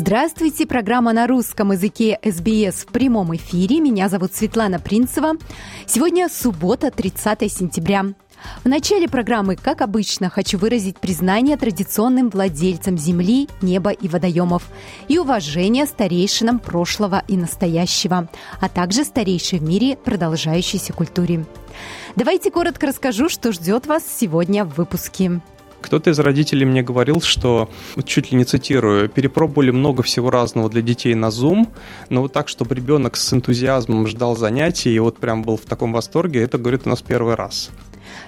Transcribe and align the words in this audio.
Здравствуйте, 0.00 0.64
программа 0.64 1.12
на 1.12 1.26
русском 1.26 1.72
языке 1.72 2.20
СБС 2.24 2.84
в 2.84 2.86
прямом 2.86 3.34
эфире. 3.34 3.80
Меня 3.80 4.08
зовут 4.08 4.32
Светлана 4.32 4.78
Принцева. 4.78 5.32
Сегодня 5.86 6.28
суббота, 6.28 6.92
30 6.92 7.52
сентября. 7.52 8.04
В 8.62 8.68
начале 8.68 9.08
программы, 9.08 9.56
как 9.56 9.80
обычно, 9.80 10.30
хочу 10.30 10.56
выразить 10.56 11.00
признание 11.00 11.56
традиционным 11.56 12.30
владельцам 12.30 12.96
земли, 12.96 13.48
неба 13.60 13.90
и 13.90 14.06
водоемов 14.06 14.68
и 15.08 15.18
уважение 15.18 15.84
старейшинам 15.84 16.60
прошлого 16.60 17.24
и 17.26 17.36
настоящего, 17.36 18.28
а 18.60 18.68
также 18.68 19.02
старейшей 19.02 19.58
в 19.58 19.64
мире 19.64 19.96
продолжающейся 19.96 20.92
культуре. 20.92 21.44
Давайте 22.14 22.52
коротко 22.52 22.86
расскажу, 22.86 23.28
что 23.28 23.50
ждет 23.50 23.88
вас 23.88 24.04
сегодня 24.06 24.64
в 24.64 24.76
выпуске. 24.76 25.40
Кто-то 25.80 26.10
из 26.10 26.18
родителей 26.18 26.66
мне 26.66 26.82
говорил, 26.82 27.20
что, 27.20 27.70
чуть 28.04 28.32
ли 28.32 28.38
не 28.38 28.44
цитирую, 28.44 29.08
перепробовали 29.08 29.70
много 29.70 30.02
всего 30.02 30.30
разного 30.30 30.68
для 30.68 30.82
детей 30.82 31.14
на 31.14 31.26
Zoom, 31.26 31.68
но 32.08 32.22
вот 32.22 32.32
так, 32.32 32.48
чтобы 32.48 32.74
ребенок 32.74 33.16
с 33.16 33.32
энтузиазмом 33.32 34.06
ждал 34.06 34.36
занятий 34.36 34.92
и 34.92 34.98
вот 34.98 35.18
прям 35.18 35.42
был 35.42 35.56
в 35.56 35.62
таком 35.62 35.92
восторге, 35.92 36.42
это, 36.42 36.58
говорит, 36.58 36.82
у 36.84 36.88
нас 36.88 37.02
первый 37.02 37.34
раз. 37.34 37.70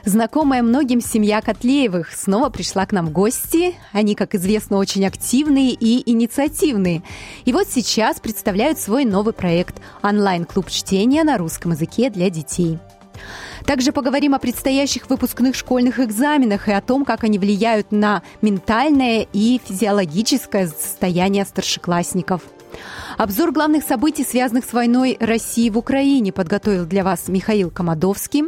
Знакомая 0.05 0.63
многим 0.63 1.01
семья 1.01 1.41
Котлеевых 1.41 2.13
снова 2.15 2.51
пришла 2.51 2.87
к 2.87 2.93
нам 2.93 3.07
в 3.07 3.13
гости. 3.13 3.75
Они, 3.93 4.15
как 4.15 4.35
известно, 4.35 4.77
очень 4.77 5.07
активные 5.07 5.73
и 5.73 6.11
инициативные. 6.11 7.03
И 7.45 7.53
вот 7.53 7.69
сейчас 7.69 8.21
представляют 8.21 8.79
свой 8.79 9.05
новый 9.05 9.33
проект– 9.33 9.81
онлайн-клуб 10.03 10.69
чтения 10.69 11.25
на 11.25 11.39
русском 11.39 11.73
языке 11.73 12.11
для 12.11 12.31
детей– 12.31 12.79
также 13.65 13.93
поговорим 13.93 14.35
о 14.35 14.39
предстоящих 14.39 15.09
выпускных 15.09 15.55
школьных 15.55 16.01
экзаменах 16.01 16.69
и 16.69 16.73
о 16.73 16.81
том, 16.81 17.05
как 17.05 17.25
они 17.25 17.39
влияют 17.39 17.93
на 17.93 18.23
ментальное 18.43 19.27
и 19.33 19.61
физиологическое 19.65 20.69
состояние 20.69 21.45
старшеклассников. 21.45 22.43
Обзор 23.19 23.53
главных 23.53 23.85
событий, 23.85 24.25
связанных 24.25 24.65
с 24.65 24.73
войной 24.73 25.17
России 25.21 25.69
в 25.69 25.77
Украине, 25.77 26.33
подготовил 26.33 26.87
для 26.87 27.05
вас 27.05 27.29
Михаил 27.29 27.71
Комадовский. 27.71 28.45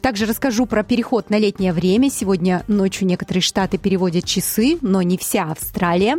Также 0.00 0.26
расскажу 0.26 0.66
про 0.66 0.82
переход 0.82 1.30
на 1.30 1.38
летнее 1.38 1.72
время. 1.72 2.10
Сегодня 2.10 2.64
ночью 2.68 3.06
некоторые 3.06 3.42
штаты 3.42 3.78
переводят 3.78 4.24
часы, 4.24 4.78
но 4.80 5.00
не 5.02 5.16
вся 5.16 5.44
Австралия. 5.44 6.18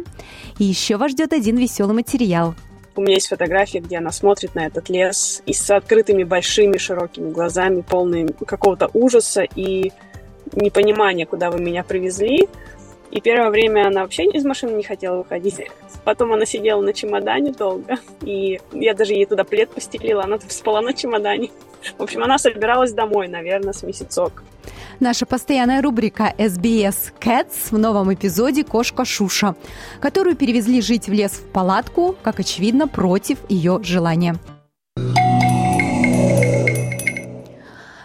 И 0.57 0.63
еще 0.63 0.97
вас 0.97 1.11
ждет 1.11 1.33
один 1.33 1.57
веселый 1.57 1.95
материал– 1.95 2.55
у 2.95 3.01
меня 3.01 3.15
есть 3.15 3.27
фотография, 3.27 3.79
где 3.79 3.97
она 3.97 4.11
смотрит 4.11 4.55
на 4.55 4.65
этот 4.65 4.89
лес 4.89 5.41
и 5.45 5.53
с 5.53 5.69
открытыми 5.71 6.23
большими 6.23 6.77
широкими 6.77 7.31
глазами, 7.31 7.81
полными 7.81 8.31
какого-то 8.45 8.89
ужаса 8.93 9.43
и 9.43 9.91
непонимания, 10.51 11.25
куда 11.25 11.49
вы 11.49 11.59
меня 11.59 11.83
привезли. 11.83 12.47
И 13.11 13.21
первое 13.21 13.51
время 13.51 13.87
она 13.87 14.01
вообще 14.01 14.25
из 14.25 14.43
машины 14.43 14.71
не 14.71 14.83
хотела 14.83 15.17
выходить. 15.17 15.61
Потом 16.03 16.33
она 16.33 16.45
сидела 16.45 16.81
на 16.81 16.93
чемодане 16.93 17.51
долго. 17.51 17.97
И 18.21 18.59
я 18.71 18.93
даже 18.93 19.13
ей 19.13 19.25
туда 19.25 19.43
плед 19.43 19.69
постелила, 19.69 20.23
она 20.23 20.37
там 20.37 20.49
спала 20.49 20.81
на 20.81 20.93
чемодане. 20.93 21.51
В 21.97 22.03
общем, 22.03 22.23
она 22.23 22.37
собиралась 22.37 22.93
домой, 22.93 23.27
наверное, 23.27 23.73
с 23.73 23.83
месяцок. 23.83 24.43
Наша 24.99 25.25
постоянная 25.25 25.81
рубрика 25.81 26.33
SBS 26.37 27.13
Cats 27.19 27.71
в 27.71 27.77
новом 27.77 28.13
эпизоде 28.13 28.63
«Кошка 28.63 29.05
Шуша», 29.05 29.55
которую 29.99 30.35
перевезли 30.35 30.81
жить 30.81 31.07
в 31.07 31.11
лес 31.11 31.31
в 31.31 31.51
палатку, 31.51 32.15
как 32.21 32.39
очевидно, 32.39 32.87
против 32.87 33.39
ее 33.49 33.79
желания. 33.83 34.35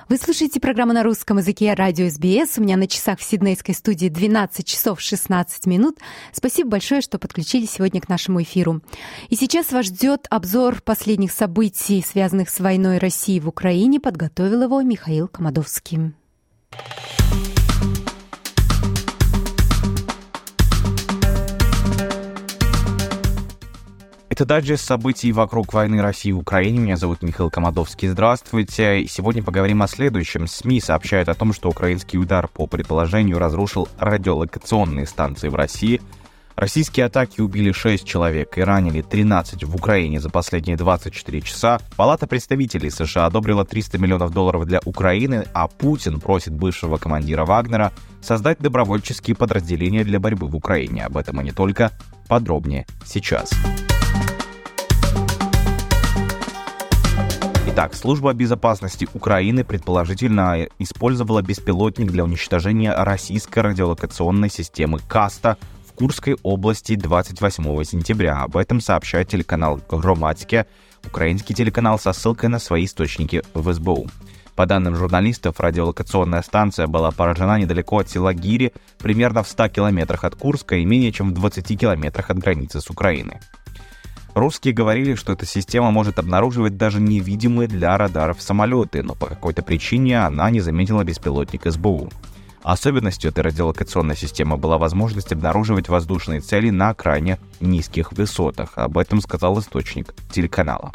Вы 0.09 0.17
слушаете 0.17 0.59
программу 0.59 0.95
на 0.95 1.03
русском 1.03 1.37
языке 1.37 1.75
радио 1.75 2.09
СБС. 2.09 2.57
У 2.57 2.63
меня 2.63 2.79
на 2.79 2.87
часах 2.87 3.19
в 3.19 3.23
Сиднейской 3.23 3.75
студии 3.75 4.09
12 4.09 4.67
часов 4.67 5.03
16 5.03 5.67
минут. 5.67 5.99
Спасибо 6.33 6.71
большое, 6.71 7.03
что 7.03 7.19
подключились 7.19 7.73
сегодня 7.73 8.01
к 8.01 8.09
нашему 8.09 8.41
эфиру. 8.43 8.81
И 9.29 9.37
сейчас 9.37 9.71
вас 9.71 9.85
ждет 9.85 10.27
обзор 10.31 10.81
последних 10.81 11.31
событий, 11.31 12.03
связанных 12.03 12.49
с 12.49 12.59
войной 12.59 12.97
России 12.97 13.39
в 13.39 13.49
Украине. 13.49 14.01
Подготовил 14.01 14.63
его 14.63 14.81
Михаил 14.81 15.29
Комадовский. 15.29 16.15
Это 24.39 24.47
дайджест 24.47 24.85
событий 24.85 25.33
вокруг 25.33 25.73
войны 25.73 26.01
России 26.01 26.29
и 26.29 26.33
Украины. 26.33 26.79
Меня 26.79 26.97
зовут 26.97 27.23
Михаил 27.23 27.51
Комадовский. 27.51 28.07
Здравствуйте. 28.07 29.05
Сегодня 29.09 29.43
поговорим 29.43 29.83
о 29.83 29.89
следующем. 29.89 30.47
СМИ 30.47 30.81
сообщают 30.81 31.29
о 31.29 31.35
том, 31.35 31.53
что 31.53 31.69
украинский 31.69 32.21
удар 32.21 32.47
по 32.47 32.69
предположению 32.69 33.41
разрушил 33.41 33.89
радиолокационные 33.99 35.07
станции 35.07 35.49
в 35.49 35.57
России. 35.57 36.01
Российские 36.59 37.07
атаки 37.07 37.41
убили 37.41 37.71
6 37.71 38.05
человек 38.05 38.59
и 38.59 38.63
ранили 38.63 39.01
13 39.01 39.63
в 39.63 39.77
Украине 39.77 40.19
за 40.19 40.29
последние 40.29 40.77
24 40.77 41.41
часа. 41.43 41.79
Палата 41.95 42.27
представителей 42.27 42.91
США 42.91 43.27
одобрила 43.27 43.65
300 43.65 43.97
миллионов 43.99 44.33
долларов 44.33 44.67
для 44.67 44.81
Украины, 44.85 45.47
а 45.55 45.69
Путин 45.69 46.19
просит 46.19 46.53
бывшего 46.53 46.97
командира 46.97 47.45
Вагнера 47.45 47.93
создать 48.21 48.59
добровольческие 48.59 49.37
подразделения 49.37 50.03
для 50.03 50.19
борьбы 50.19 50.49
в 50.49 50.57
Украине. 50.57 51.05
Об 51.05 51.17
этом 51.17 51.41
и 51.41 51.45
не 51.45 51.53
только. 51.53 51.93
Подробнее 52.27 52.89
сейчас. 53.07 53.53
Итак, 57.69 57.95
служба 57.95 58.33
безопасности 58.33 59.07
Украины 59.15 59.63
предположительно 59.63 60.67
использовала 60.81 61.41
беспилотник 61.41 62.11
для 62.11 62.25
уничтожения 62.25 62.93
российской 62.93 63.61
радиолокационной 63.61 64.51
системы 64.51 64.99
КАСТа 65.07 65.57
Курской 65.99 66.37
области 66.45 66.95
28 66.95 67.83
сентября. 67.83 68.43
Об 68.43 68.57
этом 68.57 68.81
сообщает 68.81 69.27
телеканал 69.27 69.81
«Громадьке», 69.91 70.67
украинский 71.05 71.57
телеканал 71.57 71.99
со 71.99 72.13
ссылкой 72.13 72.51
на 72.51 72.61
свои 72.61 72.85
источники 72.85 73.43
в 73.53 73.73
СБУ. 73.73 74.07
По 74.55 74.65
данным 74.65 74.95
журналистов, 74.95 75.59
радиолокационная 75.59 76.43
станция 76.43 76.87
была 76.87 77.11
поражена 77.11 77.59
недалеко 77.59 77.99
от 77.99 78.09
села 78.09 78.33
Гири, 78.33 78.73
примерно 78.99 79.43
в 79.43 79.49
100 79.49 79.71
километрах 79.71 80.23
от 80.23 80.37
Курска 80.37 80.77
и 80.77 80.85
менее 80.85 81.11
чем 81.11 81.31
в 81.31 81.35
20 81.35 81.81
километрах 81.81 82.31
от 82.31 82.39
границы 82.39 82.81
с 82.81 82.89
Украиной. 82.91 83.39
Русские 84.37 84.75
говорили, 84.75 85.17
что 85.17 85.33
эта 85.33 85.47
система 85.47 85.91
может 85.91 86.21
обнаруживать 86.21 86.77
даже 86.77 87.01
невидимые 87.01 87.67
для 87.67 87.99
радаров 87.99 88.41
самолеты, 88.41 89.03
но 89.03 89.17
по 89.17 89.27
какой-то 89.27 89.65
причине 89.65 90.25
она 90.25 90.49
не 90.49 90.61
заметила 90.61 91.03
беспилотник 91.03 91.67
СБУ. 91.67 92.09
Особенностью 92.69 93.31
этой 93.31 93.41
радиолокационной 93.41 94.15
системы 94.15 94.59
была 94.59 94.77
возможность 94.77 95.33
обнаруживать 95.33 95.89
воздушные 95.89 96.43
цели 96.43 96.69
на 96.69 96.93
крайне 96.93 97.39
низких 97.61 98.13
высотах. 98.13 98.73
Об 98.75 98.99
этом 98.99 99.23
сказал 99.23 99.59
источник 99.59 100.15
телеканала. 100.31 100.93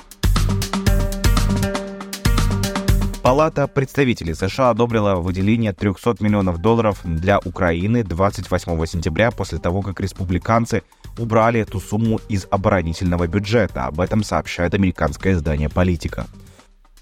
Палата 3.23 3.65
представителей 3.67 4.35
США 4.35 4.69
одобрила 4.69 5.15
выделение 5.15 5.73
300 5.73 6.17
миллионов 6.19 6.59
долларов 6.59 6.99
для 7.03 7.39
Украины 7.39 8.03
28 8.03 8.85
сентября 8.85 9.31
после 9.31 9.57
того, 9.57 9.81
как 9.81 9.99
республиканцы 9.99 10.83
убрали 11.17 11.61
эту 11.61 11.79
сумму 11.79 12.19
из 12.29 12.45
оборонительного 12.51 13.25
бюджета. 13.25 13.87
Об 13.87 13.99
этом 13.99 14.23
сообщает 14.23 14.75
американское 14.75 15.33
издание 15.33 15.69
«Политика». 15.69 16.27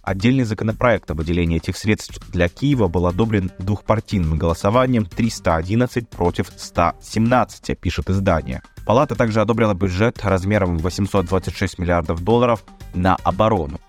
Отдельный 0.03 0.45
законопроект 0.45 1.11
о 1.11 1.13
выделении 1.13 1.57
этих 1.57 1.77
средств 1.77 2.19
для 2.31 2.49
Киева 2.49 2.87
был 2.87 3.05
одобрен 3.05 3.51
двухпартийным 3.59 4.35
голосованием 4.37 5.05
311 5.05 6.09
против 6.09 6.51
117, 6.55 7.79
пишет 7.79 8.09
издание. 8.09 8.63
Палата 8.85 9.13
также 9.13 9.41
одобрила 9.41 9.75
бюджет 9.75 10.19
размером 10.23 10.79
826 10.79 11.77
миллиардов 11.77 12.23
долларов 12.23 12.63
на 12.95 13.15
оборону. 13.17 13.79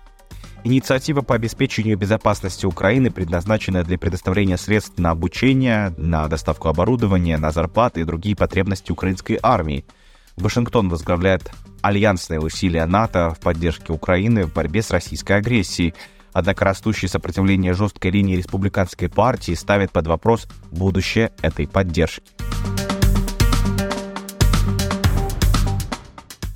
Инициатива 0.63 1.21
по 1.21 1.33
обеспечению 1.33 1.97
безопасности 1.97 2.67
Украины 2.67 3.09
предназначена 3.09 3.83
для 3.83 3.97
предоставления 3.97 4.57
средств 4.57 4.99
на 4.99 5.09
обучение, 5.09 5.93
на 5.97 6.27
доставку 6.27 6.69
оборудования, 6.69 7.37
на 7.37 7.51
зарплаты 7.51 8.01
и 8.01 8.05
другие 8.05 8.35
потребности 8.35 8.91
украинской 8.91 9.39
армии– 9.41 9.83
Вашингтон 10.37 10.89
возглавляет 10.89 11.51
альянсные 11.81 12.39
усилия 12.39 12.85
НАТО 12.85 13.35
в 13.37 13.39
поддержке 13.39 13.93
Украины 13.93 14.45
в 14.45 14.53
борьбе 14.53 14.81
с 14.81 14.91
российской 14.91 15.33
агрессией. 15.33 15.93
Однако 16.33 16.65
растущее 16.65 17.09
сопротивление 17.09 17.73
жесткой 17.73 18.11
линии 18.11 18.35
республиканской 18.35 19.09
партии 19.09 19.53
ставит 19.53 19.91
под 19.91 20.07
вопрос 20.07 20.47
будущее 20.71 21.31
этой 21.41 21.67
поддержки. 21.67 22.23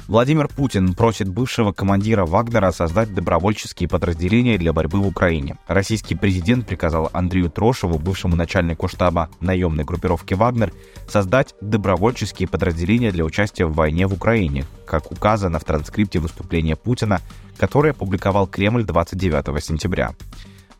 Владимир 0.08 0.48
Путин 0.48 0.94
просит 0.94 1.28
бывшего 1.28 1.74
командира 1.74 2.26
Вагнера 2.26 2.72
создать 2.72 3.14
добровольческие 3.14 3.90
подразделения 3.90 4.58
для 4.58 4.72
борьбы 4.72 5.02
в 5.02 5.08
Украине. 5.08 5.58
Российский 5.68 6.16
президент 6.16 6.66
приказал 6.66 7.10
Андрею 7.12 7.50
Трошеву, 7.50 8.00
бывшему 8.00 8.38
начальнику 8.38 8.88
штаба 8.88 9.30
наемной 9.42 9.84
группировки 9.84 10.34
«Вагнер», 10.34 10.72
создать 11.10 11.56
добровольческие 11.60 12.48
подразделения 12.48 13.12
для 13.12 13.26
участия 13.26 13.66
в 13.66 13.74
войне 13.74 14.08
в 14.08 14.14
Украине, 14.14 14.64
как 14.86 15.12
указано 15.12 15.60
в 15.60 15.66
транскрипте 15.66 16.20
выступления 16.20 16.78
Путина, 16.78 17.20
которое 17.57 17.92
опубликовал 17.92 18.48
Кремль 18.48 18.83
29 18.83 19.63
сентября. 19.63 20.13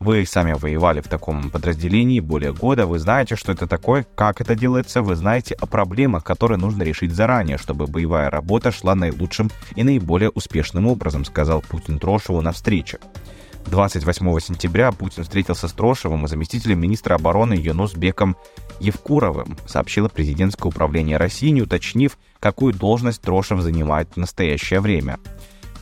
Вы 0.00 0.24
сами 0.26 0.52
воевали 0.52 1.00
в 1.00 1.08
таком 1.08 1.50
подразделении 1.50 2.20
более 2.20 2.52
года, 2.52 2.86
вы 2.86 3.00
знаете, 3.00 3.34
что 3.34 3.50
это 3.50 3.66
такое, 3.66 4.06
как 4.14 4.40
это 4.40 4.54
делается, 4.54 5.02
вы 5.02 5.16
знаете 5.16 5.54
о 5.54 5.66
проблемах, 5.66 6.22
которые 6.22 6.56
нужно 6.56 6.84
решить 6.84 7.12
заранее, 7.12 7.58
чтобы 7.58 7.88
боевая 7.88 8.30
работа 8.30 8.70
шла 8.70 8.94
наилучшим 8.94 9.50
и 9.74 9.82
наиболее 9.82 10.30
успешным 10.30 10.86
образом, 10.86 11.24
сказал 11.24 11.62
Путин 11.62 11.98
Трошеву 11.98 12.40
на 12.42 12.52
встрече. 12.52 12.98
28 13.66 14.40
сентября 14.40 14.92
Путин 14.92 15.24
встретился 15.24 15.66
с 15.66 15.72
Трошевым 15.72 16.24
и 16.24 16.28
заместителем 16.28 16.80
министра 16.80 17.16
обороны 17.16 17.54
Юнусбеком 17.54 18.36
Евкуровым, 18.80 19.56
сообщило 19.66 20.08
президентское 20.08 20.70
управление 20.70 21.16
России, 21.16 21.48
не 21.48 21.62
уточнив, 21.62 22.18
какую 22.38 22.72
должность 22.72 23.20
Трошев 23.20 23.60
занимает 23.60 24.10
в 24.12 24.16
настоящее 24.16 24.80
время. 24.80 25.18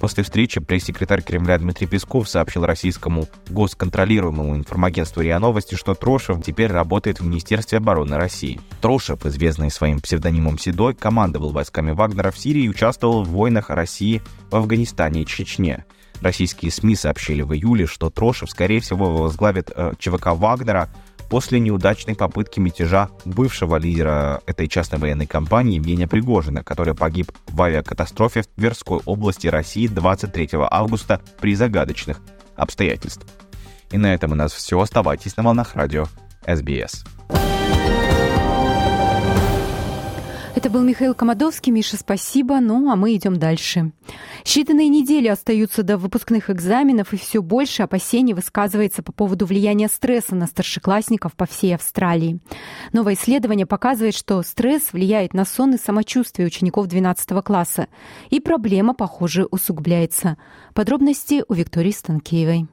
После 0.00 0.22
встречи 0.22 0.60
пресс-секретарь 0.60 1.22
Кремля 1.22 1.58
Дмитрий 1.58 1.87
Песков 1.87 2.28
сообщил 2.28 2.66
российскому 2.66 3.26
госконтролируемому 3.48 4.56
информагентству 4.56 5.22
РИА 5.22 5.38
Новости, 5.38 5.75
что 5.75 5.94
Трошев 5.94 6.43
теперь 6.44 6.70
работает 6.70 7.20
в 7.20 7.26
Министерстве 7.26 7.78
обороны 7.78 8.16
России. 8.16 8.60
Трошев, 8.82 9.25
известный 9.25 9.70
своим 9.70 10.00
псевдонимом 10.00 10.58
Седой, 10.58 10.94
командовал 10.94 11.50
войсками 11.50 11.93
Вагнера 11.93 12.31
в 12.31 12.38
Сирии 12.38 12.64
и 12.64 12.69
участвовал 12.69 13.25
в 13.25 13.28
войнах 13.28 13.70
России 13.70 14.22
в 14.50 14.56
Афганистане 14.56 15.22
и 15.22 15.26
Чечне. 15.26 15.87
Российские 16.20 16.70
СМИ 16.70 16.96
сообщили 16.96 17.43
в 17.43 17.54
июле, 17.54 17.87
что 17.87 18.10
Трошев, 18.10 18.50
скорее 18.50 18.81
всего, 18.81 19.16
возглавит 19.16 19.70
э, 19.75 19.93
ЧВК 19.98 20.28
Вагнера 20.28 20.88
после 21.28 21.61
неудачной 21.61 22.14
попытки 22.14 22.61
мятежа 22.61 23.11
бывшего 23.25 23.76
лидера 23.76 24.43
этой 24.46 24.69
частной 24.69 24.99
военной 24.99 25.26
компании 25.26 25.76
Евгения 25.76 26.06
Пригожина, 26.06 26.62
который 26.62 26.94
погиб 26.94 27.32
в 27.49 27.62
авиакатастрофе 27.62 28.43
в 28.43 28.46
Тверской 28.46 29.00
области 29.05 29.46
России 29.46 29.87
23 29.87 30.50
августа 30.70 31.20
при 31.40 31.55
загадочных 31.55 32.20
обстоятельствах. 32.56 33.31
И 33.90 33.99
на 33.99 34.12
этом 34.12 34.32
у 34.32 34.34
нас 34.34 34.52
все. 34.52 34.81
Оставайтесь 34.81 35.37
на 35.37 35.43
волнах 35.43 35.75
радио 35.75 36.06
СБС. 36.46 37.16
Это 40.56 40.70
был 40.70 40.81
Михаил 40.81 41.14
Комадовский. 41.14 41.70
Миша, 41.70 41.99
спасибо. 41.99 42.61
Ну, 42.61 42.91
а 42.91 42.97
мы 42.97 43.14
идем 43.14 43.37
дальше. 43.37 43.93
Считанные 44.43 44.88
недели 44.88 45.29
остаются 45.29 45.82
до 45.82 45.99
выпускных 45.99 46.49
экзаменов, 46.49 47.12
и 47.12 47.19
все 47.19 47.43
больше 47.43 47.82
опасений 47.82 48.32
высказывается 48.32 49.03
по 49.03 49.12
поводу 49.12 49.44
влияния 49.44 49.88
стресса 49.88 50.35
на 50.35 50.47
старшеклассников 50.47 51.35
по 51.35 51.44
всей 51.44 51.75
Австралии. 51.75 52.41
Новое 52.94 53.17
исследование 53.17 53.67
показывает, 53.67 54.14
что 54.14 54.43
стресс 54.43 54.94
влияет 54.94 55.35
на 55.35 55.44
сон 55.44 55.75
и 55.75 55.79
самочувствие 55.79 56.47
учеников 56.47 56.87
12 56.87 57.44
класса. 57.44 57.88
И 58.31 58.41
проблема, 58.41 58.94
похоже, 58.94 59.47
усугубляется. 59.50 60.38
Подробности 60.73 61.44
у 61.47 61.53
Виктории 61.53 61.91
Станкеевой. 61.91 62.67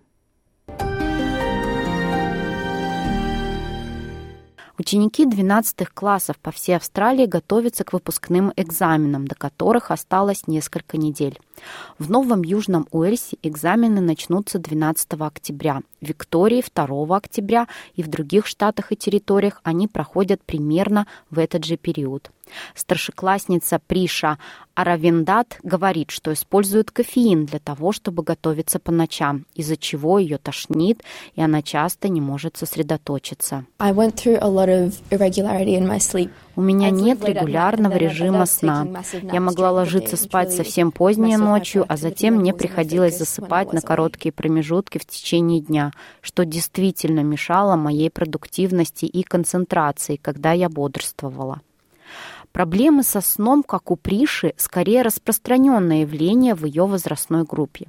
Ученики 4.79 5.25
12 5.27 5.87
классов 5.93 6.39
по 6.39 6.49
всей 6.49 6.75
Австралии 6.75 7.27
готовятся 7.27 7.83
к 7.83 7.93
выпускным 7.93 8.51
экзаменам, 8.55 9.27
до 9.27 9.35
которых 9.35 9.91
осталось 9.91 10.47
несколько 10.47 10.97
недель. 10.97 11.39
В 11.99 12.09
Новом 12.09 12.43
Южном 12.43 12.87
Уэльсе 12.89 13.37
экзамены 13.43 14.01
начнутся 14.01 14.57
12 14.57 15.13
октября, 15.19 15.81
в 16.01 16.07
Виктории 16.07 16.63
2 16.73 17.15
октября 17.15 17.67
и 17.93 18.01
в 18.01 18.07
других 18.07 18.47
штатах 18.47 18.91
и 18.91 18.95
территориях 18.95 19.61
они 19.63 19.87
проходят 19.87 20.43
примерно 20.43 21.05
в 21.29 21.37
этот 21.37 21.65
же 21.65 21.77
период. 21.77 22.31
Старшеклассница 22.73 23.79
Приша 23.85 24.39
Аравендат 24.75 25.59
говорит, 25.61 26.09
что 26.09 26.33
использует 26.33 26.89
кофеин 26.89 27.45
для 27.45 27.59
того, 27.59 27.91
чтобы 27.91 28.23
готовиться 28.23 28.79
по 28.79 28.91
ночам, 28.91 29.45
из-за 29.53 29.77
чего 29.77 30.17
ее 30.17 30.39
тошнит, 30.39 31.03
и 31.35 31.41
она 31.41 31.61
часто 31.61 32.09
не 32.09 32.21
может 32.21 32.57
сосредоточиться. 32.57 33.65
У 36.55 36.61
меня 36.61 36.89
нет 36.89 37.23
регулярного 37.23 37.95
режима 37.97 38.47
сна. 38.47 38.87
Я 39.21 39.41
могла 39.41 39.71
ложиться 39.71 40.17
спать 40.17 40.51
совсем 40.51 40.91
поздней 40.91 41.37
ночью, 41.37 41.85
а 41.87 41.95
затем 41.95 42.35
мне 42.35 42.53
приходилось 42.53 43.17
засыпать 43.17 43.73
на 43.73 43.81
короткие 43.81 44.31
промежутки 44.31 44.97
в 44.97 45.05
течение 45.05 45.61
дня, 45.61 45.91
что 46.21 46.45
действительно 46.45 47.19
мешало 47.19 47.75
моей 47.75 48.09
продуктивности 48.09 49.05
и 49.05 49.21
концентрации, 49.21 50.15
когда 50.15 50.51
я 50.51 50.67
бодрствовала. 50.67 51.61
Проблемы 52.53 53.01
со 53.01 53.19
сном, 53.19 53.63
как 53.63 53.89
у 53.89 53.95
Приши, 53.95 54.53
скорее 54.57 55.01
распространенное 55.01 56.01
явление 56.01 56.53
в 56.53 56.65
ее 56.65 56.85
возрастной 56.85 57.45
группе. 57.45 57.88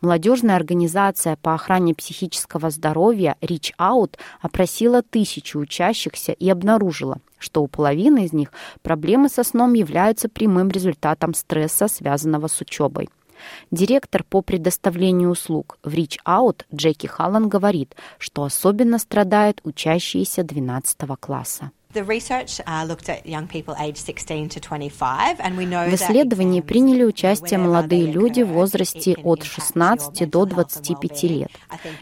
Молодежная 0.00 0.56
организация 0.56 1.36
по 1.36 1.54
охране 1.54 1.94
психического 1.94 2.70
здоровья 2.70 3.36
Reach 3.40 3.72
Out 3.78 4.18
опросила 4.40 5.02
тысячу 5.02 5.60
учащихся 5.60 6.32
и 6.32 6.50
обнаружила, 6.50 7.18
что 7.38 7.62
у 7.62 7.68
половины 7.68 8.24
из 8.24 8.32
них 8.32 8.52
проблемы 8.82 9.28
со 9.28 9.44
сном 9.44 9.74
являются 9.74 10.28
прямым 10.28 10.70
результатом 10.70 11.32
стресса, 11.32 11.86
связанного 11.86 12.48
с 12.48 12.60
учебой. 12.60 13.08
Директор 13.70 14.24
по 14.24 14.42
предоставлению 14.42 15.30
услуг 15.30 15.78
в 15.84 15.94
Reach 15.94 16.16
Out 16.26 16.64
Джеки 16.74 17.06
Халлан 17.06 17.48
говорит, 17.48 17.94
что 18.18 18.42
особенно 18.42 18.98
страдают 18.98 19.60
учащиеся 19.62 20.42
12 20.42 20.98
класса. 21.20 21.70
В 21.92 22.08
исследовании 25.94 26.60
приняли 26.60 27.02
участие 27.02 27.58
молодые 27.58 28.06
люди 28.06 28.42
в 28.42 28.52
возрасте 28.52 29.16
от 29.24 29.42
16 29.42 30.30
до 30.30 30.44
25 30.44 31.22
лет. 31.24 31.50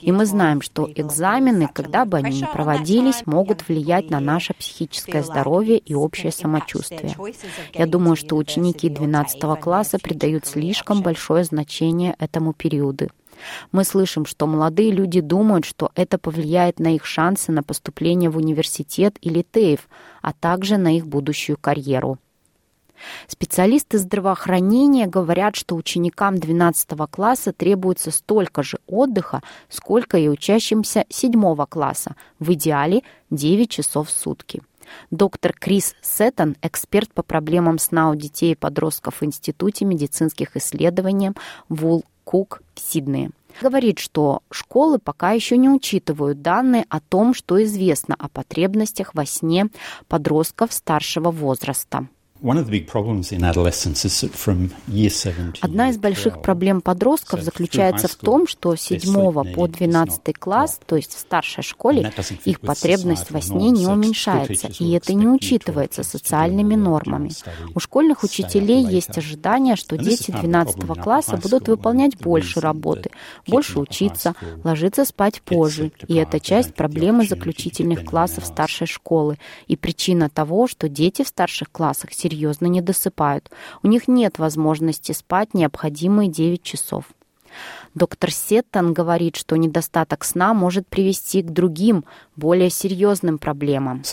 И 0.02 0.12
мы 0.12 0.26
знаем, 0.26 0.61
что 0.61 0.87
экзамены, 0.94 1.70
когда 1.73 2.05
бы 2.05 2.19
они 2.19 2.40
ни 2.40 2.44
проводились, 2.44 3.25
могут 3.25 3.67
влиять 3.67 4.11
на 4.11 4.20
наше 4.20 4.52
психическое 4.52 5.23
здоровье 5.23 5.79
и 5.79 5.94
общее 5.94 6.32
самочувствие. 6.32 7.17
Я 7.73 7.87
думаю, 7.87 8.17
что 8.17 8.37
ученики 8.37 8.90
12 8.90 9.40
класса 9.61 9.99
придают 9.99 10.46
слишком 10.46 11.00
большое 11.00 11.44
значение 11.44 12.14
этому 12.19 12.52
периоду. 12.52 13.08
Мы 13.73 13.85
слышим, 13.85 14.26
что 14.26 14.46
молодые 14.46 14.90
люди 14.90 15.20
думают, 15.20 15.64
что 15.64 15.90
это 15.95 16.18
повлияет 16.18 16.78
на 16.78 16.95
их 16.95 17.04
шансы 17.04 17.52
на 17.52 17.62
поступление 17.62 18.30
в 18.30 18.37
университет 18.37 19.16
или 19.21 19.42
ТЭФ, 19.42 19.88
а 20.23 20.33
также 20.33 20.76
на 20.76 20.97
их 20.97 21.07
будущую 21.07 21.57
карьеру. 21.57 22.18
Специалисты 23.26 23.99
здравоохранения 23.99 25.07
говорят, 25.07 25.57
что 25.57 25.76
ученикам 25.76 26.38
12 26.38 26.88
класса 27.11 27.52
требуется 27.52 28.11
столько 28.11 28.62
же 28.62 28.78
отдыха, 28.87 29.42
сколько 29.68 30.18
и 30.18 30.28
учащимся 30.28 31.04
7 31.09 31.57
класса, 31.66 32.16
в 32.38 32.52
идеале 32.54 33.02
9 33.30 33.71
часов 33.71 34.09
в 34.09 34.11
сутки. 34.11 34.62
Доктор 35.11 35.52
Крис 35.52 35.95
Сеттон, 36.00 36.57
эксперт 36.62 37.12
по 37.12 37.23
проблемам 37.23 37.78
сна 37.78 38.11
у 38.11 38.14
детей 38.14 38.52
и 38.52 38.57
подростков 38.57 39.21
в 39.21 39.25
Институте 39.25 39.85
медицинских 39.85 40.57
исследований 40.57 41.33
Вул 41.68 42.04
Кук 42.28 42.61
в 42.75 42.80
Сиднее. 42.80 43.30
Говорит, 43.62 43.99
что 43.99 44.42
школы 44.50 44.99
пока 44.99 45.30
еще 45.30 45.56
не 45.56 45.70
учитывают 45.70 46.42
данные 46.42 46.85
о 46.90 47.00
том, 47.00 47.32
что 47.32 47.62
известно 47.64 48.14
о 48.18 48.28
потребностях 48.28 49.14
во 49.14 49.25
сне 49.25 49.68
подростков 50.08 50.75
старшего 50.75 51.30
возраста. 51.30 52.06
Одна 55.61 55.90
из 55.90 55.99
больших 55.99 56.40
проблем 56.40 56.80
подростков 56.80 57.42
заключается 57.42 58.07
в 58.07 58.14
том, 58.14 58.47
что 58.47 58.76
с 58.76 58.83
7 58.83 59.54
по 59.54 59.66
12 59.66 60.38
класс, 60.38 60.78
то 60.87 60.95
есть 60.95 61.14
в 61.14 61.18
старшей 61.18 61.64
школе, 61.64 62.12
их 62.45 62.61
потребность 62.61 63.30
во 63.33 63.40
сне 63.40 63.71
не 63.71 63.87
уменьшается, 63.88 64.68
и 64.78 64.92
это 64.92 65.14
не 65.14 65.26
учитывается 65.26 66.04
социальными 66.04 66.76
нормами. 66.76 67.30
У 67.75 67.80
школьных 67.80 68.23
учителей 68.23 68.85
есть 68.85 69.18
ожидание, 69.18 69.75
что 69.75 69.99
дети 69.99 70.30
12 70.30 70.87
класса 71.00 71.37
будут 71.37 71.66
выполнять 71.66 72.16
больше 72.18 72.61
работы, 72.61 73.11
больше 73.49 73.80
учиться, 73.80 74.35
ложиться 74.62 75.04
спать 75.04 75.42
позже, 75.42 75.90
и 76.07 76.14
это 76.14 76.38
часть 76.38 76.75
проблемы 76.75 77.26
заключительных 77.26 78.04
классов 78.04 78.47
старшей 78.47 78.87
школы. 78.87 79.38
И 79.66 79.76
причина 79.76 80.30
того, 80.30 80.68
что 80.68 80.88
дети 80.88 81.25
в 81.25 81.28
старших 81.28 81.73
классах 81.73 82.12
серьезно 82.28 82.66
не 82.66 82.80
досыпают. 82.80 83.50
У 83.82 83.88
них 83.88 84.08
нет 84.08 84.38
возможности 84.38 85.12
спать 85.12 85.54
необходимые 85.54 86.28
9 86.28 86.62
часов. 86.62 87.04
Доктор 87.99 88.31
Сеттон 88.31 88.93
говорит, 88.93 89.35
что 89.35 89.57
недостаток 89.57 90.23
сна 90.25 90.55
может 90.55 90.87
привести 90.87 91.43
к 91.43 91.50
другим, 91.50 92.05
более 92.37 92.71
серьезным 92.71 93.38
проблемам. 93.38 94.05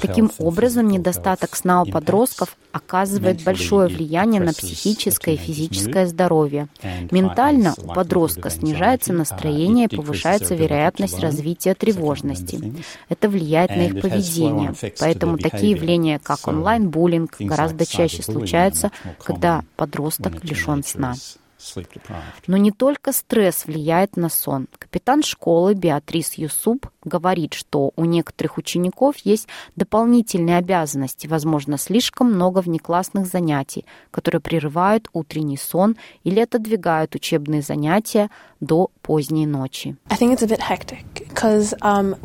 Таким 0.00 0.30
образом, 0.38 0.86
недостаток 0.88 1.56
сна 1.56 1.82
у 1.82 1.86
подростков 1.86 2.56
оказывает 2.70 3.42
большое 3.42 3.88
влияние 3.88 4.40
на 4.40 4.52
психическое 4.52 5.34
и 5.34 5.36
физическое 5.36 6.06
здоровье. 6.06 6.68
Ментально 7.10 7.74
у 7.76 7.92
подростка 7.92 8.50
снижается 8.50 9.12
настроение 9.12 9.88
и 9.90 9.96
повышается 9.96 10.54
вероятность 10.54 11.18
развития 11.18 11.74
тревожности. 11.74 12.72
Это 13.08 13.28
влияет 13.28 13.70
на 13.70 13.86
их 13.86 14.00
поведение. 14.00 14.74
Поэтому 15.00 15.36
такие 15.36 15.72
явления, 15.72 16.20
как 16.22 16.46
онлайн-буллинг, 16.46 17.34
гораздо 17.40 17.84
чаще 17.84 18.22
случаются, 18.22 18.92
когда 19.18 19.64
подросток 19.74 20.40
лишен 20.60 20.82
сна. 20.82 21.14
Но 22.46 22.56
не 22.56 22.72
только 22.72 23.12
стресс 23.12 23.66
влияет 23.66 24.16
на 24.16 24.30
сон. 24.30 24.66
Капитан 24.78 25.22
школы 25.22 25.74
Беатрис 25.74 26.34
Юсуп 26.34 26.86
говорит, 27.04 27.52
что 27.52 27.92
у 27.96 28.06
некоторых 28.06 28.56
учеников 28.56 29.16
есть 29.18 29.46
дополнительные 29.76 30.56
обязанности, 30.56 31.26
возможно, 31.26 31.76
слишком 31.76 32.32
много 32.32 32.60
внеклассных 32.60 33.26
занятий, 33.26 33.84
которые 34.10 34.40
прерывают 34.40 35.08
утренний 35.12 35.58
сон 35.58 35.96
или 36.24 36.40
отодвигают 36.40 37.14
учебные 37.14 37.60
занятия 37.60 38.30
до 38.60 38.90
поздней 39.02 39.46
ночи. 39.46 39.96
Um, 41.82 42.16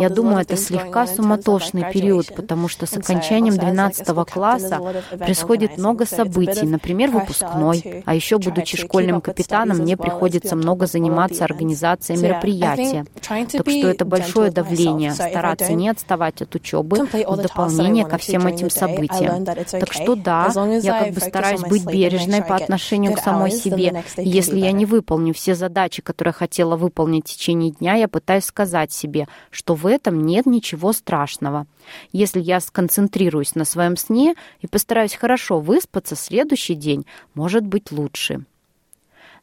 Я 0.00 0.08
думаю, 0.08 0.38
это 0.38 0.56
слегка 0.56 1.06
суматошный 1.06 1.92
период, 1.92 2.34
потому 2.34 2.68
что 2.68 2.86
с 2.86 2.96
окончанием 2.96 3.56
12 3.56 4.06
класса 4.30 4.80
происходит 5.18 5.76
много 5.76 6.06
событий, 6.06 6.66
например, 6.66 7.10
выпускной, 7.10 8.02
а 8.06 8.14
еще, 8.14 8.38
будучи 8.38 8.76
школьным 8.76 9.20
капитаном, 9.20 9.78
мне 9.78 9.96
приходится 9.96 10.56
много 10.56 10.86
заниматься 10.86 11.44
организацией 11.44 12.18
мероприятия. 12.20 13.04
Так 13.28 13.68
что 13.68 13.88
это 13.88 14.04
большое 14.04 14.50
давление, 14.50 15.12
стараться 15.12 15.72
не 15.72 15.88
отставать 15.88 16.40
от 16.42 16.54
учебы 16.54 17.06
в 17.06 17.36
дополнение 17.36 18.06
ко 18.06 18.18
всем 18.18 18.46
этим 18.46 18.70
событиям. 18.70 19.44
Так 19.44 19.92
что 19.92 20.14
да, 20.14 20.50
я 20.80 21.04
как 21.04 21.14
бы 21.14 21.20
стараюсь 21.20 21.60
быть 21.60 21.84
бережной 21.84 22.42
по 22.42 22.56
отношению 22.56 23.14
к 23.14 23.18
самой 23.18 23.50
себе. 23.50 24.04
Если 24.16 24.58
я 24.58 24.72
не 24.72 24.86
выполню 24.86 25.34
все 25.34 25.54
задачи, 25.54 25.63
которые 26.02 26.32
хотела 26.32 26.76
выполнить 26.76 27.28
в 27.28 27.32
течение 27.32 27.70
дня, 27.70 27.94
я 27.94 28.08
пытаюсь 28.08 28.44
сказать 28.44 28.92
себе, 28.92 29.28
что 29.50 29.74
в 29.74 29.86
этом 29.86 30.24
нет 30.24 30.46
ничего 30.46 30.92
страшного. 30.92 31.66
Если 32.12 32.40
я 32.40 32.60
сконцентрируюсь 32.60 33.54
на 33.54 33.64
своем 33.64 33.96
сне 33.96 34.34
и 34.60 34.66
постараюсь 34.66 35.14
хорошо 35.14 35.60
выспаться, 35.60 36.16
следующий 36.16 36.74
день 36.74 37.06
может 37.34 37.64
быть 37.64 37.92
лучше. 37.92 38.44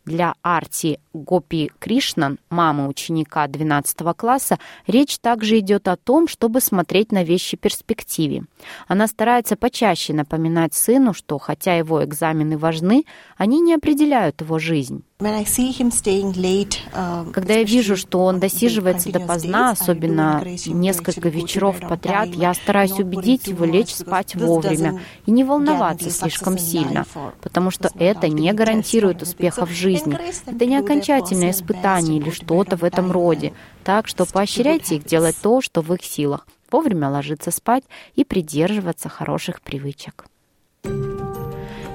Для 0.03 0.33
Арти 0.41 0.99
Гопи 1.13 1.71
Кришнан, 1.77 2.39
мамы 2.49 2.87
ученика 2.87 3.47
12 3.47 3.99
класса, 4.17 4.57
речь 4.87 5.19
также 5.19 5.59
идет 5.59 5.87
о 5.87 5.95
том, 5.95 6.27
чтобы 6.27 6.59
смотреть 6.59 7.11
на 7.11 7.23
вещи 7.23 7.55
в 7.55 7.59
перспективе. 7.59 8.45
Она 8.87 9.05
старается 9.05 9.55
почаще 9.55 10.13
напоминать 10.13 10.73
сыну, 10.73 11.13
что 11.13 11.37
хотя 11.37 11.75
его 11.75 12.03
экзамены 12.03 12.57
важны, 12.57 13.05
они 13.37 13.61
не 13.61 13.75
определяют 13.75 14.41
его 14.41 14.57
жизнь. 14.57 15.03
Um, 15.21 17.31
Когда 17.31 17.53
я 17.53 17.63
вижу, 17.63 17.95
что 17.95 18.25
он 18.25 18.39
досиживается 18.39 19.11
допоздна, 19.11 19.71
особенно 19.71 20.43
несколько 20.65 21.29
вечеров 21.29 21.79
подряд, 21.79 22.29
я 22.29 22.53
стараюсь 22.55 22.99
убедить 22.99 23.47
его 23.47 23.65
лечь 23.65 23.93
спать 23.93 24.35
вовремя 24.35 24.99
и 25.27 25.31
не 25.31 25.43
волноваться 25.43 26.09
слишком 26.09 26.57
сильно, 26.57 27.05
потому 27.41 27.69
что 27.69 27.91
это 27.99 28.29
не 28.29 28.51
гарантирует 28.51 29.21
успеха 29.21 29.67
в 29.67 29.71
жизни. 29.71 30.17
Это 30.47 30.65
не 30.65 30.77
окончательное 30.77 31.51
испытание 31.51 32.17
или 32.17 32.31
что-то 32.31 32.75
в 32.75 32.83
этом 32.83 33.11
роде. 33.11 33.53
Так 33.83 34.07
что 34.07 34.25
поощряйте 34.25 34.95
их 34.95 35.05
делать 35.05 35.35
то, 35.41 35.61
что 35.61 35.81
в 35.81 35.93
их 35.93 36.03
силах, 36.03 36.47
вовремя 36.71 37.09
ложиться 37.09 37.51
спать 37.51 37.83
и 38.15 38.23
придерживаться 38.23 39.07
хороших 39.07 39.61
привычек. 39.61 40.25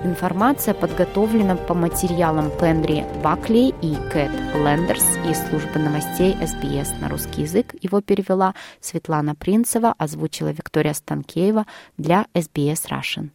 Информация 0.06 0.72
подготовлена 0.72 1.56
по 1.56 1.74
материалам 1.74 2.52
Пенри 2.60 3.04
Бакли 3.24 3.74
и 3.82 3.96
Кэт 4.12 4.30
Лендерс 4.54 5.04
из 5.28 5.48
службы 5.48 5.80
новостей 5.80 6.36
СБС 6.40 7.00
на 7.00 7.08
русский 7.08 7.42
язык. 7.42 7.74
Его 7.80 8.00
перевела 8.00 8.54
Светлана 8.80 9.34
Принцева, 9.34 9.92
озвучила 9.98 10.50
Виктория 10.50 10.94
Станкеева 10.94 11.66
для 11.98 12.26
SBS 12.34 12.88
Russian. 12.88 13.30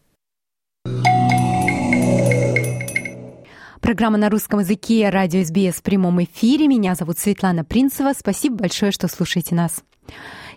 Программа 3.82 4.18
на 4.18 4.30
русском 4.30 4.62
языке 4.62 5.10
«Радио 5.10 5.44
СБС» 5.44 5.80
в 5.80 5.84
прямом 5.84 6.24
эфире. 6.24 6.70
Меня 6.70 6.96
зовут 6.96 7.20
Светлана 7.20 7.66
Принцева. 7.66 8.14
Спасибо 8.18 8.56
большое, 8.56 8.94
что 8.94 9.10
слушаете 9.10 9.56
нас. 9.56 9.84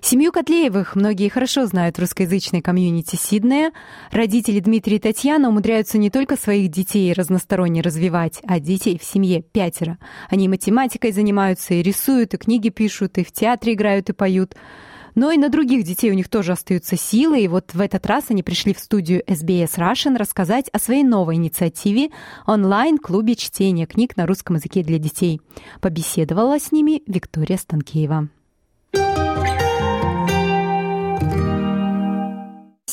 Семью 0.04 0.32
Котлеевых 0.32 0.96
многие 0.96 1.30
хорошо 1.30 1.64
знают 1.64 1.96
в 1.96 1.98
русскоязычной 1.98 2.60
комьюнити 2.60 3.16
Сиднея. 3.16 3.72
Родители 4.10 4.60
Дмитрия 4.60 4.96
и 4.96 5.00
Татьяна 5.00 5.48
умудряются 5.48 5.96
не 5.96 6.10
только 6.10 6.36
своих 6.36 6.70
детей 6.70 7.10
разносторонне 7.14 7.80
развивать, 7.80 8.42
а 8.46 8.60
детей 8.60 8.98
в 8.98 9.02
семье 9.02 9.40
пятеро. 9.40 9.96
Они 10.28 10.46
математикой 10.46 11.10
занимаются, 11.10 11.72
и 11.72 11.80
рисуют, 11.80 12.34
и 12.34 12.36
книги 12.36 12.68
пишут, 12.68 13.16
и 13.16 13.24
в 13.24 13.32
театре 13.32 13.72
играют, 13.72 14.10
и 14.10 14.12
поют. 14.12 14.54
Но 15.14 15.30
и 15.30 15.38
на 15.38 15.48
других 15.48 15.84
детей 15.84 16.10
у 16.10 16.14
них 16.14 16.28
тоже 16.28 16.52
остаются 16.52 16.98
силы, 16.98 17.40
и 17.40 17.48
вот 17.48 17.72
в 17.72 17.80
этот 17.80 18.04
раз 18.04 18.24
они 18.28 18.42
пришли 18.42 18.74
в 18.74 18.80
студию 18.80 19.22
SBS 19.26 19.78
Russian 19.78 20.18
рассказать 20.18 20.68
о 20.68 20.78
своей 20.78 21.02
новой 21.02 21.36
инициативе 21.36 22.10
онлайн-клубе 22.46 23.36
чтения 23.36 23.86
книг 23.86 24.18
на 24.18 24.26
русском 24.26 24.56
языке 24.56 24.82
для 24.82 24.98
детей. 24.98 25.40
Побеседовала 25.80 26.60
с 26.60 26.72
ними 26.72 27.02
Виктория 27.06 27.56
Станкеева. 27.56 28.28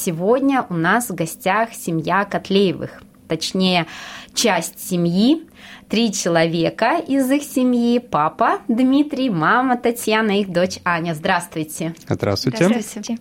Сегодня 0.04 0.66
у 0.68 0.74
нас 0.74 1.10
в 1.10 1.14
гостях 1.14 1.76
семья 1.76 2.26
Котлеевых, 2.26 3.04
точнее, 3.28 3.86
часть 4.34 4.80
семьи, 4.80 5.48
три 5.90 6.12
человека 6.12 6.98
из 6.98 7.30
их 7.30 7.44
семьи, 7.44 8.00
папа 8.00 8.62
Дмитрий, 8.68 9.30
мама 9.30 9.78
Татьяна, 9.78 10.40
их 10.40 10.52
дочь 10.52 10.80
Аня. 10.86 11.14
Здравствуйте. 11.14 11.94
Здравствуйте. 12.10 12.66
Здравствуйте. 12.66 13.20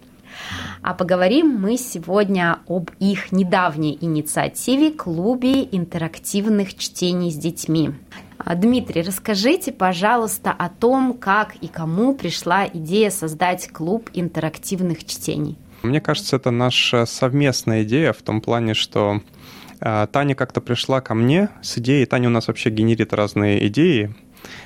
А 0.81 0.95
поговорим 0.95 1.51
мы 1.61 1.77
сегодня 1.77 2.61
об 2.67 2.91
их 2.99 3.31
недавней 3.31 3.99
инициативе 4.01 4.91
клубе 4.91 5.65
интерактивных 5.65 6.75
чтений 6.79 7.31
с 7.31 7.37
детьми. 7.37 7.91
А, 8.39 8.55
Дмитрий, 8.55 9.03
расскажите, 9.03 9.71
пожалуйста, 9.71 10.51
о 10.51 10.71
том, 10.71 11.13
как 11.13 11.57
и 11.57 11.69
кому 11.69 12.15
пришла 12.15 12.67
идея 12.67 13.11
создать 13.11 13.69
клуб 13.69 14.09
интерактивных 14.15 15.05
чтений. 15.05 15.59
Мне 15.83 16.01
кажется, 16.01 16.37
это 16.37 16.51
наша 16.51 17.07
совместная 17.07 17.85
идея 17.85 18.13
в 18.13 18.23
том 18.23 18.41
плане, 18.41 18.75
что 18.75 19.23
а, 19.81 20.07
Таня 20.07 20.35
как-то 20.35 20.61
пришла 20.61 21.01
ко 21.01 21.15
мне 21.15 21.49
с 21.63 21.79
идеей, 21.79 22.07
Таня 22.07 22.29
у 22.29 22.33
нас 22.33 22.49
вообще 22.49 22.71
генерит 22.71 23.13
разные 23.13 23.67
идеи, 23.69 24.15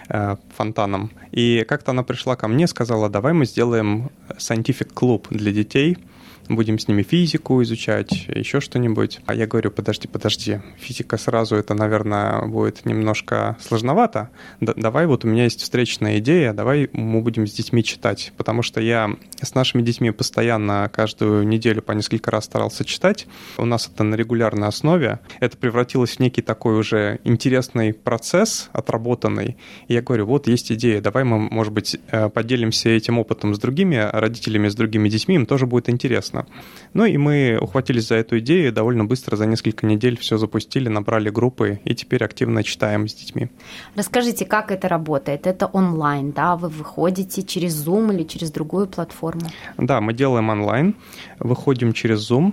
а, 0.09 0.39
фонтаном. 0.57 1.13
И 1.31 1.65
как-то 1.69 1.93
она 1.93 2.03
пришла 2.03 2.37
ко 2.37 2.49
мне, 2.49 2.67
сказала, 2.67 3.09
давай 3.09 3.33
мы 3.33 3.47
сделаем 3.47 4.11
scientific 4.39 4.93
клуб 4.93 5.29
для 5.31 5.53
детей– 5.53 5.99
будем 6.49 6.79
с 6.79 6.89
ними 6.89 7.03
физику 7.03 7.63
изучать, 7.63 8.27
еще 8.29 8.61
что-нибудь. 8.61 9.21
А 9.27 9.35
я 9.35 9.47
говорю, 9.47 9.71
подожди, 9.71 10.09
подожди, 10.09 10.61
физика 10.79 11.17
сразу 11.17 11.57
это, 11.57 11.75
наверное, 11.75 12.43
будет 12.47 12.85
немножко 12.85 13.57
сложновато. 13.61 14.31
Д- 14.61 14.75
давай, 14.77 15.07
вот 15.07 15.25
у 15.25 15.29
меня 15.29 15.45
есть 15.45 15.61
встречная 15.61 16.19
идея, 16.19 16.53
давай 16.53 16.89
мы 16.93 17.21
будем 17.21 17.47
с 17.47 17.53
детьми 17.53 17.83
читать, 17.83 18.33
потому 18.37 18.63
что 18.63 18.81
я 18.81 19.17
с 19.41 19.55
нашими 19.55 19.83
детьми 19.83 20.11
постоянно 20.11 20.91
каждую 20.93 21.47
неделю 21.47 21.83
по 21.83 21.93
несколько 21.93 22.31
раз 22.31 22.45
старался 22.45 22.85
читать. 22.85 23.27
У 23.57 23.65
нас 23.65 23.91
это 23.93 24.05
на 24.05 24.15
регулярной 24.15 24.69
основе. 24.69 25.21
Это 25.41 25.57
превратилось 25.57 26.17
в 26.17 26.21
некий 26.21 26.43
такой 26.43 26.79
уже 26.79 27.21
интересный 27.25 27.93
процесс, 27.93 28.69
отработанный. 28.73 29.57
И 29.89 29.95
я 29.95 30.03
говорю, 30.03 30.27
вот 30.27 30.47
есть 30.49 30.73
идея, 30.73 31.01
давай 31.01 31.25
мы, 31.25 31.39
может 31.39 31.73
быть, 31.73 31.97
э, 32.11 32.29
поделимся 32.29 32.91
этим 32.91 33.19
опытом 33.19 33.55
с 33.55 33.59
другими 33.59 33.97
родителями, 34.13 34.69
с 34.69 34.75
другими 34.75 35.09
детьми, 35.09 35.37
им 35.37 35.47
тоже 35.47 35.67
будет 35.67 35.89
интересно 35.89 36.34
интересно. 36.35 36.47
Ну 36.93 37.05
и 37.05 37.17
мы 37.17 37.59
ухватились 37.61 38.09
за 38.09 38.17
эту 38.17 38.39
идею, 38.39 38.73
довольно 38.73 39.05
быстро, 39.05 39.37
за 39.37 39.47
несколько 39.47 39.87
недель 39.87 40.17
все 40.19 40.37
запустили, 40.39 40.89
набрали 40.89 41.31
группы 41.31 41.81
и 41.85 41.95
теперь 41.95 42.25
активно 42.25 42.63
читаем 42.63 43.09
с 43.09 43.15
детьми. 43.15 43.49
Расскажите, 43.97 44.45
как 44.45 44.71
это 44.71 44.89
работает? 44.89 45.47
Это 45.47 45.67
онлайн, 45.67 46.33
да? 46.33 46.57
Вы 46.57 46.69
выходите 46.69 47.43
через 47.43 47.87
Zoom 47.87 48.15
или 48.15 48.25
через 48.25 48.51
другую 48.51 48.87
платформу? 48.87 49.47
Да, 49.77 50.01
мы 50.01 50.13
делаем 50.13 50.51
онлайн, 50.51 50.95
выходим 51.41 51.93
через 51.93 52.31
Zoom, 52.31 52.53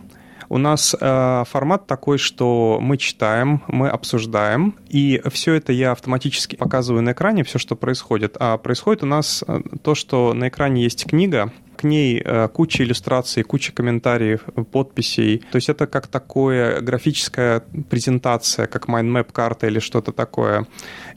у 0.50 0.58
нас 0.58 0.94
э, 1.00 1.44
формат 1.48 1.88
такой, 1.88 2.18
что 2.18 2.80
мы 2.82 2.98
читаем, 2.98 3.62
мы 3.68 3.88
обсуждаем, 3.88 4.76
и 4.90 5.22
все 5.32 5.54
это 5.54 5.72
я 5.72 5.94
автоматически 5.94 6.58
показываю 6.58 7.02
на 7.02 7.14
экране, 7.14 7.46
все, 7.46 7.58
что 7.58 7.78
происходит. 7.78 8.36
А 8.38 8.58
происходит 8.58 9.02
у 9.04 9.06
нас 9.06 9.46
э, 9.48 9.62
то, 9.82 9.96
что 9.96 10.34
на 10.34 10.50
экране 10.50 10.84
есть 10.84 11.06
книга, 11.06 11.54
к 11.82 11.84
ней 11.84 12.22
э, 12.24 12.48
куча 12.48 12.84
иллюстраций, 12.84 13.44
куча 13.44 13.74
комментариев, 13.74 14.42
подписей. 14.72 15.40
То 15.52 15.56
есть 15.56 15.70
это 15.70 15.88
как 15.88 16.08
такое 16.08 16.80
графическая 16.82 17.64
презентация, 17.90 18.68
как 18.68 18.88
mindmap 18.88 19.32
карта 19.32 19.68
или 19.68 19.80
что-то 19.80 20.12
такое. 20.12 20.68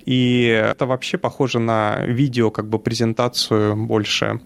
И 0.07 0.47
это 0.47 0.87
вообще 0.87 1.19
похоже 1.19 1.59
на 1.59 2.07
видео, 2.07 2.51
как 2.51 2.67
бы 2.67 2.79
презентацию 2.79 3.77
больше. 3.77 4.41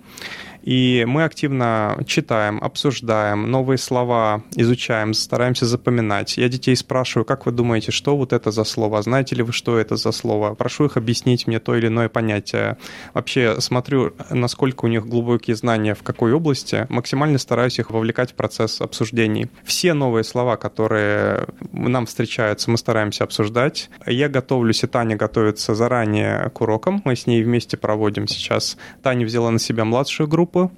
И 0.69 1.07
мы 1.09 1.25
активно 1.25 1.97
читаем, 2.07 2.63
обсуждаем 2.63 3.51
новые 3.51 3.79
слова, 3.79 4.43
изучаем, 4.55 5.15
стараемся 5.15 5.65
запоминать. 5.65 6.37
Я 6.37 6.51
детей 6.51 6.77
спрашиваю, 6.77 7.25
как 7.25 7.47
вы 7.47 7.53
думаете, 7.53 7.91
что 7.91 8.19
вот 8.19 8.35
это 8.35 8.51
за 8.51 8.65
слово? 8.65 9.01
Знаете 9.01 9.35
ли 9.35 9.43
вы, 9.43 9.55
что 9.55 9.79
это 9.79 9.97
за 9.97 10.13
слово? 10.13 10.55
Прошу 10.55 10.85
их 10.85 10.99
объяснить 10.99 11.47
мне 11.47 11.59
то 11.59 11.75
или 11.75 11.87
иное 11.87 12.11
понятие. 12.11 12.77
Вообще 13.15 13.63
смотрю, 13.63 14.13
насколько 14.29 14.85
у 14.85 14.89
них 14.89 15.07
глубокие 15.07 15.57
знания 15.57 15.95
в 15.95 16.03
какой 16.03 16.35
области. 16.35 16.85
Максимально 16.91 17.39
стараюсь 17.39 17.79
их 17.79 17.91
вовлекать 17.91 18.33
в 18.33 18.35
процесс 18.35 18.83
обсуждений. 18.83 19.49
Все 19.65 19.95
новые 19.95 20.23
слова, 20.23 20.59
которые 20.59 21.47
нам 21.73 22.05
встречаются, 22.05 22.71
мы 22.71 22.77
стараемся 22.77 23.25
обсуждать. 23.25 23.89
Я 24.05 24.29
готовлюсь, 24.29 24.85
и 24.85 24.87
Таня 24.87 25.17
готовится 25.17 25.75
заранее 25.75 26.51
к 26.51 26.61
урокам. 26.61 27.01
Мы 27.07 27.17
с 27.17 27.27
ней 27.27 27.43
вместе 27.43 27.79
проводим 27.79 28.29
сейчас. 28.29 28.77
Таня 29.03 29.25
взяла 29.25 29.51
на 29.51 29.59
себя 29.59 29.87
младшую 29.87 30.29
группу, 30.29 30.58
группы, 30.59 30.71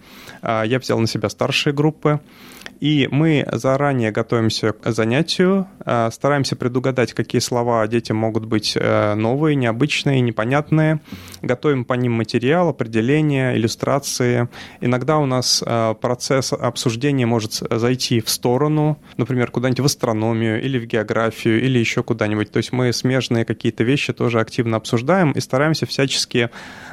а, 0.42 0.62
я 0.64 0.78
взял 0.78 0.98
на 0.98 1.06
себя 1.06 1.28
старшие 1.28 1.72
группы. 1.72 2.20
И 2.80 3.08
мы 3.10 3.46
заранее 3.52 4.10
готовимся 4.10 4.72
к 4.72 4.90
занятию, 4.90 5.66
а, 5.84 6.10
стараемся 6.10 6.56
предугадать, 6.56 7.12
какие 7.12 7.40
слова 7.40 7.86
детям 7.86 8.16
могут 8.16 8.46
быть 8.46 8.72
э, 8.74 9.14
новые, 9.14 9.54
необычные, 9.54 10.22
непонятные. 10.22 11.00
Готовим 11.42 11.84
по 11.84 11.92
ним 11.92 12.12
материал, 12.12 12.70
определения, 12.70 13.54
иллюстрации. 13.54 14.48
Иногда 14.80 15.18
у 15.18 15.26
нас 15.26 15.62
э, 15.64 15.94
процесс 16.00 16.54
обсуждения 16.54 17.26
может 17.26 17.52
зайти 17.70 18.20
в 18.20 18.30
сторону, 18.30 18.98
например, 19.18 19.50
куда-нибудь 19.50 19.80
в 19.80 19.84
астрономию 19.84 20.62
или 20.62 20.78
в 20.78 20.86
географию 20.86 21.62
или 21.62 21.78
еще 21.78 22.02
куда-нибудь. 22.02 22.50
То 22.50 22.58
есть 22.58 22.72
мы 22.72 22.94
смежные 22.94 23.44
какие-то 23.44 23.84
вещи 23.84 24.14
тоже 24.14 24.40
активно 24.40 24.78
обсуждаем 24.78 25.32
и 25.32 25.40
стараемся 25.40 25.84
всячески 25.84 26.48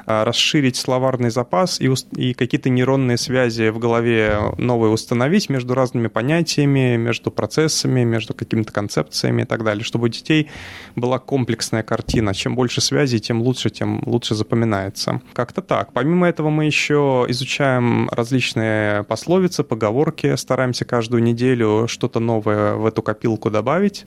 расширить 0.08 0.78
словарный 0.78 1.30
запас 1.30 1.82
и, 1.82 1.94
и 2.16 2.34
какие-то 2.34 2.70
нейронные 2.70 3.18
связи 3.18 3.70
в 3.70 3.78
голове 3.78 4.54
новые 4.58 4.92
установить 4.92 5.50
между 5.50 5.74
разными 5.74 6.08
понятиями, 6.08 6.96
между 6.96 7.30
процессами, 7.30 8.06
между 8.06 8.34
какими-то 8.34 8.72
концепциями 8.72 9.42
и 9.42 9.46
так 9.46 9.66
далее, 9.66 9.84
чтобы 9.84 10.06
у 10.06 10.08
детей 10.08 10.50
была 10.96 11.20
комплексная 11.20 11.84
картина. 11.84 12.34
Чем 12.34 12.56
больше 12.56 12.80
связей, 12.80 13.20
тем 13.20 13.42
лучше, 13.42 13.70
тем 13.70 14.02
лучше 14.06 14.34
запоминается. 14.34 15.22
Как-то 15.34 15.62
так. 15.62 15.92
Помимо 15.92 16.28
этого 16.28 16.50
мы 16.50 16.66
еще 16.66 17.26
изучаем 17.28 18.08
различные 18.10 19.04
пословицы, 19.04 19.66
поговорки, 19.66 20.36
стараемся 20.38 20.86
каждую 20.86 21.22
неделю 21.22 21.88
что-то 21.90 22.22
новое 22.22 22.76
в 22.76 22.86
эту 22.86 23.02
копилку 23.02 23.50
добавить. 23.50 24.06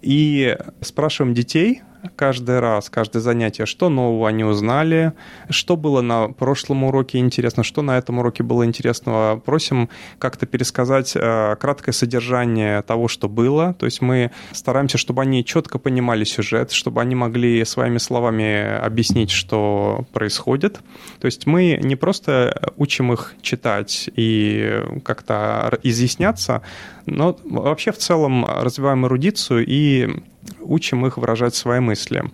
И 0.00 0.56
спрашиваем 0.80 1.34
детей, 1.34 1.82
каждый 2.16 2.60
раз, 2.60 2.90
каждое 2.90 3.20
занятие, 3.20 3.66
что 3.66 3.88
нового 3.88 4.28
они 4.28 4.44
узнали, 4.44 5.12
что 5.50 5.76
было 5.76 6.00
на 6.00 6.28
прошлом 6.28 6.84
уроке 6.84 7.18
интересно, 7.18 7.62
что 7.62 7.82
на 7.82 7.98
этом 7.98 8.18
уроке 8.18 8.42
было 8.42 8.64
интересного. 8.64 9.38
Просим 9.38 9.88
как-то 10.18 10.46
пересказать 10.46 11.12
э, 11.14 11.56
краткое 11.60 11.92
содержание 11.92 12.82
того, 12.82 13.08
что 13.08 13.28
было. 13.28 13.74
То 13.74 13.86
есть 13.86 14.00
мы 14.00 14.30
стараемся, 14.52 14.98
чтобы 14.98 15.22
они 15.22 15.44
четко 15.44 15.78
понимали 15.78 16.24
сюжет, 16.24 16.72
чтобы 16.72 17.00
они 17.00 17.14
могли 17.14 17.64
своими 17.64 17.98
словами 17.98 18.78
объяснить, 18.78 19.30
что 19.30 20.06
происходит. 20.12 20.80
То 21.20 21.26
есть 21.26 21.46
мы 21.46 21.78
не 21.82 21.96
просто 21.96 22.72
учим 22.76 23.12
их 23.12 23.34
читать 23.42 24.08
и 24.14 24.82
как-то 25.04 25.78
изъясняться, 25.82 26.62
но 27.06 27.36
вообще 27.44 27.92
в 27.92 27.98
целом 27.98 28.44
развиваем 28.44 29.06
эрудицию 29.06 29.64
и 29.66 30.22
учим 30.60 31.06
их 31.06 31.16
выражать 31.16 31.54
свои 31.54 31.80
мысли. 31.80 32.24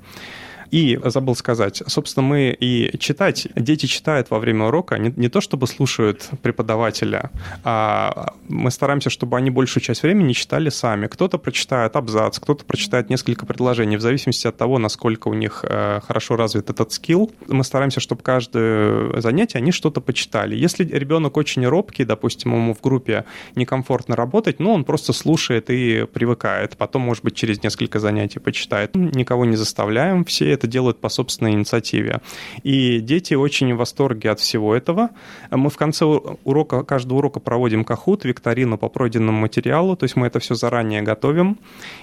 И 0.70 0.98
забыл 1.04 1.34
сказать, 1.34 1.82
собственно, 1.86 2.26
мы 2.26 2.56
и 2.58 2.96
читать, 2.98 3.48
дети 3.56 3.86
читают 3.86 4.30
во 4.30 4.38
время 4.38 4.66
урока 4.66 4.98
не, 4.98 5.12
не 5.16 5.28
то 5.28 5.40
чтобы 5.40 5.66
слушают 5.66 6.28
преподавателя, 6.42 7.30
а 7.62 8.34
мы 8.48 8.70
стараемся, 8.70 9.10
чтобы 9.10 9.36
они 9.36 9.50
большую 9.50 9.82
часть 9.82 10.02
времени 10.02 10.32
читали 10.32 10.68
сами. 10.68 11.06
Кто-то 11.06 11.38
прочитает 11.38 11.96
абзац, 11.96 12.38
кто-то 12.38 12.64
прочитает 12.64 13.10
несколько 13.10 13.46
предложений, 13.46 13.96
в 13.96 14.00
зависимости 14.00 14.46
от 14.46 14.56
того, 14.56 14.78
насколько 14.78 15.28
у 15.28 15.34
них 15.34 15.64
э, 15.68 16.00
хорошо 16.06 16.36
развит 16.36 16.70
этот 16.70 16.92
скилл. 16.92 17.30
Мы 17.48 17.64
стараемся, 17.64 18.00
чтобы 18.00 18.22
каждое 18.22 19.20
занятие 19.20 19.58
они 19.58 19.72
что-то 19.72 20.00
почитали. 20.00 20.56
Если 20.56 20.84
ребенок 20.84 21.36
очень 21.36 21.66
робкий, 21.66 22.04
допустим, 22.04 22.54
ему 22.54 22.74
в 22.74 22.80
группе 22.80 23.24
некомфортно 23.54 24.16
работать, 24.16 24.60
ну, 24.60 24.72
он 24.72 24.84
просто 24.84 25.12
слушает 25.12 25.70
и 25.70 26.06
привыкает. 26.12 26.76
Потом, 26.76 27.02
может 27.02 27.24
быть, 27.24 27.34
через 27.34 27.62
несколько 27.62 27.98
занятий 27.98 28.38
почитает. 28.38 28.94
Никого 28.94 29.44
не 29.44 29.56
заставляем, 29.56 30.24
все 30.24 30.52
это 30.54 30.66
делают 30.66 31.00
по 31.00 31.08
собственной 31.08 31.52
инициативе. 31.52 32.20
И 32.62 33.00
дети 33.00 33.34
очень 33.34 33.74
в 33.74 33.78
восторге 33.78 34.30
от 34.30 34.40
всего 34.40 34.74
этого. 34.74 35.10
Мы 35.50 35.70
в 35.70 35.76
конце 35.76 36.04
урока, 36.04 36.82
каждого 36.84 37.18
урока 37.18 37.40
проводим 37.40 37.84
кахут, 37.84 38.24
викторину 38.24 38.78
по 38.78 38.88
пройденному 38.88 39.38
материалу, 39.38 39.96
то 39.96 40.04
есть 40.04 40.16
мы 40.16 40.26
это 40.26 40.38
все 40.38 40.54
заранее 40.54 41.02
готовим. 41.02 41.58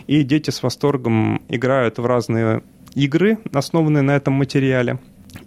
И 0.07 0.23
дети 0.23 0.49
с 0.49 0.63
восторгом 0.63 1.41
играют 1.49 1.97
в 1.97 2.05
разные 2.05 2.61
игры, 2.95 3.37
основанные 3.53 4.01
на 4.01 4.15
этом 4.15 4.33
материале 4.33 4.99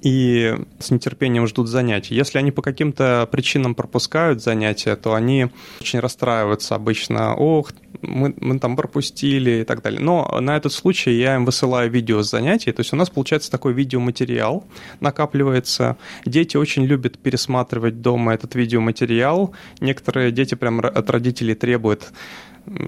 и 0.02 0.54
с 0.78 0.90
нетерпением 0.90 1.46
ждут 1.46 1.68
занятий. 1.68 2.14
Если 2.14 2.38
они 2.38 2.50
по 2.50 2.62
каким-то 2.62 3.28
причинам 3.30 3.74
пропускают 3.74 4.42
занятия, 4.42 4.96
то 4.96 5.14
они 5.14 5.48
очень 5.80 6.00
расстраиваются 6.00 6.74
обычно. 6.74 7.34
Ох, 7.34 7.72
мы, 8.02 8.34
мы 8.38 8.58
там 8.58 8.76
пропустили 8.76 9.62
и 9.62 9.64
так 9.64 9.82
далее. 9.82 10.00
Но 10.00 10.38
на 10.40 10.56
этот 10.56 10.72
случай 10.72 11.12
я 11.12 11.36
им 11.36 11.44
высылаю 11.44 11.90
видео 11.90 12.22
с 12.22 12.30
занятий. 12.30 12.72
То 12.72 12.80
есть 12.80 12.92
у 12.92 12.96
нас 12.96 13.10
получается 13.10 13.50
такой 13.50 13.72
видеоматериал, 13.72 14.64
накапливается. 15.00 15.96
Дети 16.24 16.56
очень 16.56 16.84
любят 16.84 17.18
пересматривать 17.18 18.00
дома 18.00 18.34
этот 18.34 18.54
видеоматериал. 18.54 19.54
Некоторые 19.80 20.32
дети 20.32 20.54
прям 20.54 20.80
от 20.80 21.10
родителей 21.10 21.54
требуют 21.54 22.12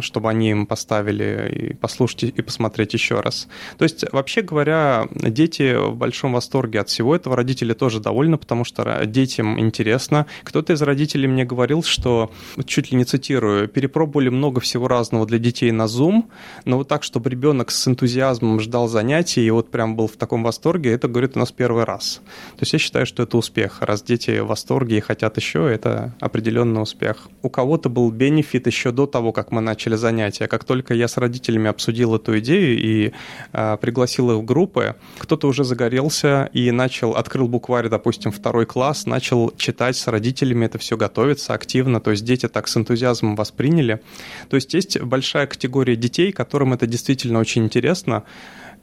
чтобы 0.00 0.30
они 0.30 0.50
им 0.50 0.66
поставили 0.66 1.50
и 1.52 1.74
послушать 1.74 2.24
и 2.24 2.42
посмотреть 2.42 2.94
еще 2.94 3.20
раз. 3.20 3.48
То 3.78 3.84
есть, 3.84 4.04
вообще 4.12 4.42
говоря, 4.42 5.08
дети 5.10 5.76
в 5.76 5.96
большом 5.96 6.32
восторге 6.32 6.80
от 6.80 6.88
всего 6.88 7.14
этого, 7.14 7.36
родители 7.36 7.72
тоже 7.72 8.00
довольны, 8.00 8.38
потому 8.38 8.64
что 8.64 9.04
детям 9.06 9.58
интересно. 9.60 10.26
Кто-то 10.44 10.72
из 10.72 10.82
родителей 10.82 11.28
мне 11.28 11.44
говорил, 11.44 11.82
что, 11.82 12.30
чуть 12.64 12.90
ли 12.90 12.98
не 12.98 13.04
цитирую, 13.04 13.68
перепробовали 13.68 14.28
много 14.28 14.60
всего 14.60 14.88
разного 14.88 15.26
для 15.26 15.38
детей 15.38 15.70
на 15.70 15.84
Zoom, 15.84 16.24
но 16.64 16.78
вот 16.78 16.88
так, 16.88 17.02
чтобы 17.02 17.30
ребенок 17.30 17.70
с 17.70 17.88
энтузиазмом 17.88 18.60
ждал 18.60 18.88
занятий 18.88 19.46
и 19.46 19.50
вот 19.50 19.70
прям 19.70 19.96
был 19.96 20.08
в 20.08 20.16
таком 20.16 20.42
восторге, 20.42 20.92
это, 20.92 21.08
говорит, 21.08 21.36
у 21.36 21.40
нас 21.40 21.52
первый 21.52 21.84
раз. 21.84 22.20
То 22.56 22.62
есть 22.62 22.72
я 22.72 22.78
считаю, 22.78 23.06
что 23.06 23.22
это 23.22 23.36
успех. 23.36 23.78
Раз 23.80 24.02
дети 24.02 24.38
в 24.38 24.46
восторге 24.46 24.98
и 24.98 25.00
хотят 25.00 25.36
еще, 25.36 25.70
это 25.70 26.14
определенный 26.20 26.82
успех. 26.82 27.28
У 27.42 27.50
кого-то 27.50 27.88
был 27.88 28.10
бенефит 28.10 28.66
еще 28.66 28.90
до 28.92 29.06
того, 29.06 29.32
как 29.32 29.50
мы 29.50 29.60
начали 29.66 29.96
занятия. 29.96 30.46
Как 30.46 30.64
только 30.64 30.94
я 30.94 31.08
с 31.08 31.18
родителями 31.18 31.68
обсудил 31.68 32.14
эту 32.16 32.38
идею 32.38 32.78
и 32.78 33.12
э, 33.52 33.76
пригласил 33.80 34.30
их 34.30 34.38
в 34.38 34.44
группы, 34.44 34.94
кто-то 35.18 35.48
уже 35.48 35.64
загорелся 35.64 36.48
и 36.54 36.70
начал, 36.70 37.12
открыл 37.12 37.48
букварь, 37.48 37.88
допустим, 37.88 38.32
второй 38.32 38.64
класс, 38.64 39.06
начал 39.06 39.52
читать 39.58 39.96
с 39.96 40.06
родителями, 40.06 40.66
это 40.66 40.78
все 40.78 40.96
готовится 40.96 41.52
активно, 41.52 42.00
то 42.00 42.10
есть 42.12 42.24
дети 42.24 42.48
так 42.48 42.68
с 42.68 42.76
энтузиазмом 42.76 43.36
восприняли. 43.36 44.00
То 44.48 44.56
есть 44.56 44.72
есть 44.72 44.98
большая 45.00 45.46
категория 45.46 45.96
детей, 45.96 46.32
которым 46.32 46.72
это 46.72 46.86
действительно 46.86 47.40
очень 47.40 47.64
интересно, 47.64 48.22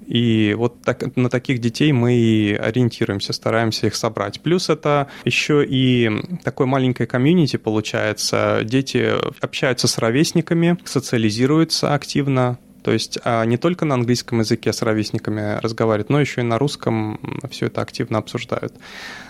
и 0.05 0.53
вот 0.57 0.81
так, 0.81 1.15
на 1.15 1.29
таких 1.29 1.59
детей 1.59 1.91
мы 1.91 2.15
и 2.15 2.53
ориентируемся, 2.53 3.33
стараемся 3.33 3.87
их 3.87 3.95
собрать. 3.95 4.41
Плюс 4.41 4.69
это 4.69 5.07
еще 5.23 5.65
и 5.65 6.09
такое 6.43 6.67
маленькое 6.67 7.07
комьюнити 7.07 7.57
получается. 7.57 8.61
Дети 8.63 9.13
общаются 9.41 9.87
с 9.87 9.97
ровесниками, 9.97 10.77
социализируются 10.83 11.93
активно, 11.93 12.59
то 12.83 12.91
есть 12.91 13.19
а 13.23 13.45
не 13.45 13.57
только 13.57 13.85
на 13.85 13.95
английском 13.95 14.39
языке 14.39 14.73
с 14.73 14.81
ровесниками 14.81 15.59
разговаривают, 15.61 16.09
но 16.09 16.19
еще 16.19 16.41
и 16.41 16.43
на 16.43 16.59
русском 16.59 17.19
все 17.49 17.67
это 17.67 17.81
активно 17.81 18.17
обсуждают. 18.17 18.73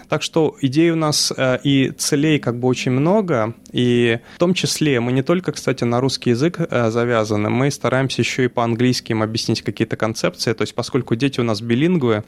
Так 0.09 0.21
что 0.21 0.55
идей 0.61 0.91
у 0.91 0.95
нас 0.95 1.33
э, 1.35 1.59
и 1.63 1.89
целей 1.89 2.37
как 2.37 2.59
бы 2.59 2.67
очень 2.67 2.91
много, 2.91 3.55
и 3.71 4.19
в 4.35 4.37
том 4.37 4.53
числе 4.53 4.99
мы 4.99 5.11
не 5.11 5.23
только, 5.23 5.51
кстати, 5.51 5.85
на 5.85 5.99
русский 6.01 6.31
язык 6.31 6.59
э, 6.59 6.91
завязаны, 6.91 7.49
мы 7.49 7.71
стараемся 7.71 8.21
еще 8.21 8.45
и 8.45 8.47
по-английски 8.47 9.13
им 9.13 9.23
объяснить 9.23 9.61
какие-то 9.61 9.95
концепции, 9.95 10.53
то 10.53 10.61
есть 10.61 10.75
поскольку 10.75 11.15
дети 11.15 11.39
у 11.39 11.43
нас 11.43 11.61
билингвы, 11.61 12.23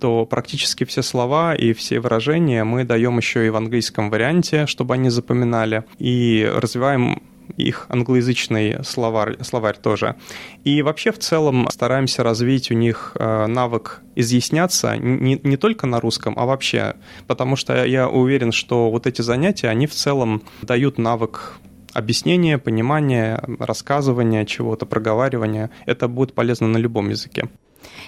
то 0.00 0.26
практически 0.26 0.84
все 0.84 1.02
слова 1.02 1.54
и 1.54 1.72
все 1.74 2.00
выражения 2.00 2.64
мы 2.64 2.84
даем 2.84 3.18
еще 3.18 3.46
и 3.46 3.50
в 3.50 3.56
английском 3.56 4.10
варианте, 4.10 4.66
чтобы 4.66 4.94
они 4.94 5.10
запоминали, 5.10 5.84
и 5.98 6.50
развиваем 6.52 7.22
их 7.56 7.86
англоязычный 7.88 8.84
словарь, 8.84 9.42
словарь 9.42 9.76
тоже. 9.76 10.16
И 10.64 10.82
вообще 10.82 11.12
в 11.12 11.18
целом 11.18 11.68
стараемся 11.70 12.22
развить 12.22 12.70
у 12.70 12.74
них 12.74 13.12
э, 13.14 13.46
навык 13.46 14.02
изъясняться 14.14 14.96
не, 14.96 15.40
не 15.42 15.56
только 15.56 15.86
на 15.86 16.00
русском, 16.00 16.34
а 16.36 16.46
вообще, 16.46 16.96
потому 17.26 17.56
что 17.56 17.84
я 17.84 18.08
уверен, 18.08 18.52
что 18.52 18.90
вот 18.90 19.06
эти 19.06 19.22
занятия, 19.22 19.68
они 19.68 19.86
в 19.86 19.94
целом 19.94 20.42
дают 20.62 20.98
навык 20.98 21.58
объяснения, 21.92 22.58
понимания, 22.58 23.42
рассказывания 23.58 24.44
чего-то, 24.44 24.86
проговаривания. 24.86 25.70
Это 25.86 26.08
будет 26.08 26.34
полезно 26.34 26.68
на 26.68 26.78
любом 26.78 27.10
языке. 27.10 27.48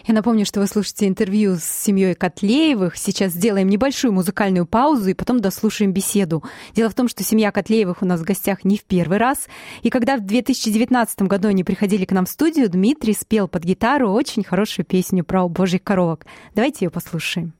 Я 0.06 0.14
напомню, 0.14 0.46
что 0.46 0.60
вы 0.60 0.66
слушаете 0.66 1.08
интервью 1.08 1.56
с 1.56 1.64
семьей 1.64 2.14
Котлеевых. 2.14 2.96
Сейчас 2.96 3.32
сделаем 3.32 3.68
небольшую 3.68 4.12
музыкальную 4.12 4.66
паузу 4.66 5.10
и 5.10 5.14
потом 5.14 5.40
дослушаем 5.40 5.92
беседу. 5.92 6.42
Дело 6.74 6.88
в 6.90 6.94
том, 6.94 7.08
что 7.08 7.22
семья 7.22 7.52
Котлеевых 7.52 8.02
у 8.02 8.06
нас 8.06 8.20
в 8.20 8.24
гостях 8.24 8.64
не 8.64 8.76
в 8.76 8.84
первый 8.84 9.18
раз. 9.18 9.48
И 9.82 9.90
когда 9.90 10.16
в 10.16 10.20
2019 10.20 11.22
году 11.22 11.48
они 11.48 11.64
приходили 11.64 12.04
к 12.04 12.12
нам 12.12 12.26
в 12.26 12.30
студию, 12.30 12.68
Дмитрий 12.70 13.14
спел 13.14 13.48
под 13.48 13.64
гитару 13.64 14.10
очень 14.10 14.44
хорошую 14.44 14.86
песню 14.86 15.24
про 15.24 15.48
божьих 15.48 15.82
коровок. 15.82 16.26
Давайте 16.54 16.86
ее 16.86 16.90
послушаем. 16.90 17.52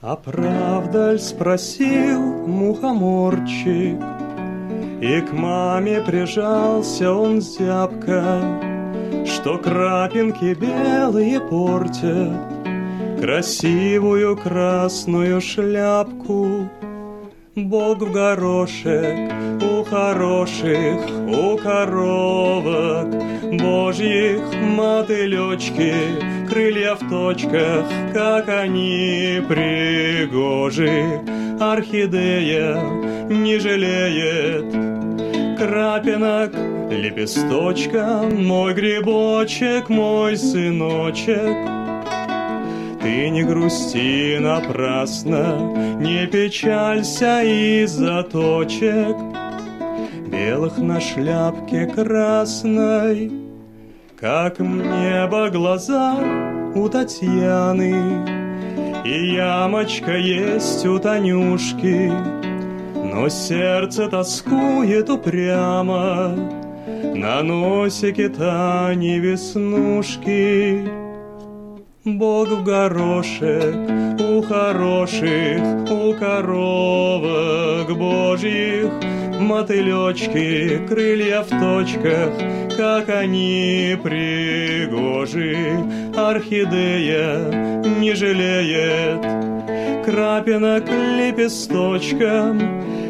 А 0.00 0.14
правда 0.14 1.14
ль 1.14 1.18
спросил 1.18 2.46
мухоморчик, 2.46 3.98
И 5.02 5.20
к 5.22 5.32
маме 5.32 6.00
прижался 6.02 7.12
он 7.12 7.40
зябко, 7.40 8.77
что 9.26 9.58
крапинки 9.58 10.54
белые 10.54 11.40
портят 11.40 12.58
Красивую 13.20 14.36
красную 14.36 15.40
шляпку. 15.40 16.68
Бог 17.56 17.98
в 17.98 18.12
горошек 18.12 19.32
у 19.60 19.82
хороших, 19.82 21.00
у 21.26 21.58
коровок, 21.58 23.08
Божьих 23.60 24.40
мотылечки, 24.62 25.92
крылья 26.48 26.94
в 26.94 27.08
точках, 27.10 27.86
как 28.14 28.48
они 28.48 29.42
пригожи. 29.48 31.20
Орхидея 31.58 32.80
не 33.28 33.58
жалеет 33.58 34.72
крапинок, 35.58 36.52
лепесточка, 36.90 38.22
мой 38.30 38.74
грибочек, 38.74 39.88
мой 39.88 40.36
сыночек. 40.36 41.78
Ты 43.00 43.30
не 43.30 43.44
грусти 43.44 44.38
напрасно, 44.38 45.96
не 46.00 46.26
печалься 46.26 47.42
из-за 47.42 48.22
точек 48.24 49.16
Белых 50.26 50.78
на 50.78 51.00
шляпке 51.00 51.86
красной, 51.86 53.32
Как 54.20 54.58
небо 54.58 55.48
глаза 55.48 56.16
у 56.74 56.88
Татьяны, 56.88 57.94
И 59.04 59.34
ямочка 59.36 60.16
есть 60.16 60.84
у 60.84 60.98
Танюшки, 60.98 62.12
Но 62.94 63.28
сердце 63.28 64.08
тоскует 64.08 65.08
упрямо, 65.08 66.34
На 67.14 67.42
носике 67.42 68.28
Тани 68.28 69.18
веснушки. 69.18 70.88
Бог 72.04 72.48
в 72.48 72.64
горошек 72.64 73.74
у 74.20 74.42
хороших, 74.42 75.60
у 75.90 76.14
коровок 76.14 77.96
божьих, 77.98 78.90
Мотылечки, 79.38 80.86
крылья 80.88 81.42
в 81.42 81.48
точках, 81.48 82.32
как 82.76 83.08
они 83.08 83.96
пригожи. 84.02 85.56
Орхидея 86.16 87.84
не 88.00 88.14
жалеет 88.14 89.48
крапинок 90.08 90.84
лепесточком, 90.88 92.58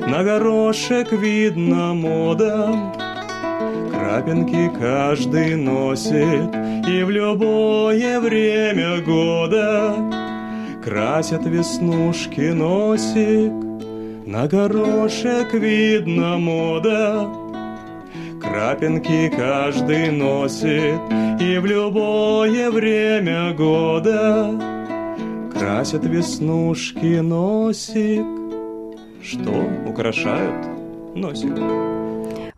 На 0.08 0.24
горошек 0.24 1.12
видно 1.12 1.94
мода, 1.94 2.74
Крапинки 4.08 4.70
каждый 4.80 5.54
носит, 5.54 6.54
и 6.88 7.02
в 7.02 7.10
любое 7.10 8.18
время 8.20 9.02
года 9.02 9.94
Красят 10.82 11.44
веснушки 11.44 12.52
носик, 12.52 13.52
на 14.26 14.48
горошек 14.48 15.52
видно 15.52 16.38
мода. 16.38 17.28
Крапинки 18.40 19.30
каждый 19.36 20.10
носит, 20.10 21.00
и 21.38 21.58
в 21.58 21.66
любое 21.66 22.70
время 22.70 23.52
года 23.52 24.50
Красят 25.52 26.06
веснушки 26.06 27.20
носик, 27.20 28.24
что 29.22 29.52
украшают 29.86 30.66
носик. 31.14 31.97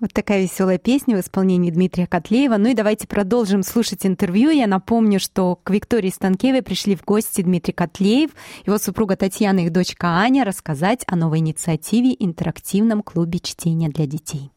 Вот 0.00 0.14
такая 0.14 0.40
веселая 0.40 0.78
песня 0.78 1.14
в 1.14 1.20
исполнении 1.20 1.70
Дмитрия 1.70 2.06
Котлеева. 2.06 2.56
Ну 2.56 2.70
и 2.70 2.74
давайте 2.74 3.06
продолжим 3.06 3.62
слушать 3.62 4.06
интервью. 4.06 4.48
Я 4.48 4.66
напомню, 4.66 5.20
что 5.20 5.56
к 5.56 5.68
Виктории 5.68 6.08
Станкевой 6.08 6.62
пришли 6.62 6.96
в 6.96 7.04
гости 7.04 7.42
Дмитрий 7.42 7.74
Котлеев, 7.74 8.30
его 8.64 8.78
супруга 8.78 9.16
Татьяна 9.16 9.58
и 9.58 9.64
их 9.66 9.72
дочка 9.72 10.06
Аня 10.06 10.46
рассказать 10.46 11.04
о 11.06 11.16
новой 11.16 11.40
инициативе 11.40 12.16
интерактивном 12.18 13.02
клубе 13.02 13.40
чтения 13.40 13.90
для 13.90 14.06
детей. 14.06 14.50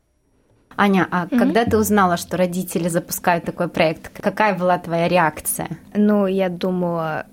Аня, 0.78 1.10
а 1.12 1.26
mm-hmm. 1.26 1.38
когда 1.38 1.66
ты 1.66 1.78
узнала, 1.78 2.16
что 2.16 2.38
родители 2.38 2.88
запускают 2.88 3.44
такой 3.44 3.68
проект, 3.68 4.18
какая 4.18 4.58
была 4.58 4.78
твоя 4.78 5.10
реакция? 5.10 5.78
Ну, 5.94 6.26
я 6.26 6.48
думала... 6.48 7.26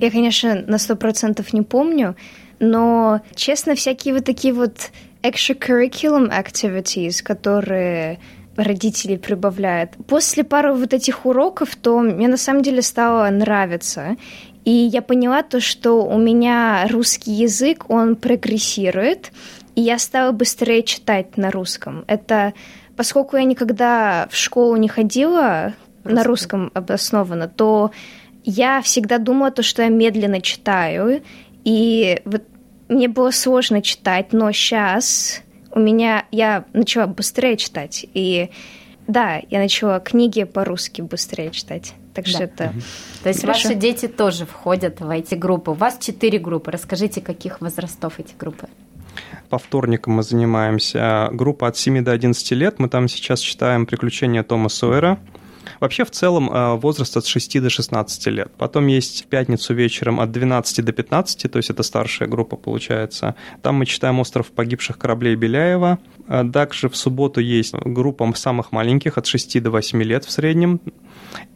Я, 0.00 0.12
конечно, 0.12 0.54
на 0.68 0.78
сто 0.78 0.94
процентов 0.94 1.52
не 1.52 1.62
помню, 1.62 2.14
но, 2.60 3.22
честно, 3.34 3.74
всякие 3.74 4.14
вот 4.14 4.24
такие 4.24 4.54
вот 4.54 4.92
extracurriculum 5.22 6.30
activities, 6.30 7.22
которые 7.22 8.18
родители 8.56 9.16
прибавляют. 9.16 9.90
После 10.06 10.44
пары 10.44 10.72
вот 10.72 10.94
этих 10.94 11.26
уроков, 11.26 11.76
то 11.76 12.00
мне 12.00 12.28
на 12.28 12.36
самом 12.36 12.62
деле 12.62 12.82
стало 12.82 13.28
нравиться. 13.30 14.16
И 14.64 14.70
я 14.70 15.02
поняла 15.02 15.42
то, 15.42 15.60
что 15.60 16.04
у 16.04 16.18
меня 16.18 16.86
русский 16.90 17.32
язык, 17.32 17.88
он 17.88 18.16
прогрессирует, 18.16 19.32
и 19.74 19.82
я 19.82 19.98
стала 19.98 20.32
быстрее 20.32 20.82
читать 20.82 21.36
на 21.36 21.50
русском. 21.50 22.04
Это 22.08 22.54
поскольку 22.96 23.36
я 23.36 23.44
никогда 23.44 24.26
в 24.30 24.36
школу 24.36 24.76
не 24.76 24.88
ходила 24.88 25.74
на 26.02 26.24
русском 26.24 26.70
обоснованно, 26.74 27.46
то 27.46 27.90
я 28.44 28.80
всегда 28.80 29.18
думала 29.18 29.50
то, 29.50 29.62
что 29.62 29.82
я 29.82 29.88
медленно 29.88 30.40
читаю, 30.40 31.22
и 31.64 32.20
вот 32.24 32.42
мне 32.88 33.08
было 33.08 33.30
сложно 33.30 33.82
читать, 33.82 34.32
но 34.32 34.50
сейчас 34.52 35.42
у 35.72 35.80
меня 35.80 36.24
я 36.30 36.64
начала 36.72 37.06
быстрее 37.06 37.56
читать. 37.56 38.06
И 38.14 38.50
да, 39.06 39.40
я 39.50 39.58
начала 39.58 40.00
книги 40.00 40.44
по-русски 40.44 41.02
быстрее 41.02 41.50
читать. 41.50 41.94
Так 42.14 42.24
да. 42.24 42.30
что 42.30 42.44
это. 42.44 42.72
То 43.22 43.28
есть 43.28 43.42
Хорошо. 43.42 43.68
ваши 43.68 43.78
дети 43.78 44.08
тоже 44.08 44.46
входят 44.46 45.00
в 45.00 45.10
эти 45.10 45.34
группы. 45.34 45.72
У 45.72 45.74
вас 45.74 45.98
четыре 45.98 46.38
группы. 46.38 46.70
Расскажите, 46.70 47.20
каких 47.20 47.60
возрастов 47.60 48.18
эти 48.18 48.34
группы? 48.38 48.68
По 49.48 49.58
вторникам 49.58 50.14
мы 50.14 50.22
занимаемся. 50.22 51.28
Группа 51.32 51.68
от 51.68 51.76
7 51.76 52.02
до 52.02 52.12
11 52.12 52.50
лет. 52.52 52.78
Мы 52.78 52.88
там 52.88 53.08
сейчас 53.08 53.40
читаем 53.40 53.86
«Приключения 53.86 54.42
Тома 54.42 54.68
Сойера». 54.68 55.18
Вообще, 55.80 56.04
в 56.04 56.10
целом, 56.10 56.50
э, 56.50 56.74
возраст 56.76 57.16
от 57.16 57.26
6 57.26 57.60
до 57.60 57.70
16 57.70 58.30
лет. 58.30 58.50
Потом 58.58 58.86
есть 58.86 59.24
в 59.24 59.26
пятницу 59.26 59.74
вечером 59.74 60.20
от 60.20 60.30
12 60.30 60.82
до 60.82 60.92
15, 60.92 61.48
то 61.48 61.58
есть 61.58 61.70
это 61.70 61.82
старшая 61.82 62.28
группа 62.28 62.56
получается. 62.56 63.34
Там 63.62 63.76
мы 63.76 63.86
читаем 63.86 64.20
«Остров 64.20 64.50
погибших 64.50 64.98
кораблей 64.98 65.36
Беляева». 65.36 65.98
А 66.28 66.44
также 66.44 66.88
в 66.88 66.96
субботу 66.96 67.40
есть 67.40 67.74
группа 67.74 68.32
самых 68.34 68.72
маленьких, 68.72 69.18
от 69.18 69.26
6 69.26 69.60
до 69.60 69.70
8 69.70 70.02
лет 70.02 70.24
в 70.24 70.30
среднем. 70.30 70.80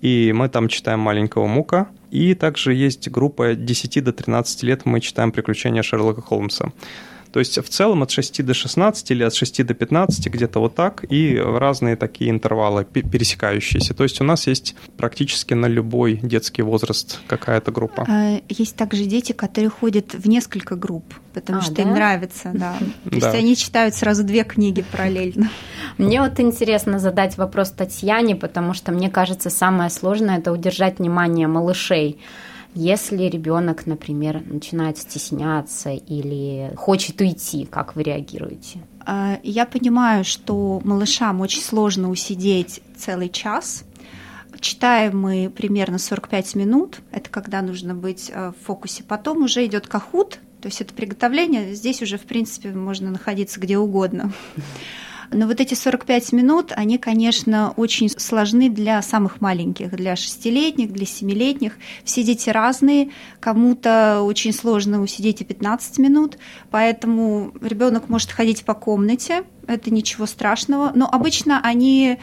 И 0.00 0.32
мы 0.32 0.48
там 0.48 0.68
читаем 0.68 1.00
«Маленького 1.00 1.46
Мука». 1.46 1.88
И 2.10 2.34
также 2.34 2.74
есть 2.74 3.08
группа 3.08 3.50
от 3.50 3.64
10 3.64 4.04
до 4.04 4.12
13 4.12 4.62
лет, 4.62 4.84
мы 4.84 5.00
читаем 5.00 5.32
«Приключения 5.32 5.82
Шерлока 5.82 6.22
Холмса». 6.22 6.72
То 7.32 7.38
есть 7.38 7.58
в 7.58 7.68
целом 7.68 8.02
от 8.02 8.10
6 8.10 8.44
до 8.44 8.54
16 8.54 9.10
или 9.10 9.22
от 9.22 9.34
6 9.34 9.66
до 9.66 9.74
15, 9.74 10.26
где-то 10.26 10.60
вот 10.60 10.74
так, 10.74 11.04
и 11.10 11.36
разные 11.38 11.96
такие 11.96 12.30
интервалы 12.30 12.84
пересекающиеся. 12.84 13.94
То 13.94 14.02
есть 14.02 14.20
у 14.20 14.24
нас 14.24 14.46
есть 14.46 14.74
практически 14.96 15.54
на 15.54 15.66
любой 15.66 16.18
детский 16.22 16.62
возраст 16.62 17.20
какая-то 17.26 17.70
группа. 17.72 18.04
А, 18.08 18.40
есть 18.48 18.76
также 18.76 19.04
дети, 19.04 19.32
которые 19.32 19.70
ходят 19.70 20.14
в 20.14 20.28
несколько 20.28 20.76
групп, 20.76 21.14
потому 21.32 21.60
а, 21.60 21.62
что 21.62 21.74
да? 21.76 21.82
им 21.82 21.90
нравится, 21.90 22.50
да. 22.52 22.76
То 23.04 23.14
есть 23.14 23.34
они 23.34 23.56
читают 23.56 23.94
сразу 23.94 24.24
две 24.24 24.44
книги 24.44 24.84
параллельно. 24.90 25.50
Мне 25.98 26.20
вот 26.20 26.40
интересно 26.40 26.98
задать 26.98 27.36
вопрос 27.36 27.70
Татьяне, 27.70 28.36
потому 28.36 28.74
что 28.74 28.92
мне 28.92 29.10
кажется, 29.10 29.50
самое 29.50 29.90
сложное 29.90 30.38
это 30.38 30.52
удержать 30.52 30.98
внимание 30.98 31.46
малышей. 31.46 32.18
Если 32.74 33.24
ребенок, 33.24 33.86
например, 33.86 34.42
начинает 34.46 34.98
стесняться 34.98 35.90
или 35.90 36.72
хочет 36.76 37.20
уйти, 37.20 37.66
как 37.66 37.96
вы 37.96 38.04
реагируете? 38.04 38.80
А, 39.04 39.38
я 39.42 39.66
понимаю, 39.66 40.24
что 40.24 40.80
малышам 40.84 41.40
очень 41.40 41.62
сложно 41.62 42.10
усидеть 42.10 42.80
целый 42.96 43.28
час. 43.28 43.84
Читаем 44.60 45.18
мы 45.18 45.50
примерно 45.50 45.98
45 45.98 46.54
минут. 46.54 47.00
Это 47.10 47.30
когда 47.30 47.62
нужно 47.62 47.94
быть 47.94 48.30
э, 48.32 48.52
в 48.52 48.64
фокусе. 48.64 49.02
Потом 49.02 49.42
уже 49.42 49.64
идет 49.64 49.86
кахут, 49.86 50.38
то 50.60 50.68
есть 50.68 50.80
это 50.80 50.92
приготовление. 50.92 51.74
Здесь 51.74 52.02
уже, 52.02 52.18
в 52.18 52.22
принципе, 52.22 52.70
можно 52.70 53.10
находиться 53.10 53.58
где 53.58 53.78
угодно. 53.78 54.32
Но 55.32 55.46
вот 55.46 55.60
эти 55.60 55.74
45 55.74 56.32
минут, 56.32 56.72
они, 56.74 56.98
конечно, 56.98 57.72
очень 57.76 58.08
сложны 58.08 58.68
для 58.68 59.00
самых 59.00 59.40
маленьких, 59.40 59.90
для 59.90 60.16
шестилетних, 60.16 60.92
для 60.92 61.06
семилетних. 61.06 61.78
Все 62.04 62.24
дети 62.24 62.50
разные, 62.50 63.10
кому-то 63.38 64.22
очень 64.22 64.52
сложно 64.52 65.00
усидеть 65.00 65.40
и 65.40 65.44
15 65.44 65.98
минут, 65.98 66.38
поэтому 66.70 67.52
ребенок 67.60 68.08
может 68.08 68.32
ходить 68.32 68.64
по 68.64 68.74
комнате, 68.74 69.44
это 69.68 69.92
ничего 69.92 70.26
страшного, 70.26 70.90
но 70.94 71.08
обычно 71.10 71.60
они 71.62 72.18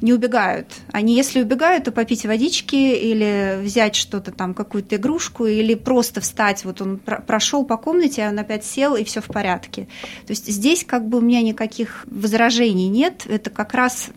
не 0.00 0.12
убегают. 0.12 0.66
Они, 0.92 1.14
если 1.14 1.42
убегают, 1.42 1.84
то 1.84 1.92
попить 1.92 2.24
водички 2.24 2.76
или 2.76 3.58
взять 3.62 3.96
что-то 3.96 4.30
там, 4.32 4.54
какую-то 4.54 4.96
игрушку, 4.96 5.46
или 5.46 5.74
просто 5.74 6.20
встать. 6.20 6.64
Вот 6.64 6.80
он 6.80 6.98
прошел 6.98 7.64
по 7.64 7.76
комнате, 7.76 8.28
он 8.28 8.38
опять 8.38 8.64
сел, 8.64 8.94
и 8.94 9.04
все 9.04 9.20
в 9.20 9.26
порядке. 9.26 9.88
То 10.26 10.30
есть 10.30 10.46
здесь 10.46 10.84
как 10.84 11.08
бы 11.08 11.18
у 11.18 11.20
меня 11.20 11.42
никаких 11.42 12.04
возражений 12.06 12.88
нет. 12.88 13.24
Это 13.28 13.50
как 13.50 13.74
раз 13.74 14.10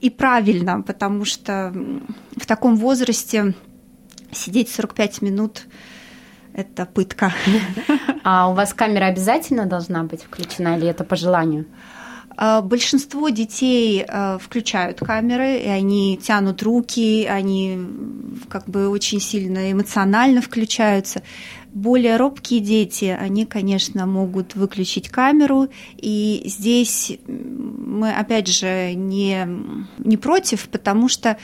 и 0.00 0.10
правильно, 0.10 0.82
потому 0.82 1.24
что 1.24 1.72
в 2.36 2.46
таком 2.46 2.76
возрасте 2.76 3.54
сидеть 4.32 4.68
45 4.70 5.22
минут 5.22 5.66
это 6.52 6.86
пытка. 6.86 7.32
А 8.22 8.48
у 8.48 8.54
вас 8.54 8.72
камера 8.74 9.06
обязательно 9.06 9.66
должна 9.66 10.04
быть 10.04 10.22
включена 10.22 10.76
или 10.76 10.86
это 10.86 11.04
по 11.04 11.16
желанию? 11.16 11.66
А, 12.36 12.62
большинство 12.62 13.28
детей 13.28 14.04
а, 14.06 14.38
включают 14.38 14.98
камеры, 14.98 15.58
и 15.58 15.68
они 15.68 16.16
тянут 16.16 16.62
руки, 16.62 17.26
они 17.26 17.78
как 18.48 18.68
бы 18.68 18.88
очень 18.88 19.20
сильно 19.20 19.70
эмоционально 19.70 20.40
включаются. 20.40 21.22
Более 21.72 22.16
робкие 22.16 22.60
дети, 22.60 23.16
они, 23.18 23.46
конечно, 23.46 24.06
могут 24.06 24.54
выключить 24.54 25.08
камеру, 25.08 25.68
и 25.96 26.42
здесь 26.46 27.18
мы, 27.26 28.12
опять 28.12 28.46
же, 28.48 28.94
не, 28.94 29.46
не 29.98 30.16
против, 30.16 30.68
потому 30.68 31.08
что 31.08 31.36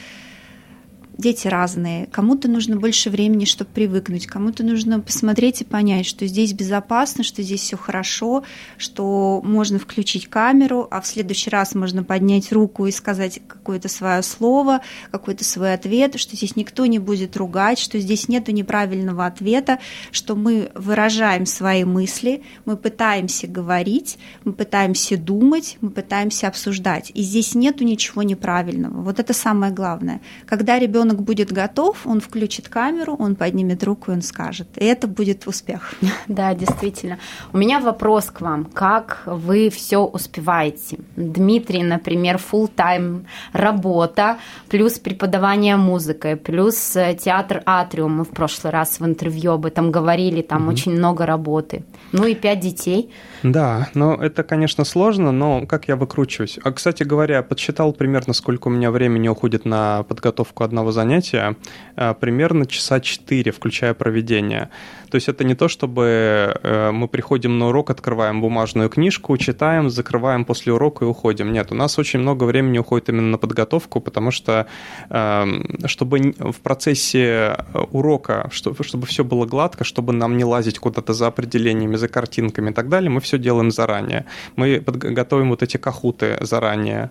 дети 1.21 1.49
разные. 1.49 2.07
Кому-то 2.07 2.49
нужно 2.49 2.77
больше 2.77 3.11
времени, 3.11 3.45
чтобы 3.45 3.71
привыкнуть, 3.73 4.27
кому-то 4.27 4.65
нужно 4.65 5.01
посмотреть 5.01 5.61
и 5.61 5.65
понять, 5.65 6.07
что 6.07 6.27
здесь 6.27 6.53
безопасно, 6.53 7.23
что 7.23 7.43
здесь 7.43 7.61
все 7.61 7.77
хорошо, 7.77 8.45
что 8.79 9.41
можно 9.45 9.79
включить 9.79 10.29
камеру, 10.29 10.89
а 10.91 11.01
в 11.01 11.07
следующий 11.07 11.51
раз 11.51 11.75
можно 11.75 12.03
поднять 12.03 12.53
руку 12.53 12.87
и 12.87 12.91
сказать 12.91 13.41
какое-то 13.47 13.89
свое 13.89 14.23
слово, 14.23 14.81
какой-то 15.11 15.45
свой 15.45 15.75
ответ, 15.75 16.19
что 16.19 16.37
здесь 16.37 16.57
никто 16.57 16.87
не 16.87 16.99
будет 16.99 17.37
ругать, 17.37 17.79
что 17.79 17.99
здесь 17.99 18.29
нет 18.29 18.49
неправильного 18.49 19.27
ответа, 19.27 19.79
что 20.11 20.35
мы 20.35 20.71
выражаем 20.75 21.47
свои 21.47 21.85
мысли, 21.85 22.43
мы 22.65 22.77
пытаемся 22.77 23.47
говорить, 23.47 24.19
мы 24.45 24.53
пытаемся 24.53 25.17
думать, 25.17 25.77
мы 25.81 25.91
пытаемся 25.91 26.49
обсуждать. 26.49 27.11
И 27.15 27.23
здесь 27.23 27.55
нету 27.55 27.85
ничего 27.85 28.23
неправильного. 28.23 29.03
Вот 29.03 29.21
это 29.21 29.33
самое 29.33 29.73
главное. 29.73 30.21
Когда 30.47 30.79
ребенок 30.79 31.10
ребенок 31.11 31.23
будет 31.25 31.53
готов, 31.53 32.07
он 32.07 32.21
включит 32.21 32.69
камеру, 32.69 33.17
он 33.19 33.35
поднимет 33.35 33.85
руку 33.85 34.11
и 34.11 34.15
он 34.15 34.23
скажет. 34.23 34.69
И 34.77 34.85
это 34.85 35.07
будет 35.07 35.47
успех. 35.47 35.95
Да, 36.29 36.55
действительно. 36.55 37.19
У 37.53 37.59
меня 37.59 37.81
вопрос 37.81 38.27
к 38.27 38.41
вам. 38.41 38.65
Как 38.65 39.23
вы 39.27 39.69
все 39.71 39.99
успеваете? 39.99 40.99
Дмитрий, 41.17 41.83
например, 41.83 42.37
full 42.37 42.69
тайм 42.69 43.27
работа, 43.53 44.37
плюс 44.69 44.99
преподавание 44.99 45.77
музыкой, 45.77 46.37
плюс 46.37 46.97
э, 46.97 47.15
театр 47.15 47.63
Атриум. 47.67 48.19
Мы 48.19 48.25
в 48.25 48.29
прошлый 48.29 48.73
раз 48.73 49.01
в 49.01 49.05
интервью 49.05 49.53
об 49.53 49.67
этом 49.67 49.91
говорили, 49.91 50.43
там 50.43 50.63
угу. 50.63 50.73
очень 50.73 50.93
много 50.93 51.27
работы. 51.27 51.83
Ну 52.13 52.27
и 52.27 52.35
пять 52.35 52.61
детей. 52.61 53.13
Да, 53.43 53.89
но 53.95 54.15
это, 54.15 54.43
конечно, 54.43 54.85
сложно, 54.85 55.31
но 55.31 55.65
как 55.67 55.89
я 55.89 55.97
выкручиваюсь? 55.97 56.59
А, 56.63 56.73
кстати 56.73 57.05
говоря, 57.05 57.43
подсчитал 57.43 57.93
примерно, 57.93 58.33
сколько 58.33 58.69
у 58.69 58.71
меня 58.71 58.91
времени 58.91 59.29
уходит 59.29 59.65
на 59.65 60.03
подготовку 60.03 60.65
одного 60.65 60.93
занятия, 60.93 61.57
а, 61.97 62.15
примерно 62.15 62.67
часа 62.67 63.01
4, 63.01 63.53
включая 63.53 63.95
проведение. 63.95 64.71
То 65.11 65.17
есть 65.17 65.29
это 65.29 65.45
не 65.45 65.55
то, 65.55 65.69
чтобы 65.69 66.55
э, 66.63 66.91
мы 66.93 67.09
приходим 67.09 67.59
на 67.59 67.69
урок, 67.69 67.91
открываем 67.91 68.41
бумажную 68.41 68.89
книжку, 68.89 69.37
читаем, 69.37 69.91
закрываем 69.91 70.45
после 70.45 70.73
урока 70.73 71.05
и 71.05 71.09
уходим. 71.09 71.53
Нет, 71.53 71.73
у 71.73 71.75
нас 71.75 71.99
очень 71.99 72.21
много 72.21 72.45
времени 72.45 72.79
уходит 72.79 73.09
именно 73.09 73.31
на 73.31 73.39
подготовку, 73.39 74.01
потому 74.01 74.31
что 74.31 74.67
эм, 75.11 75.79
чтобы 75.87 76.35
в 76.39 76.61
процессе 76.61 77.57
урока, 77.91 78.49
чтобы 78.53 79.07
все 79.07 79.25
было 79.25 79.47
гладко, 79.47 79.85
чтобы 79.85 80.13
нам 80.13 80.37
не 80.37 80.45
лазить 80.45 80.79
куда-то 80.79 81.13
за 81.13 81.27
определениями, 81.27 81.97
за 81.97 82.09
картинками 82.09 82.71
и 82.71 82.73
так 82.73 82.89
далее, 82.89 83.11
мы 83.11 83.21
все 83.21 83.39
делаем 83.39 83.71
заранее. 83.71 84.27
Мы 84.57 84.79
готовим 84.81 85.51
вот 85.51 85.63
эти 85.63 85.77
кахуты 85.77 86.39
заранее, 86.41 87.11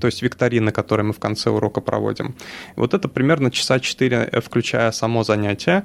то 0.00 0.06
есть 0.06 0.22
викторины, 0.22 0.72
которые 0.72 1.06
мы 1.06 1.12
в 1.12 1.18
конце 1.18 1.50
урока 1.50 1.80
проводим. 1.80 2.34
Вот 2.76 2.94
это 2.94 3.08
примерно 3.08 3.50
часа 3.50 3.80
4, 3.80 4.28
э, 4.32 4.40
включая 4.40 4.90
само 4.92 5.24
занятие. 5.24 5.84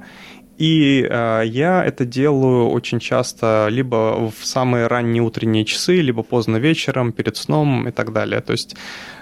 И 0.58 1.06
э, 1.08 1.42
я 1.44 1.84
это 1.84 2.04
делаю 2.06 2.70
очень 2.70 2.98
часто 2.98 3.68
либо 3.70 4.30
в 4.30 4.46
самые 4.46 4.86
ранние 4.86 5.22
утренние 5.22 5.64
часы, 5.64 6.00
либо 6.00 6.22
поздно 6.22 6.56
вечером, 6.56 7.12
перед 7.12 7.36
сном 7.36 7.88
и 7.88 7.90
так 7.90 8.12
далее. 8.12 8.40
То 8.40 8.52
есть, 8.52 8.74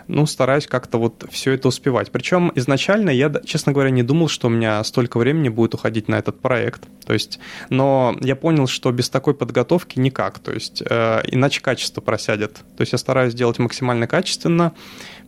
ну, 0.07 0.27
стараюсь 0.27 0.69
как-то 0.69 0.99
вот 0.99 1.25
все 1.31 1.53
это 1.53 1.69
успевать. 1.69 2.13
Причем 2.13 2.53
изначально 2.55 3.11
я, 3.11 3.33
честно 3.45 3.73
говоря, 3.73 3.91
не 3.91 4.05
думал, 4.05 4.29
что 4.29 4.47
у 4.47 4.51
меня 4.51 4.83
столько 4.85 5.19
времени 5.19 5.49
будет 5.49 5.75
уходить 5.75 6.09
на 6.09 6.17
этот 6.17 6.41
проект. 6.41 6.83
То 7.05 7.13
есть, 7.13 7.41
но 7.69 8.17
я 8.21 8.37
понял, 8.37 8.69
что 8.69 8.93
без 8.93 9.11
такой 9.11 9.35
подготовки 9.35 9.99
никак. 9.99 10.39
То 10.39 10.53
есть, 10.53 10.83
э, 10.89 11.23
иначе 11.27 11.61
качество 11.61 12.01
просядет. 12.01 12.55
То 12.77 12.83
есть, 12.83 12.93
я 12.93 12.99
стараюсь 12.99 13.35
делать 13.35 13.59
максимально 13.59 14.07
качественно 14.07 14.73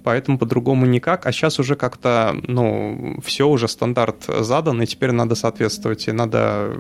поэтому 0.07 0.38
по-другому 0.38 0.87
никак. 0.87 1.27
А 1.27 1.33
сейчас 1.33 1.59
уже 1.59 1.75
как-то, 1.75 2.33
ну, 2.47 3.19
все 3.25 3.49
уже 3.49 3.66
стандарт 3.66 4.27
задан, 4.40 4.81
и 4.81 4.87
теперь 4.87 5.11
надо 5.11 5.35
соответствовать, 5.35 6.07
и 6.07 6.12
надо 6.12 6.75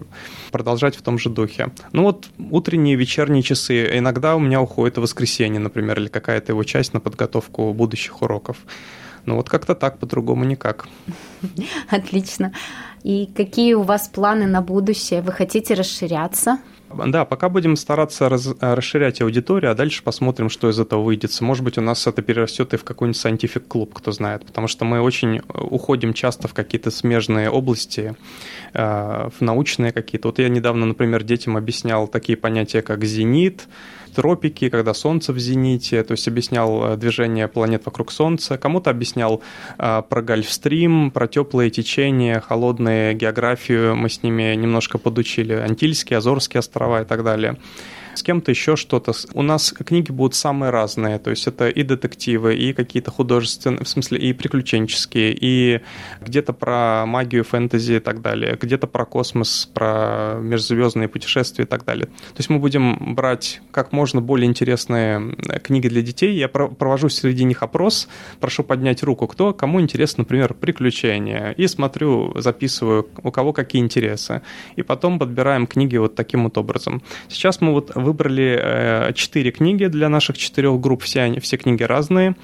продолжать 0.52 0.94
в 0.94 1.02
том 1.02 1.18
же 1.18 1.28
духе. 1.28 1.72
Ну 1.92 2.02
вот 2.02 2.28
утренние, 2.50 2.94
вечерние 2.94 3.42
часы, 3.42 3.98
иногда 3.98 4.36
у 4.36 4.38
меня 4.38 4.60
уходит 4.60 4.98
воскресенье, 4.98 5.58
например, 5.58 5.98
или 5.98 6.06
какая-то 6.06 6.52
его 6.52 6.62
часть 6.62 6.94
на 6.94 7.00
подготовку 7.00 7.72
будущих 7.72 8.22
уроков. 8.22 8.58
Ну 9.24 9.34
вот 9.34 9.48
как-то 9.48 9.74
так, 9.74 9.98
по-другому 9.98 10.44
никак. 10.44 10.86
Отлично. 11.90 12.52
И 13.02 13.26
какие 13.36 13.74
у 13.74 13.82
вас 13.82 14.08
планы 14.08 14.46
на 14.46 14.62
будущее? 14.62 15.20
Вы 15.20 15.32
хотите 15.32 15.74
расширяться? 15.74 16.58
Да, 16.94 17.24
пока 17.24 17.48
будем 17.48 17.76
стараться 17.76 18.28
раз, 18.28 18.48
расширять 18.60 19.20
аудиторию, 19.20 19.72
а 19.72 19.74
дальше 19.74 20.02
посмотрим, 20.02 20.48
что 20.48 20.70
из 20.70 20.78
этого 20.78 21.02
выйдет. 21.02 21.38
Может 21.40 21.64
быть, 21.64 21.78
у 21.78 21.80
нас 21.80 22.06
это 22.06 22.22
перерастет 22.22 22.74
и 22.74 22.76
в 22.76 22.84
какой-нибудь 22.84 23.20
scientific 23.20 23.66
клуб, 23.66 23.92
кто 23.92 24.12
знает, 24.12 24.46
потому 24.46 24.68
что 24.68 24.84
мы 24.84 25.00
очень 25.00 25.40
уходим 25.48 26.12
часто 26.12 26.46
в 26.48 26.54
какие-то 26.54 26.90
смежные 26.90 27.50
области, 27.50 28.16
э, 28.72 29.28
в 29.36 29.40
научные 29.40 29.92
какие-то. 29.92 30.28
Вот 30.28 30.38
я 30.38 30.48
недавно, 30.48 30.86
например, 30.86 31.24
детям 31.24 31.56
объяснял 31.56 32.06
такие 32.06 32.38
понятия, 32.38 32.82
как 32.82 33.04
зенит, 33.04 33.66
тропики, 34.16 34.70
когда 34.70 34.94
Солнце 34.94 35.34
в 35.34 35.38
зените, 35.38 36.02
то 36.02 36.12
есть 36.12 36.26
объяснял 36.26 36.94
э, 36.94 36.96
движение 36.96 37.48
планет 37.48 37.84
вокруг 37.84 38.10
Солнца, 38.10 38.56
кому-то 38.56 38.88
объяснял 38.88 39.42
э, 39.78 40.02
про 40.08 40.22
гольфстрим, 40.22 41.10
про 41.10 41.28
теплые 41.28 41.70
течения, 41.70 42.40
холодные 42.40 43.12
географию, 43.12 43.94
мы 43.94 44.08
с 44.08 44.22
ними 44.22 44.54
немножко 44.54 44.96
подучили, 44.96 45.52
Антильские, 45.52 46.16
Азорские 46.16 46.60
острова 46.60 47.02
и 47.02 47.04
так 47.04 47.24
далее 47.24 47.56
с 48.16 48.22
кем-то 48.22 48.50
еще 48.50 48.76
что-то. 48.76 49.12
У 49.34 49.42
нас 49.42 49.72
книги 49.72 50.10
будут 50.10 50.34
самые 50.34 50.70
разные, 50.70 51.18
то 51.18 51.30
есть 51.30 51.46
это 51.46 51.68
и 51.68 51.82
детективы, 51.82 52.56
и 52.56 52.72
какие-то 52.72 53.10
художественные, 53.10 53.84
в 53.84 53.88
смысле, 53.88 54.18
и 54.18 54.32
приключенческие, 54.32 55.36
и 55.38 55.80
где-то 56.20 56.52
про 56.52 57.04
магию, 57.06 57.44
фэнтези 57.44 57.94
и 57.94 58.00
так 58.00 58.22
далее, 58.22 58.58
где-то 58.60 58.86
про 58.86 59.04
космос, 59.04 59.70
про 59.72 60.38
межзвездные 60.40 61.08
путешествия 61.08 61.64
и 61.64 61.66
так 61.66 61.84
далее. 61.84 62.06
То 62.06 62.38
есть 62.38 62.50
мы 62.50 62.58
будем 62.58 63.14
брать 63.14 63.60
как 63.70 63.92
можно 63.92 64.20
более 64.20 64.48
интересные 64.48 65.36
книги 65.62 65.88
для 65.88 66.02
детей. 66.02 66.34
Я 66.36 66.48
провожу 66.48 67.08
среди 67.08 67.44
них 67.44 67.62
опрос, 67.62 68.08
прошу 68.40 68.62
поднять 68.64 69.02
руку, 69.02 69.26
кто, 69.26 69.52
кому 69.52 69.80
интересно, 69.80 70.22
например, 70.22 70.54
приключения, 70.54 71.50
и 71.50 71.66
смотрю, 71.66 72.32
записываю, 72.40 73.08
у 73.22 73.30
кого 73.30 73.52
какие 73.52 73.82
интересы. 73.82 74.42
И 74.76 74.82
потом 74.82 75.18
подбираем 75.18 75.66
книги 75.66 75.96
вот 75.96 76.14
таким 76.14 76.44
вот 76.44 76.58
образом. 76.58 77.02
Сейчас 77.28 77.60
мы 77.60 77.72
вот 77.72 77.90
выбрали 78.06 78.58
э, 78.60 79.12
четыре 79.14 79.50
книги 79.50 79.86
для 79.86 80.08
наших 80.08 80.38
четырех 80.38 80.80
групп, 80.80 81.02
все, 81.02 81.22
они, 81.22 81.40
все 81.40 81.56
книги 81.56 81.82
разные. 81.82 82.36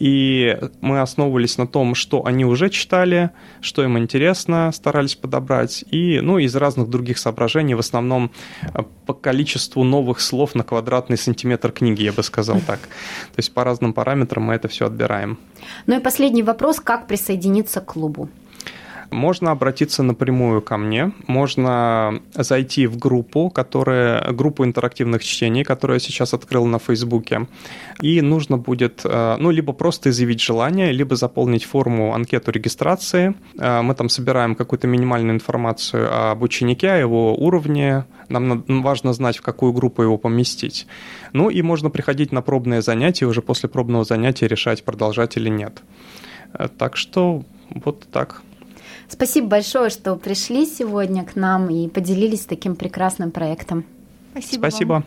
И 0.00 0.58
мы 0.80 1.00
основывались 1.00 1.58
на 1.58 1.66
том, 1.66 1.94
что 1.94 2.24
они 2.24 2.46
уже 2.46 2.70
читали, 2.70 3.30
что 3.60 3.84
им 3.84 3.98
интересно, 3.98 4.70
старались 4.72 5.14
подобрать. 5.14 5.84
И, 5.90 6.20
ну, 6.20 6.38
из 6.38 6.56
разных 6.56 6.88
других 6.88 7.18
соображений, 7.18 7.74
в 7.74 7.80
основном 7.80 8.30
э, 8.62 8.82
по 9.06 9.12
количеству 9.12 9.84
новых 9.84 10.20
слов 10.20 10.54
на 10.54 10.64
квадратный 10.64 11.18
сантиметр 11.18 11.70
книги, 11.70 12.02
я 12.02 12.12
бы 12.12 12.22
сказал 12.22 12.60
так. 12.66 12.80
То 12.80 13.38
есть 13.38 13.52
по 13.52 13.62
разным 13.62 13.92
параметрам 13.92 14.42
мы 14.42 14.54
это 14.54 14.68
все 14.68 14.86
отбираем. 14.86 15.38
Ну 15.86 15.98
и 15.98 16.00
последний 16.00 16.42
вопрос, 16.42 16.80
как 16.80 17.06
присоединиться 17.06 17.80
к 17.80 17.92
клубу? 17.92 18.30
Можно 19.10 19.50
обратиться 19.50 20.02
напрямую 20.02 20.62
ко 20.62 20.76
мне, 20.76 21.12
можно 21.26 22.20
зайти 22.34 22.86
в 22.86 22.96
группу, 22.96 23.50
которая, 23.50 24.32
группу 24.32 24.64
интерактивных 24.64 25.24
чтений, 25.24 25.64
которую 25.64 25.96
я 25.96 26.00
сейчас 26.00 26.32
открыл 26.34 26.66
на 26.66 26.78
Фейсбуке, 26.78 27.46
и 28.02 28.20
нужно 28.20 28.56
будет, 28.56 29.00
э, 29.04 29.36
ну, 29.38 29.50
либо 29.50 29.72
просто 29.72 30.10
изъявить 30.10 30.40
желание, 30.40 30.92
либо 30.92 31.16
заполнить 31.16 31.64
форму 31.64 32.14
анкету 32.14 32.52
регистрации. 32.52 33.34
Э, 33.58 33.82
мы 33.82 33.94
там 33.94 34.08
собираем 34.08 34.54
какую-то 34.54 34.86
минимальную 34.86 35.34
информацию 35.34 36.30
об 36.30 36.42
ученике, 36.42 36.90
о 36.90 36.96
его 36.96 37.34
уровне, 37.34 38.04
нам 38.28 38.64
важно 38.82 39.12
знать, 39.12 39.38
в 39.38 39.42
какую 39.42 39.72
группу 39.72 40.02
его 40.02 40.18
поместить. 40.18 40.86
Ну 41.32 41.50
и 41.50 41.62
можно 41.62 41.90
приходить 41.90 42.32
на 42.32 42.42
пробные 42.42 42.80
занятия, 42.80 43.26
уже 43.26 43.42
после 43.42 43.68
пробного 43.68 44.04
занятия 44.04 44.46
решать, 44.46 44.84
продолжать 44.84 45.36
или 45.36 45.48
нет. 45.48 45.82
Э, 46.54 46.68
так 46.68 46.96
что 46.96 47.42
вот 47.70 48.06
так. 48.12 48.42
Спасибо 49.10 49.48
большое, 49.48 49.90
что 49.90 50.14
пришли 50.14 50.64
сегодня 50.64 51.24
к 51.24 51.34
нам 51.34 51.68
и 51.68 51.88
поделились 51.88 52.46
таким 52.46 52.76
прекрасным 52.76 53.32
проектом. 53.32 53.84
Спасибо. 54.32 54.60
Спасибо. 54.60 54.92
Вам. 54.92 55.04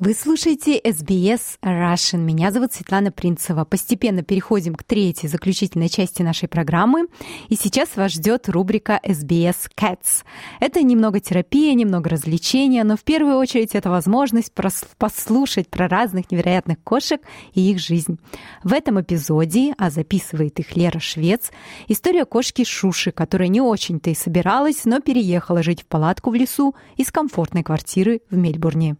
Вы 0.00 0.14
слушаете 0.14 0.78
SBS 0.78 1.58
Russian. 1.60 2.18
Меня 2.18 2.52
зовут 2.52 2.72
Светлана 2.72 3.10
Принцева. 3.10 3.64
Постепенно 3.64 4.22
переходим 4.22 4.76
к 4.76 4.84
третьей 4.84 5.28
заключительной 5.28 5.88
части 5.88 6.22
нашей 6.22 6.48
программы. 6.48 7.08
И 7.48 7.56
сейчас 7.56 7.96
вас 7.96 8.12
ждет 8.12 8.48
рубрика 8.48 9.00
SBS 9.02 9.68
Cats. 9.76 10.22
Это 10.60 10.84
немного 10.84 11.18
терапия, 11.18 11.74
немного 11.74 12.10
развлечения, 12.10 12.84
но 12.84 12.96
в 12.96 13.02
первую 13.02 13.38
очередь 13.38 13.74
это 13.74 13.90
возможность 13.90 14.52
послушать 14.98 15.66
про 15.66 15.88
разных 15.88 16.30
невероятных 16.30 16.78
кошек 16.84 17.20
и 17.54 17.68
их 17.68 17.80
жизнь. 17.80 18.20
В 18.62 18.74
этом 18.74 19.00
эпизоде, 19.00 19.74
а 19.78 19.90
записывает 19.90 20.60
их 20.60 20.76
Лера 20.76 21.00
Швец, 21.00 21.50
история 21.88 22.24
кошки 22.24 22.62
Шуши, 22.62 23.10
которая 23.10 23.48
не 23.48 23.60
очень-то 23.60 24.10
и 24.10 24.14
собиралась, 24.14 24.84
но 24.84 25.00
переехала 25.00 25.64
жить 25.64 25.82
в 25.82 25.86
палатку 25.86 26.30
в 26.30 26.36
лесу 26.36 26.76
из 26.96 27.10
комфортной 27.10 27.64
квартиры 27.64 28.20
в 28.30 28.36
Мельбурне. 28.36 28.96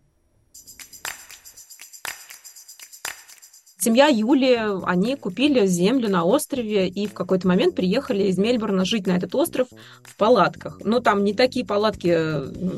Семья 3.89 4.09
Юли, 4.09 4.61
они 4.85 5.17
купили 5.17 5.65
землю 5.65 6.11
на 6.11 6.23
острове 6.23 6.89
и 6.89 7.07
в 7.07 7.15
какой-то 7.15 7.49
момент 7.49 7.75
приехали 7.75 8.25
из 8.25 8.37
Мельбурна 8.37 8.85
жить 8.85 9.07
на 9.07 9.13
этот 9.13 9.35
остров 9.35 9.69
в 10.03 10.15
палатках. 10.17 10.79
Но 10.85 11.01
там 11.01 11.25
не 11.25 11.33
такие 11.33 11.65
палатки, 11.65 12.15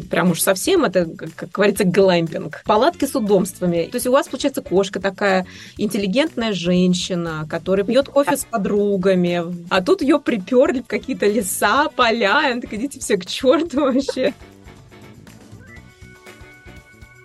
прям 0.09 0.31
уж 0.31 0.41
совсем, 0.41 0.85
это, 0.85 1.07
как 1.35 1.51
говорится, 1.51 1.83
глэмпинг. 1.83 2.63
Палатки 2.65 3.07
с 3.07 3.17
удобствами. 3.17 3.89
То 3.91 3.97
есть 3.97 4.07
у 4.07 4.13
вас, 4.13 4.29
получается, 4.29 4.63
кошка 4.63 5.01
такая 5.01 5.49
интеллигентная 5.79 6.53
женщина, 6.53 7.45
которая 7.51 7.85
пьет 7.85 8.09
кофе 8.09 8.37
с 8.37 8.45
подругами, 8.45 9.43
а 9.69 9.83
тут 9.83 10.03
ее 10.03 10.21
приперли 10.21 10.81
в 10.81 10.87
какие-то 10.87 11.27
леса, 11.27 11.89
поля, 11.89 12.53
и 12.53 12.61
так 12.61 12.73
идите 12.73 13.01
все 13.01 13.17
к 13.17 13.27
черту 13.27 13.81
вообще. 13.81 14.33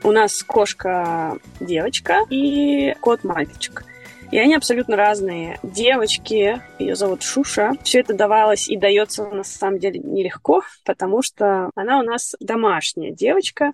У 0.06 0.12
нас 0.12 0.44
кошка 0.44 1.40
девочка 1.60 2.26
и 2.30 2.94
кот 3.02 3.24
мальчик. 3.24 3.84
И 4.32 4.38
они 4.38 4.54
абсолютно 4.54 4.96
разные. 4.96 5.58
Девочки, 5.64 6.62
ее 6.78 6.96
зовут 6.96 7.24
Шуша. 7.24 7.72
Все 7.82 8.02
это 8.02 8.14
давалось 8.14 8.70
и 8.70 8.78
дается 8.78 9.26
на 9.26 9.44
самом 9.44 9.80
деле 9.80 10.00
нелегко, 10.00 10.62
потому 10.86 11.24
что 11.24 11.72
она 11.74 12.00
у 12.00 12.04
нас 12.04 12.36
домашняя 12.40 13.10
девочка. 13.10 13.74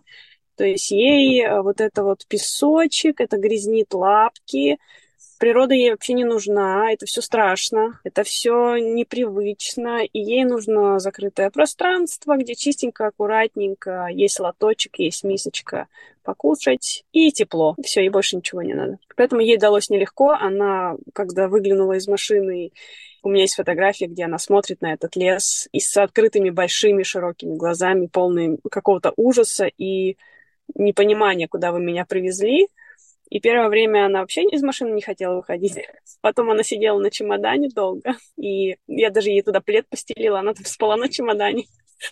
То 0.56 0.64
есть 0.64 0.90
ей 0.92 1.44
э, 1.44 1.62
вот 1.62 1.82
это 1.82 2.02
вот 2.02 2.26
песочек, 2.26 3.20
это 3.20 3.36
грязнит 3.36 3.94
лапки, 3.94 4.78
Природа 5.42 5.74
ей 5.74 5.90
вообще 5.90 6.14
не 6.14 6.24
нужна, 6.24 6.92
это 6.94 7.08
все 7.08 7.20
страшно, 7.20 8.00
это 8.04 8.22
все 8.22 8.76
непривычно, 8.76 10.04
и 10.04 10.20
ей 10.20 10.44
нужно 10.44 11.00
закрытое 11.00 11.50
пространство, 11.50 12.38
где 12.38 12.54
чистенько, 12.54 13.08
аккуратненько, 13.08 14.06
есть 14.12 14.40
лоточек, 14.40 15.00
есть 15.00 15.24
мисочка 15.24 15.88
покушать 16.22 17.06
и 17.12 17.32
тепло. 17.32 17.76
Все, 17.84 18.02
ей 18.02 18.10
больше 18.10 18.36
ничего 18.36 18.62
не 18.62 18.76
надо. 18.76 19.00
Поэтому 19.16 19.42
ей 19.42 19.58
далось 19.58 19.90
нелегко. 19.90 20.30
Она, 20.30 20.96
когда 21.12 21.48
выглянула 21.48 21.94
из 21.94 22.08
машины, 22.08 22.72
у 23.24 23.30
меня 23.30 23.42
есть 23.42 23.56
фотография, 23.56 24.06
где 24.06 24.26
она 24.26 24.38
смотрит 24.38 24.82
на 24.82 24.94
этот 24.94 25.16
лес 25.16 25.68
и 25.72 25.80
с 25.80 25.98
открытыми 25.98 26.52
большими 26.52 27.02
широкими 27.02 27.56
глазами, 27.56 28.06
полные 28.06 28.60
какого-то 28.70 29.12
ужаса 29.16 29.66
и 29.66 30.18
непонимания, 30.76 31.48
куда 31.48 31.72
вы 31.72 31.80
меня 31.80 32.06
привезли. 32.06 32.68
И 33.32 33.40
первое 33.40 33.70
время 33.70 34.06
она 34.06 34.20
вообще 34.20 34.44
из 34.44 34.62
машины 34.62 34.94
не 34.94 35.02
хотела 35.02 35.38
выходить. 35.38 35.80
Потом 36.20 36.52
она 36.52 36.64
сидела 36.64 37.00
на 37.00 37.10
чемодане 37.10 37.70
долго. 37.70 38.18
И 38.38 38.76
я 38.88 39.10
даже 39.10 39.30
ей 39.30 39.42
туда 39.42 39.62
плед 39.62 39.88
постелила, 39.88 40.40
она 40.40 40.54
там 40.54 40.66
спала 40.66 40.98
на 40.98 41.08
чемодане. 41.08 41.64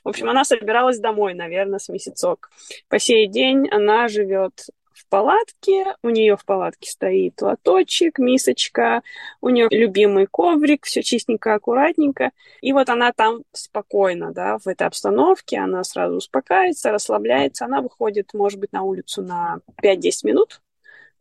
В 0.03 0.07
общем, 0.09 0.29
она 0.29 0.45
собиралась 0.45 0.99
домой, 0.99 1.33
наверное, 1.33 1.79
с 1.79 1.89
месяцок. 1.89 2.49
По 2.87 2.99
сей 2.99 3.27
день 3.27 3.67
она 3.69 4.07
живет 4.07 4.67
в 4.93 5.07
палатке, 5.09 5.95
у 6.03 6.09
нее 6.09 6.37
в 6.37 6.45
палатке 6.45 6.89
стоит 6.89 7.41
лоточек, 7.41 8.17
мисочка, 8.17 9.01
у 9.41 9.49
нее 9.49 9.67
любимый 9.71 10.25
коврик, 10.25 10.85
все 10.85 11.03
чистенько, 11.03 11.53
аккуратненько. 11.53 12.31
И 12.61 12.71
вот 12.71 12.87
она 12.87 13.11
там 13.11 13.43
спокойно, 13.51 14.31
да, 14.31 14.57
в 14.57 14.67
этой 14.67 14.87
обстановке, 14.87 15.57
она 15.57 15.83
сразу 15.83 16.15
успокаивается, 16.15 16.91
расслабляется, 16.91 17.65
она 17.65 17.81
выходит, 17.81 18.33
может 18.33 18.59
быть, 18.59 18.71
на 18.71 18.83
улицу 18.83 19.21
на 19.21 19.59
5-10 19.81 20.11
минут, 20.23 20.61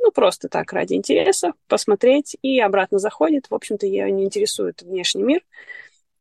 ну, 0.01 0.13
просто 0.13 0.49
так, 0.49 0.73
ради 0.73 0.95
интереса, 0.95 1.53
посмотреть, 1.67 2.37
и 2.43 2.61
обратно 2.61 2.99
заходит. 2.99 3.47
В 3.51 3.55
общем-то, 3.55 3.87
ее 3.87 4.11
не 4.11 4.25
интересует 4.25 4.83
внешний 4.83 5.23
мир, 5.23 5.43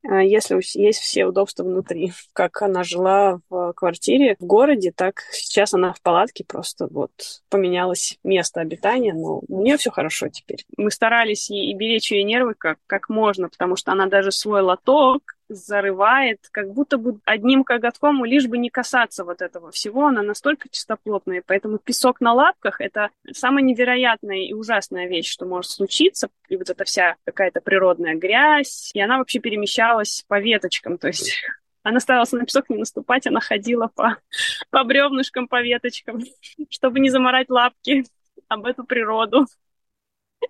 а 0.04 0.24
если 0.24 0.56
есть 0.80 1.00
все 1.00 1.26
удобства 1.26 1.63
внутри. 1.63 2.13
Как 2.34 2.62
она 2.62 2.84
жила 2.84 3.40
в 3.50 3.74
квартире 3.74 4.36
в 4.40 4.46
городе, 4.46 4.92
так 4.96 5.22
сейчас 5.32 5.74
она 5.74 5.94
в 5.94 6.02
палатке, 6.02 6.44
просто 6.46 6.88
вот 6.90 7.12
поменялось 7.50 8.18
место 8.24 8.62
обитания, 8.62 9.13
но 9.13 9.42
у 9.48 9.62
нее 9.62 9.78
все 9.78 9.92
хорошо 9.92 10.30
теперь. 10.30 10.66
Мы 10.78 10.92
старались 10.92 11.50
и 11.50 11.74
беречь 11.74 12.12
ее 12.12 12.24
нервы 12.24 12.54
как, 12.58 12.80
как 12.88 13.10
можно, 13.10 13.50
потому 13.50 13.76
что 13.76 13.92
она 13.92 14.08
даже 14.08 14.32
свой 14.32 14.62
лоток 14.62 15.37
зарывает, 15.50 16.40
как 16.52 16.72
будто 16.74 16.98
бы 16.98 17.20
одним 17.26 17.64
коготком, 17.64 18.24
лишь 18.26 18.48
бы 18.48 18.58
не 18.58 18.70
касаться 18.70 19.24
вот 19.24 19.42
этого 19.42 19.72
всего. 19.72 20.08
Она 20.08 20.22
настолько 20.22 20.70
чистоплотная, 20.70 21.44
поэтому 21.46 21.78
песок 21.78 22.22
на 22.22 22.34
лапках— 22.34 22.78
это 22.82 23.10
самая 23.32 23.64
невероятная 23.64 24.40
и 24.40 24.54
ужасная 24.54 25.08
вещь, 25.08 25.30
что 25.30 25.46
может 25.46 25.72
случиться. 25.72 26.30
И 26.50 26.58
вот 26.58 26.70
эта 26.70 26.84
вся 26.84 27.16
какая-то 27.26 27.62
природная 27.62 28.16
грязь, 28.16 28.92
и 28.94 29.02
она 29.02 29.18
вообще 29.18 29.40
перемещалась 29.40 30.24
по 30.28 30.40
веточкам, 30.40 30.98
то 30.98 31.08
есть 31.08 31.42
она 31.84 32.00
старалась 32.00 32.32
на 32.32 32.46
песок 32.46 32.70
не 32.70 32.78
наступать, 32.78 33.28
она 33.28 33.40
ходила 33.40 33.88
по, 33.88 34.18
по 34.70 34.84
бревнышкам, 34.84 35.48
по 35.48 35.62
веточкам, 35.62 36.24
чтобы 36.70 37.00
не 37.00 37.10
заморать 37.10 37.50
лапки 37.50 38.06
об 38.48 38.66
эту 38.66 38.84
природу. 38.84 39.48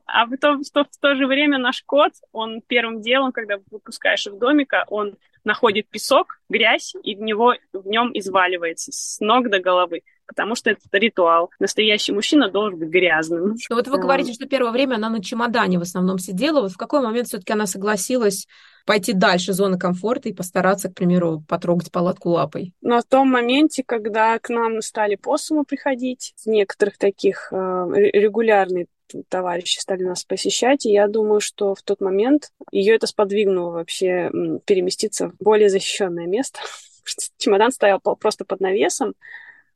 А 0.05 0.25
в 0.25 0.37
то, 0.37 0.53
в, 0.53 0.63
то, 0.71 0.83
в 0.83 0.97
то 0.99 1.15
же 1.15 1.27
время 1.27 1.57
наш 1.57 1.83
кот, 1.83 2.13
он 2.31 2.61
первым 2.61 3.01
делом, 3.01 3.31
когда 3.31 3.57
выпускаешь 3.71 4.25
из 4.27 4.33
домика, 4.33 4.85
он 4.87 5.15
находит 5.43 5.87
песок, 5.89 6.39
грязь, 6.49 6.93
и 7.03 7.15
в 7.15 7.21
него 7.21 7.55
в 7.73 7.87
нем 7.87 8.11
изваливается 8.13 8.91
с 8.91 9.19
ног 9.19 9.49
до 9.49 9.59
головы 9.59 10.03
потому 10.27 10.55
что 10.55 10.69
это 10.69 10.79
ритуал. 10.93 11.49
Настоящий 11.59 12.11
мужчина 12.11 12.49
должен 12.51 12.79
быть 12.79 12.89
грязным. 12.89 13.55
Ну 13.69 13.75
вот 13.75 13.87
вы 13.87 13.97
говорите, 13.97 14.33
что 14.33 14.45
первое 14.45 14.71
время 14.71 14.95
она 14.95 15.09
на 15.09 15.23
чемодане 15.23 15.79
в 15.79 15.83
основном 15.83 16.19
сидела. 16.19 16.61
Вот 16.61 16.71
в 16.71 16.77
какой 16.77 17.01
момент 17.01 17.27
все-таки 17.27 17.53
она 17.53 17.65
согласилась 17.65 18.47
пойти 18.85 19.13
дальше 19.13 19.53
зоны 19.53 19.77
комфорта 19.77 20.29
и 20.29 20.33
постараться, 20.33 20.89
к 20.89 20.95
примеру, 20.95 21.43
потрогать 21.47 21.91
палатку 21.91 22.29
лапой? 22.29 22.73
Но 22.81 22.99
в 22.99 23.03
том 23.03 23.29
моменте, 23.29 23.83
когда 23.85 24.39
к 24.39 24.49
нам 24.49 24.81
стали 24.81 25.15
посумы 25.15 25.65
приходить, 25.65 26.33
некоторых 26.45 26.97
таких 26.97 27.49
э, 27.51 27.55
регулярные 27.55 28.87
товарищи 29.29 29.79
стали 29.79 30.03
нас 30.03 30.23
посещать, 30.23 30.85
и 30.85 30.91
я 30.91 31.07
думаю, 31.07 31.39
что 31.39 31.75
в 31.75 31.81
тот 31.81 32.01
момент 32.01 32.51
ее 32.71 32.95
это 32.95 33.07
сподвигнуло 33.07 33.71
вообще 33.71 34.29
переместиться 34.65 35.29
в 35.29 35.35
более 35.43 35.69
защищенное 35.69 36.27
место. 36.27 36.59
Чемодан 37.37 37.71
стоял 37.71 37.99
просто 37.99 38.45
под 38.45 38.59
навесом, 38.59 39.13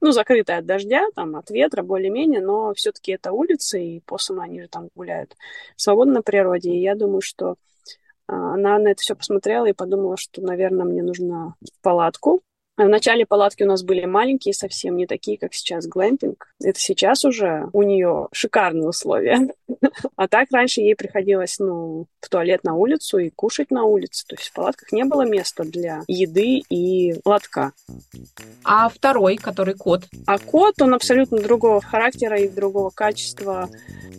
ну, 0.02 0.12
закрытая 0.12 0.60
от 0.60 0.66
дождя, 0.66 1.06
там, 1.16 1.36
от 1.36 1.50
ветра 1.52 1.84
более-менее, 1.84 2.42
но 2.42 2.74
все-таки 2.74 3.14
это 3.14 3.32
улица, 3.32 3.78
и 3.78 4.00
посумы, 4.02 4.44
они 4.44 4.62
же 4.62 4.68
там 4.68 4.90
гуляют 4.96 5.36
свободно 5.76 6.16
на 6.16 6.22
природе, 6.22 6.72
и 6.72 6.82
я 6.82 6.96
думаю, 6.96 7.22
что 7.22 7.56
а, 8.28 8.56
она 8.56 8.80
на 8.80 8.90
это 8.90 9.02
все 9.02 9.16
посмотрела 9.16 9.68
и 9.68 9.74
подумала, 9.74 10.18
что, 10.18 10.42
наверное, 10.42 10.86
мне 10.86 11.04
нужно 11.04 11.56
в 11.62 11.82
палатку, 11.82 12.42
в 12.86 12.90
начале 12.90 13.26
палатки 13.26 13.64
у 13.64 13.68
нас 13.68 13.84
были 13.84 14.06
маленькие, 14.06 14.54
совсем 14.54 14.96
не 14.96 15.06
такие, 15.06 15.38
как 15.38 15.54
сейчас 15.54 15.88
глэмпинг. 15.88 16.54
Это 16.64 16.80
сейчас 16.80 17.26
уже 17.26 17.68
у 17.74 17.84
нее 17.84 18.28
шикарные 18.32 18.88
условия. 18.88 19.50
А 20.16 20.28
так 20.28 20.50
раньше 20.52 20.82
ей 20.82 20.96
приходилось, 20.96 21.58
ну, 21.60 22.06
в 22.20 22.30
туалет 22.30 22.64
на 22.64 22.76
улицу 22.76 23.18
и 23.18 23.30
кушать 23.30 23.72
на 23.72 23.84
улице. 23.84 24.26
То 24.28 24.36
есть 24.36 24.50
в 24.50 24.54
палатках 24.54 24.92
не 24.92 25.04
было 25.04 25.26
места 25.26 25.64
для 25.64 26.04
еды 26.08 26.62
и 26.70 27.16
лотка. 27.26 27.74
А 28.64 28.90
второй, 28.90 29.38
который 29.38 29.74
кот? 29.74 30.04
А 30.28 30.38
кот, 30.38 30.82
он 30.82 30.94
абсолютно 30.94 31.40
другого 31.40 31.82
характера 31.82 32.40
и 32.40 32.48
другого 32.48 32.90
качества. 32.92 33.70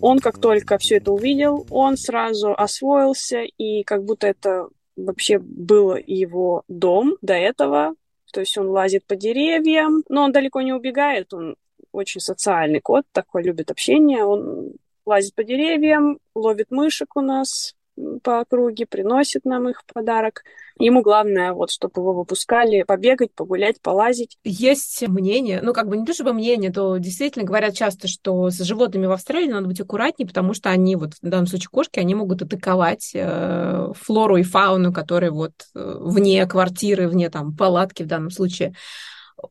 Он 0.00 0.18
как 0.18 0.38
только 0.38 0.78
все 0.78 0.96
это 0.96 1.12
увидел, 1.12 1.66
он 1.70 1.96
сразу 1.96 2.52
освоился, 2.52 3.42
и 3.42 3.84
как 3.84 4.04
будто 4.04 4.26
это 4.26 4.68
вообще 4.96 5.38
был 5.38 5.96
его 5.96 6.64
дом 6.68 7.16
до 7.22 7.34
этого. 7.34 7.94
То 8.32 8.40
есть 8.40 8.58
он 8.58 8.68
лазит 8.68 9.06
по 9.06 9.14
деревьям, 9.14 10.02
но 10.08 10.24
он 10.24 10.32
далеко 10.32 10.62
не 10.62 10.72
убегает, 10.72 11.32
он 11.32 11.56
очень 11.92 12.20
социальный 12.20 12.80
кот, 12.80 13.04
такой 13.12 13.42
любит 13.42 13.70
общение, 13.70 14.24
он 14.24 14.72
лазит 15.04 15.34
по 15.34 15.44
деревьям, 15.44 16.18
ловит 16.34 16.70
мышек 16.70 17.14
у 17.16 17.20
нас, 17.20 17.74
по 18.22 18.40
округе, 18.40 18.86
приносит 18.86 19.44
нам 19.44 19.68
их 19.68 19.80
в 19.80 19.92
подарок. 19.92 20.42
Ему 20.78 21.02
главное, 21.02 21.52
вот, 21.52 21.70
чтобы 21.70 22.00
его 22.00 22.14
выпускали 22.14 22.82
побегать, 22.82 23.32
погулять, 23.34 23.80
полазить. 23.80 24.38
Есть 24.44 25.06
мнение, 25.06 25.60
ну, 25.62 25.72
как 25.72 25.88
бы 25.88 25.96
не 25.96 26.06
то 26.06 26.14
чтобы 26.14 26.32
мнение, 26.32 26.72
то 26.72 26.96
действительно 26.96 27.44
говорят 27.44 27.74
часто, 27.74 28.08
что 28.08 28.50
с 28.50 28.58
животными 28.58 29.06
в 29.06 29.12
Австралии 29.12 29.50
надо 29.50 29.68
быть 29.68 29.80
аккуратнее, 29.80 30.26
потому 30.26 30.54
что 30.54 30.70
они, 30.70 30.96
вот 30.96 31.14
в 31.20 31.28
данном 31.28 31.46
случае 31.46 31.68
кошки, 31.70 31.98
они 31.98 32.14
могут 32.14 32.42
атаковать 32.42 33.12
э, 33.14 33.92
флору 33.94 34.36
и 34.36 34.42
фауну, 34.42 34.92
которые 34.92 35.30
вот 35.30 35.52
э, 35.74 35.96
вне 36.00 36.46
квартиры, 36.46 37.08
вне 37.08 37.28
там 37.28 37.54
палатки 37.54 38.02
в 38.02 38.06
данном 38.06 38.30
случае. 38.30 38.74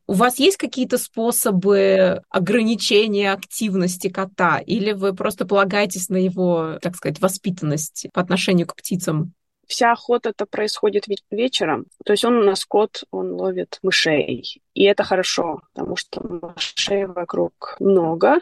У 0.06 0.14
вас 0.14 0.38
есть 0.38 0.56
какие-то 0.56 0.98
способы 0.98 2.22
ограничения 2.28 3.32
активности 3.32 4.08
кота, 4.08 4.58
или 4.58 4.92
вы 4.92 5.14
просто 5.14 5.46
полагаетесь 5.46 6.08
на 6.08 6.16
его, 6.16 6.78
так 6.80 6.96
сказать, 6.96 7.20
воспитанность 7.20 8.06
по 8.12 8.20
отношению 8.20 8.66
к 8.66 8.76
птицам? 8.76 9.32
Вся 9.66 9.92
охота-то 9.92 10.44
происходит 10.44 11.04
вечером. 11.30 11.86
То 12.04 12.12
есть 12.12 12.24
он 12.24 12.34
у 12.34 12.42
нас 12.42 12.64
кот, 12.64 13.04
он 13.10 13.32
ловит 13.32 13.78
мышей. 13.82 14.60
И 14.74 14.82
это 14.82 15.04
хорошо, 15.04 15.62
потому 15.72 15.96
что 15.96 16.22
мышей 16.22 17.06
вокруг 17.06 17.76
много 17.78 18.40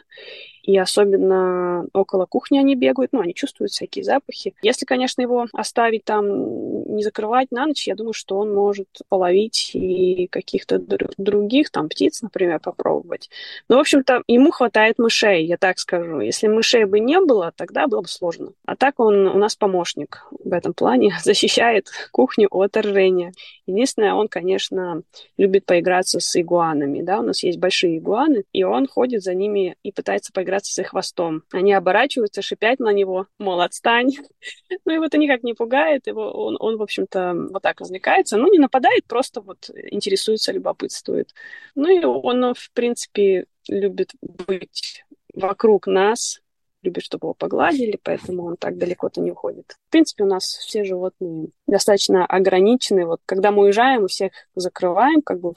и 0.70 0.78
особенно 0.78 1.86
около 1.92 2.26
кухни 2.26 2.58
они 2.58 2.74
бегают, 2.74 3.12
ну, 3.12 3.20
они 3.20 3.34
чувствуют 3.34 3.72
всякие 3.72 4.04
запахи. 4.04 4.54
Если, 4.62 4.84
конечно, 4.86 5.20
его 5.22 5.46
оставить 5.52 6.04
там, 6.04 6.94
не 6.94 7.02
закрывать 7.02 7.50
на 7.50 7.66
ночь, 7.66 7.86
я 7.86 7.94
думаю, 7.94 8.12
что 8.12 8.38
он 8.38 8.54
может 8.54 8.88
половить 9.08 9.72
и 9.74 10.26
каких-то 10.28 10.76
др- 10.76 11.12
других, 11.18 11.70
там, 11.70 11.88
птиц, 11.88 12.22
например, 12.22 12.60
попробовать. 12.60 13.30
Но, 13.68 13.76
в 13.76 13.80
общем-то, 13.80 14.22
ему 14.26 14.50
хватает 14.50 14.98
мышей, 14.98 15.44
я 15.44 15.56
так 15.56 15.78
скажу. 15.78 16.20
Если 16.20 16.46
мышей 16.46 16.84
бы 16.84 17.00
не 17.00 17.20
было, 17.20 17.52
тогда 17.56 17.86
было 17.86 18.02
бы 18.02 18.08
сложно. 18.08 18.52
А 18.64 18.76
так 18.76 19.00
он 19.00 19.26
у 19.26 19.38
нас 19.38 19.56
помощник 19.56 20.26
в 20.30 20.52
этом 20.52 20.72
плане, 20.72 21.14
защищает 21.22 21.88
кухню 22.12 22.48
от 22.50 22.70
отторжения. 22.70 23.32
Единственное, 23.66 24.14
он, 24.14 24.28
конечно, 24.28 25.02
любит 25.36 25.66
поиграться 25.66 26.20
с 26.20 26.40
игуанами, 26.40 27.02
да, 27.02 27.20
у 27.20 27.22
нас 27.22 27.42
есть 27.42 27.58
большие 27.58 27.98
игуаны, 27.98 28.44
и 28.52 28.62
он 28.64 28.86
ходит 28.86 29.22
за 29.22 29.34
ними 29.34 29.76
и 29.82 29.92
пытается 29.92 30.32
поиграть 30.32 30.59
играться 30.60 30.72
с 30.72 30.78
их 30.78 30.88
хвостом. 30.88 31.42
Они 31.52 31.72
оборачиваются, 31.72 32.42
шипят 32.42 32.78
на 32.78 32.92
него, 32.92 33.26
мол, 33.38 33.60
отстань. 33.60 34.10
ну 34.84 34.98
вот 34.98 35.06
это 35.06 35.18
никак 35.18 35.42
не 35.42 35.54
пугает 35.54 36.06
его. 36.06 36.30
Он, 36.30 36.56
он, 36.60 36.76
в 36.76 36.82
общем-то, 36.82 37.34
вот 37.50 37.62
так 37.62 37.80
развлекается. 37.80 38.36
Ну, 38.36 38.50
не 38.50 38.58
нападает, 38.58 39.06
просто 39.06 39.40
вот 39.40 39.70
интересуется, 39.90 40.52
любопытствует. 40.52 41.34
Ну 41.74 41.88
и 41.88 42.04
он, 42.04 42.54
в 42.54 42.70
принципе, 42.72 43.46
любит 43.68 44.12
быть 44.20 45.04
вокруг 45.34 45.86
нас, 45.86 46.40
любит, 46.82 47.04
чтобы 47.04 47.26
его 47.26 47.34
погладили, 47.34 47.98
поэтому 48.02 48.44
он 48.44 48.56
так 48.56 48.78
далеко-то 48.78 49.20
не 49.20 49.32
уходит. 49.32 49.76
В 49.88 49.90
принципе, 49.90 50.24
у 50.24 50.26
нас 50.26 50.44
все 50.44 50.84
животные 50.84 51.48
достаточно 51.66 52.24
ограничены. 52.26 53.06
Вот 53.06 53.20
когда 53.26 53.50
мы 53.50 53.64
уезжаем, 53.64 54.02
мы 54.02 54.08
всех 54.08 54.32
закрываем, 54.54 55.22
как 55.22 55.40
бы 55.40 55.54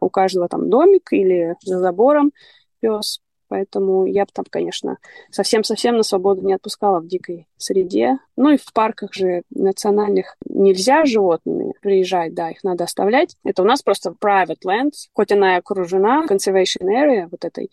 у 0.00 0.10
каждого 0.10 0.48
там 0.48 0.68
домик 0.68 1.12
или 1.12 1.54
за 1.62 1.78
забором 1.78 2.32
пес. 2.80 3.20
Поэтому 3.48 4.06
я 4.06 4.24
бы 4.24 4.30
там, 4.32 4.44
конечно, 4.48 4.98
совсем-совсем 5.30 5.96
на 5.96 6.02
свободу 6.02 6.42
не 6.42 6.54
отпускала 6.54 7.00
в 7.00 7.06
дикой 7.06 7.46
среде. 7.56 8.18
Ну 8.36 8.50
и 8.50 8.56
в 8.56 8.72
парках 8.72 9.14
же 9.14 9.42
национальных 9.50 10.36
нельзя 10.48 11.04
животными 11.04 11.74
приезжать, 11.80 12.34
да, 12.34 12.50
их 12.50 12.64
надо 12.64 12.84
оставлять. 12.84 13.36
Это 13.44 13.62
у 13.62 13.64
нас 13.64 13.82
просто 13.82 14.14
private 14.18 14.64
land, 14.66 14.90
хоть 15.12 15.32
она 15.32 15.54
и 15.54 15.58
окружена 15.58 16.24
conservation 16.28 16.84
area 16.84 17.28
вот 17.30 17.44
этой, 17.44 17.70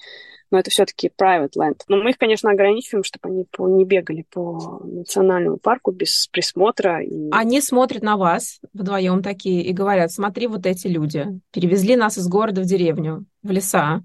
но 0.54 0.60
это 0.60 0.70
все-таки 0.70 1.10
private 1.20 1.54
land. 1.58 1.82
Но 1.88 1.98
мы 1.98 2.12
их, 2.12 2.18
конечно, 2.20 2.52
ограничиваем, 2.52 3.04
чтобы 3.04 3.30
они 3.30 3.46
по, 3.52 3.68
не 3.68 3.86
бегали 3.86 4.24
по 4.32 4.82
национальному 4.84 5.58
парку 5.58 5.92
без 5.92 6.28
присмотра. 6.32 7.04
И... 7.04 7.30
Они 7.32 7.60
смотрят 7.60 8.04
на 8.04 8.18
вас 8.18 8.60
вдвоем 8.72 9.24
такие 9.24 9.64
и 9.64 9.74
говорят, 9.74 10.12
смотри, 10.12 10.46
вот 10.46 10.68
эти 10.68 10.86
люди 10.86 11.26
перевезли 11.52 11.96
нас 11.96 12.20
из 12.20 12.28
города 12.28 12.62
в 12.62 12.66
деревню, 12.66 13.26
в 13.42 13.50
леса, 13.50 14.04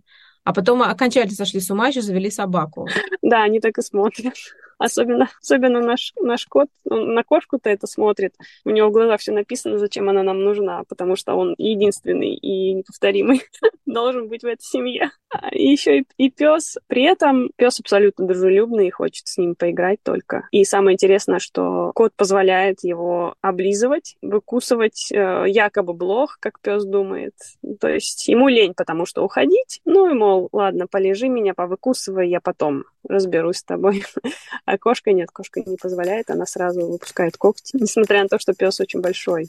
а 0.48 0.54
потом 0.54 0.80
окончательно 0.80 1.36
сошли 1.36 1.60
с 1.60 1.70
ума, 1.70 1.88
еще 1.88 2.00
завели 2.00 2.30
собаку. 2.30 2.88
Да, 3.20 3.42
они 3.42 3.60
так 3.60 3.76
и 3.76 3.82
смотрят. 3.82 4.32
Особенно, 4.78 5.28
особенно 5.42 5.80
наш, 5.80 6.12
наш 6.20 6.46
кот, 6.46 6.68
он 6.84 7.14
на 7.14 7.24
кошку-то 7.24 7.68
это 7.68 7.86
смотрит. 7.86 8.34
У 8.64 8.70
него 8.70 8.88
в 8.88 8.92
глазах 8.92 9.20
все 9.20 9.32
написано, 9.32 9.78
зачем 9.78 10.08
она 10.08 10.22
нам 10.22 10.42
нужна, 10.42 10.82
потому 10.88 11.16
что 11.16 11.34
он 11.34 11.54
единственный 11.58 12.34
и 12.34 12.72
неповторимый 12.74 13.42
должен 13.86 14.28
быть 14.28 14.42
в 14.42 14.46
этой 14.46 14.62
семье. 14.62 15.10
И 15.52 15.70
еще 15.70 15.98
и, 15.98 16.06
и 16.16 16.30
пес. 16.30 16.76
При 16.86 17.02
этом 17.02 17.50
пес 17.56 17.80
абсолютно 17.80 18.26
дружелюбный 18.26 18.88
и 18.88 18.90
хочет 18.90 19.26
с 19.26 19.36
ним 19.36 19.54
поиграть 19.54 19.98
только. 20.02 20.48
И 20.52 20.64
самое 20.64 20.94
интересное, 20.94 21.38
что 21.38 21.92
кот 21.94 22.12
позволяет 22.16 22.78
его 22.82 23.34
облизывать, 23.40 24.16
выкусывать 24.22 25.10
э, 25.12 25.44
якобы 25.48 25.92
блох, 25.92 26.38
как 26.40 26.60
пес 26.60 26.84
думает. 26.84 27.34
То 27.80 27.88
есть 27.88 28.28
ему 28.28 28.48
лень, 28.48 28.74
потому 28.74 29.06
что 29.06 29.24
уходить. 29.24 29.80
Ну 29.84 30.10
и, 30.10 30.14
мол, 30.14 30.48
ладно, 30.52 30.86
полежи 30.86 31.28
меня, 31.28 31.54
повыкусывай, 31.54 32.28
я 32.28 32.40
потом 32.40 32.84
разберусь 33.08 33.58
с 33.58 33.64
тобой. 33.64 34.04
А 34.70 34.76
кошка 34.76 35.12
нет, 35.12 35.30
кошка 35.30 35.62
не 35.64 35.78
позволяет, 35.78 36.28
она 36.28 36.44
сразу 36.44 36.86
выпускает 36.86 37.38
когти, 37.38 37.74
несмотря 37.80 38.22
на 38.22 38.28
то, 38.28 38.38
что 38.38 38.52
пес 38.52 38.78
очень 38.80 39.00
большой. 39.00 39.48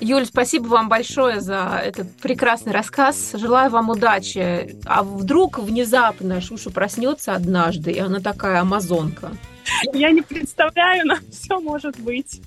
Юль, 0.00 0.26
спасибо 0.26 0.66
вам 0.66 0.88
большое 0.88 1.40
за 1.40 1.80
этот 1.84 2.16
прекрасный 2.16 2.72
рассказ. 2.72 3.30
Желаю 3.34 3.70
вам 3.70 3.90
удачи. 3.90 4.76
А 4.86 5.04
вдруг 5.04 5.60
внезапно 5.60 6.40
Шуша 6.40 6.70
проснется 6.70 7.32
однажды, 7.34 7.92
и 7.92 8.00
она 8.00 8.18
такая 8.18 8.60
амазонка? 8.60 9.30
Я 9.92 10.10
не 10.10 10.22
представляю, 10.22 11.06
но 11.06 11.14
все 11.30 11.60
может 11.60 12.00
быть 12.00 12.42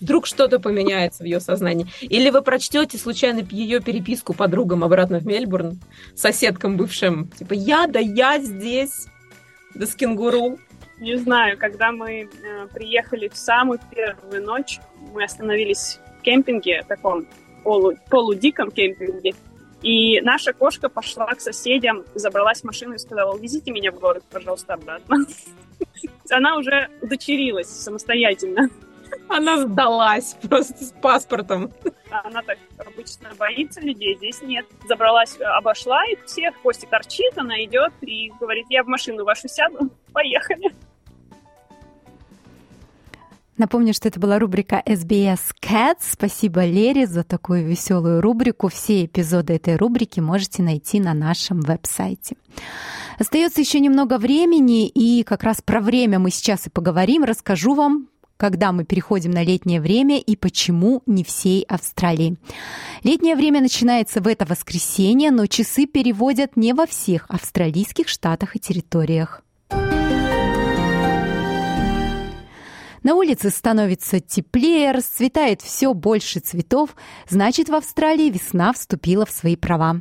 вдруг 0.00 0.26
что-то 0.26 0.58
поменяется 0.58 1.22
в 1.22 1.26
ее 1.26 1.40
сознании. 1.40 1.86
Или 2.00 2.30
вы 2.30 2.42
прочтете 2.42 2.98
случайно 2.98 3.46
ее 3.50 3.80
переписку 3.80 4.34
подругам 4.34 4.84
обратно 4.84 5.18
в 5.18 5.26
Мельбурн, 5.26 5.80
соседкам 6.14 6.76
бывшим, 6.76 7.28
типа 7.28 7.54
«Я, 7.54 7.86
да 7.86 8.00
я 8.00 8.38
здесь, 8.38 9.06
да 9.74 9.86
с 9.86 9.94
кенгуру». 9.94 10.58
Не 10.98 11.16
знаю, 11.16 11.58
когда 11.58 11.92
мы 11.92 12.22
э, 12.22 12.28
приехали 12.72 13.28
в 13.28 13.36
самую 13.36 13.78
первую 13.90 14.42
ночь, 14.42 14.78
мы 15.12 15.24
остановились 15.24 15.98
в 16.18 16.22
кемпинге, 16.22 16.84
таком 16.88 17.26
полу, 17.62 17.92
полудиком 18.08 18.70
кемпинге, 18.70 19.34
и 19.82 20.20
наша 20.22 20.52
кошка 20.52 20.88
пошла 20.88 21.26
к 21.26 21.40
соседям, 21.40 22.04
забралась 22.14 22.62
в 22.62 22.64
машину 22.64 22.94
и 22.94 22.98
сказала, 22.98 23.36
везите 23.38 23.70
меня 23.70 23.92
в 23.92 24.00
город, 24.00 24.24
пожалуйста, 24.30 24.74
обратно. 24.74 25.26
Она 26.30 26.56
уже 26.56 26.88
удочерилась 27.02 27.68
самостоятельно. 27.68 28.68
Она 29.28 29.58
сдалась 29.58 30.36
просто 30.48 30.84
с 30.84 30.92
паспортом. 31.02 31.72
Она 32.10 32.42
так 32.42 32.58
обычно 32.78 33.30
боится 33.38 33.80
людей, 33.80 34.16
здесь 34.16 34.40
нет. 34.42 34.66
Забралась, 34.88 35.36
обошла 35.40 36.04
их 36.06 36.24
всех, 36.24 36.54
Костик 36.62 36.90
торчит, 36.90 37.36
она 37.36 37.62
идет 37.64 37.92
и 38.02 38.30
говорит, 38.40 38.66
я 38.70 38.84
в 38.84 38.86
машину 38.86 39.24
вашу 39.24 39.48
сяду, 39.48 39.90
поехали. 40.12 40.72
Напомню, 43.58 43.94
что 43.94 44.08
это 44.08 44.20
была 44.20 44.38
рубрика 44.38 44.82
SBS 44.84 45.54
Cats. 45.62 46.00
Спасибо 46.00 46.66
Лере 46.66 47.06
за 47.06 47.24
такую 47.24 47.64
веселую 47.66 48.20
рубрику. 48.20 48.68
Все 48.68 49.06
эпизоды 49.06 49.54
этой 49.54 49.76
рубрики 49.76 50.20
можете 50.20 50.62
найти 50.62 51.00
на 51.00 51.14
нашем 51.14 51.62
веб-сайте. 51.62 52.36
Остается 53.18 53.62
еще 53.62 53.80
немного 53.80 54.18
времени, 54.18 54.86
и 54.86 55.22
как 55.22 55.42
раз 55.42 55.62
про 55.62 55.80
время 55.80 56.18
мы 56.18 56.30
сейчас 56.30 56.66
и 56.66 56.70
поговорим. 56.70 57.24
Расскажу 57.24 57.72
вам 57.72 58.08
когда 58.36 58.72
мы 58.72 58.84
переходим 58.84 59.30
на 59.30 59.42
летнее 59.42 59.80
время 59.80 60.18
и 60.18 60.36
почему 60.36 61.02
не 61.06 61.24
всей 61.24 61.62
Австралии. 61.62 62.36
Летнее 63.02 63.36
время 63.36 63.60
начинается 63.60 64.20
в 64.20 64.26
это 64.26 64.44
воскресенье, 64.44 65.30
но 65.30 65.46
часы 65.46 65.86
переводят 65.86 66.56
не 66.56 66.72
во 66.72 66.86
всех 66.86 67.26
австралийских 67.28 68.08
штатах 68.08 68.56
и 68.56 68.60
территориях. 68.60 69.42
На 73.06 73.14
улице 73.14 73.50
становится 73.50 74.18
теплее, 74.18 74.90
расцветает 74.90 75.62
все 75.62 75.94
больше 75.94 76.40
цветов, 76.40 76.96
значит, 77.28 77.68
в 77.68 77.74
Австралии 77.76 78.30
весна 78.30 78.72
вступила 78.72 79.24
в 79.24 79.30
свои 79.30 79.54
права. 79.54 80.00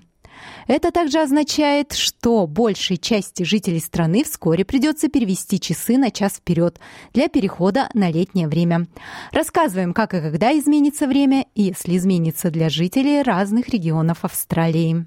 Это 0.67 0.91
также 0.91 1.19
означает, 1.19 1.93
что 1.93 2.47
большей 2.47 2.97
части 2.97 3.43
жителей 3.43 3.79
страны 3.79 4.23
вскоре 4.23 4.65
придется 4.65 5.09
перевести 5.09 5.59
часы 5.59 5.97
на 5.97 6.11
час 6.11 6.33
вперед 6.33 6.79
для 7.13 7.27
перехода 7.27 7.89
на 7.93 8.11
летнее 8.11 8.47
время. 8.47 8.87
Рассказываем, 9.31 9.93
как 9.93 10.13
и 10.13 10.21
когда 10.21 10.57
изменится 10.57 11.07
время, 11.07 11.45
и 11.53 11.63
если 11.63 11.97
изменится 11.97 12.51
для 12.51 12.69
жителей 12.69 13.21
разных 13.21 13.69
регионов 13.69 14.19
Австралии. 14.23 15.05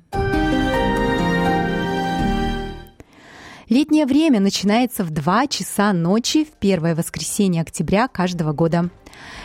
Летнее 3.68 4.06
время 4.06 4.40
начинается 4.40 5.04
в 5.04 5.10
2 5.10 5.46
часа 5.48 5.92
ночи 5.92 6.44
в 6.44 6.52
первое 6.58 6.94
воскресенье 6.94 7.60
октября 7.60 8.08
каждого 8.08 8.52
года. 8.52 8.88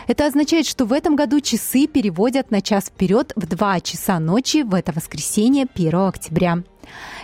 Это 0.06 0.26
означает, 0.26 0.66
что 0.66 0.84
в 0.84 0.92
этом 0.92 1.16
году 1.16 1.40
часы 1.40 1.86
переводят 1.86 2.50
на 2.50 2.60
час 2.60 2.86
вперед 2.86 3.32
в 3.36 3.46
2 3.46 3.80
часа 3.80 4.18
ночи 4.18 4.62
в 4.62 4.74
это 4.74 4.92
воскресенье 4.92 5.66
1 5.74 5.94
октября. 5.94 6.62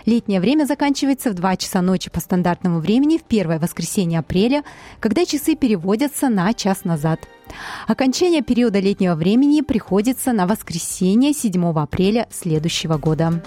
Летнее 0.05 0.39
время 0.39 0.65
заканчивается 0.65 1.29
в 1.29 1.35
2 1.35 1.57
часа 1.57 1.81
ночи 1.81 2.09
по 2.09 2.19
стандартному 2.19 2.79
времени 2.79 3.17
в 3.17 3.23
первое 3.23 3.59
воскресенье 3.59 4.19
апреля, 4.19 4.63
когда 4.99 5.25
часы 5.25 5.55
переводятся 5.55 6.29
на 6.29 6.53
час 6.53 6.83
назад. 6.83 7.19
Окончание 7.87 8.41
периода 8.41 8.79
летнего 8.79 9.15
времени 9.15 9.61
приходится 9.61 10.33
на 10.33 10.47
воскресенье 10.47 11.33
7 11.33 11.79
апреля 11.79 12.27
следующего 12.31 12.97
года. 12.97 13.43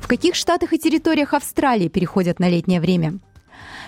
В 0.00 0.06
каких 0.06 0.34
штатах 0.34 0.72
и 0.74 0.78
территориях 0.78 1.32
Австралии 1.32 1.88
переходят 1.88 2.38
на 2.38 2.48
летнее 2.48 2.80
время? 2.80 3.20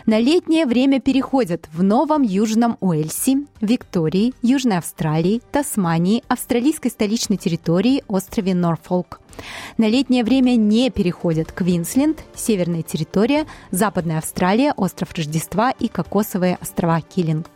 На 0.07 0.21
летнее 0.21 0.67
время 0.67 1.01
переходят 1.01 1.69
в 1.73 1.83
Новом 1.83 2.23
Южном 2.23 2.77
Уэльсе, 2.79 3.39
Виктории, 3.61 4.35
Южной 4.41 4.79
Австралии, 4.79 5.43
Тасмании, 5.51 6.23
австралийской 6.29 6.93
столичной 6.93 7.39
территории, 7.39 8.05
острове 8.07 8.55
Норфолк. 8.55 9.21
На 9.79 9.89
летнее 9.89 10.23
время 10.23 10.55
не 10.55 10.91
переходят 10.91 11.51
Квинсленд, 11.51 12.23
Северная 12.37 12.83
территория, 12.83 13.47
Западная 13.73 14.19
Австралия, 14.19 14.73
остров 14.77 15.13
Рождества 15.13 15.73
и 15.73 15.89
Кокосовые 15.89 16.57
острова 16.63 17.01
Киллинг. 17.01 17.51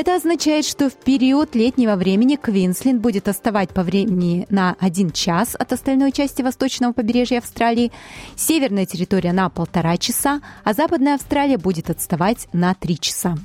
Это 0.00 0.14
означает, 0.14 0.64
что 0.64 0.88
в 0.88 0.94
период 0.94 1.54
летнего 1.54 1.94
времени 1.94 2.36
Квинсленд 2.36 3.02
будет 3.02 3.28
отставать 3.28 3.68
по 3.68 3.82
времени 3.82 4.46
на 4.48 4.74
один 4.80 5.10
час 5.10 5.54
от 5.54 5.74
остальной 5.74 6.10
части 6.10 6.40
восточного 6.40 6.94
побережья 6.94 7.36
Австралии, 7.36 7.92
северная 8.34 8.86
территория 8.86 9.34
на 9.34 9.50
полтора 9.50 9.98
часа, 9.98 10.40
а 10.64 10.72
западная 10.72 11.16
Австралия 11.16 11.58
будет 11.58 11.90
отставать 11.90 12.48
на 12.54 12.72
три 12.72 12.98
часа. 12.98 13.36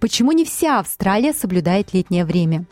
Почему 0.00 0.32
не 0.32 0.46
вся 0.46 0.78
Австралия 0.78 1.34
соблюдает 1.34 1.92
летнее 1.92 2.24
время? 2.24 2.64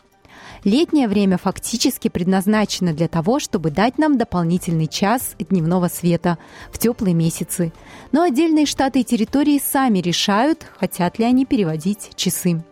Летнее 0.63 1.09
время 1.09 1.37
фактически 1.37 2.07
предназначено 2.07 2.93
для 2.93 3.09
того, 3.09 3.39
чтобы 3.39 3.69
дать 3.69 3.97
нам 3.97 4.17
дополнительный 4.17 4.87
час 4.87 5.35
дневного 5.37 5.89
света 5.89 6.37
в 6.71 6.79
теплые 6.79 7.13
месяцы. 7.13 7.73
Но 8.13 8.21
отдельные 8.21 8.65
штаты 8.65 9.01
и 9.01 9.03
территории 9.03 9.61
сами 9.63 9.99
решают, 9.99 10.65
хотят 10.79 11.19
ли 11.19 11.25
они 11.25 11.45
переводить 11.45 12.11
часы. 12.15 12.63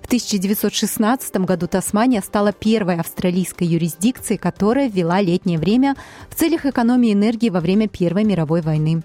В 0.00 0.06
1916 0.06 1.36
году 1.38 1.66
Тасмания 1.66 2.22
стала 2.22 2.52
первой 2.52 2.96
австралийской 2.96 3.66
юрисдикцией, 3.66 4.38
которая 4.38 4.88
ввела 4.88 5.20
летнее 5.20 5.58
время 5.58 5.94
в 6.30 6.36
целях 6.36 6.64
экономии 6.64 7.12
энергии 7.12 7.50
во 7.50 7.60
время 7.60 7.88
Первой 7.88 8.24
мировой 8.24 8.62
войны. 8.62 9.02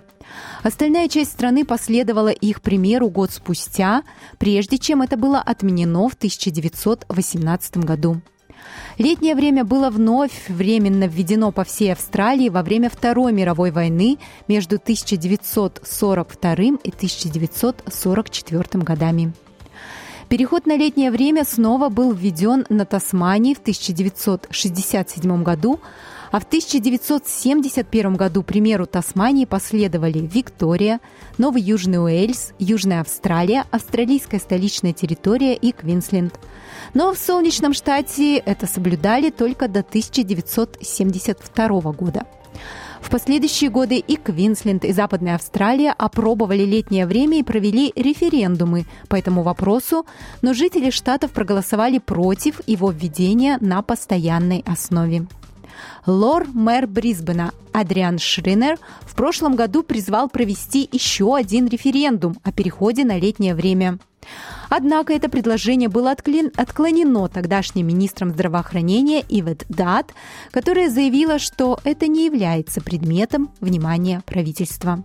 Остальная 0.63 1.07
часть 1.07 1.31
страны 1.31 1.65
последовала 1.65 2.29
их 2.29 2.61
примеру 2.61 3.09
год 3.09 3.31
спустя, 3.31 4.03
прежде 4.37 4.77
чем 4.77 5.01
это 5.01 5.17
было 5.17 5.39
отменено 5.39 6.07
в 6.07 6.13
1918 6.13 7.77
году. 7.77 8.21
Летнее 8.97 9.35
время 9.35 9.63
было 9.63 9.89
вновь 9.89 10.49
временно 10.49 11.05
введено 11.05 11.51
по 11.51 11.63
всей 11.63 11.93
Австралии 11.93 12.49
во 12.49 12.61
время 12.61 12.89
Второй 12.89 13.33
мировой 13.33 13.71
войны 13.71 14.17
между 14.47 14.75
1942 14.75 16.53
и 16.83 16.89
1944 16.89 18.83
годами. 18.83 19.33
Переход 20.29 20.65
на 20.65 20.77
летнее 20.77 21.11
время 21.11 21.43
снова 21.43 21.89
был 21.89 22.13
введен 22.13 22.65
на 22.69 22.85
Тасмании 22.85 23.53
в 23.53 23.59
1967 23.59 25.43
году, 25.43 25.81
а 26.31 26.39
в 26.39 26.43
1971 26.43 28.15
году 28.15 28.41
примеру 28.41 28.85
Тасмании 28.85 29.43
последовали 29.45 30.19
Виктория, 30.19 31.01
Новый 31.37 31.61
Южный 31.61 32.01
Уэльс, 32.03 32.53
Южная 32.57 33.01
Австралия, 33.01 33.65
Австралийская 33.69 34.39
столичная 34.39 34.93
территория 34.93 35.55
и 35.55 35.73
Квинсленд. 35.73 36.39
Но 36.93 37.13
в 37.13 37.17
солнечном 37.17 37.73
штате 37.73 38.37
это 38.37 38.65
соблюдали 38.65 39.29
только 39.29 39.67
до 39.67 39.81
1972 39.81 41.91
года. 41.91 42.25
В 43.01 43.09
последующие 43.09 43.69
годы 43.69 43.97
и 43.97 44.15
Квинсленд, 44.15 44.85
и 44.85 44.93
Западная 44.93 45.35
Австралия 45.35 45.91
опробовали 45.91 46.63
летнее 46.63 47.05
время 47.07 47.39
и 47.39 47.43
провели 47.43 47.91
референдумы 47.95 48.85
по 49.09 49.15
этому 49.15 49.43
вопросу, 49.43 50.05
но 50.41 50.53
жители 50.53 50.91
штатов 50.91 51.31
проголосовали 51.31 51.97
против 51.97 52.61
его 52.67 52.91
введения 52.91 53.57
на 53.59 53.81
постоянной 53.81 54.63
основе. 54.67 55.25
Лор-мэр 56.05 56.87
Брисбена 56.87 57.51
Адриан 57.71 58.19
Шринер 58.19 58.77
в 59.01 59.15
прошлом 59.15 59.55
году 59.55 59.83
призвал 59.83 60.29
провести 60.29 60.87
еще 60.91 61.35
один 61.35 61.67
референдум 61.67 62.37
о 62.43 62.51
переходе 62.51 63.05
на 63.05 63.17
летнее 63.17 63.55
время. 63.55 63.99
Однако 64.69 65.13
это 65.13 65.29
предложение 65.29 65.89
было 65.89 66.11
отклонено 66.11 67.27
тогдашним 67.27 67.87
министром 67.87 68.31
здравоохранения 68.31 69.23
Ивет 69.27 69.65
Дат, 69.67 70.13
которая 70.51 70.89
заявила, 70.89 71.39
что 71.39 71.79
это 71.83 72.07
не 72.07 72.25
является 72.25 72.81
предметом 72.81 73.51
внимания 73.59 74.21
правительства. 74.25 75.03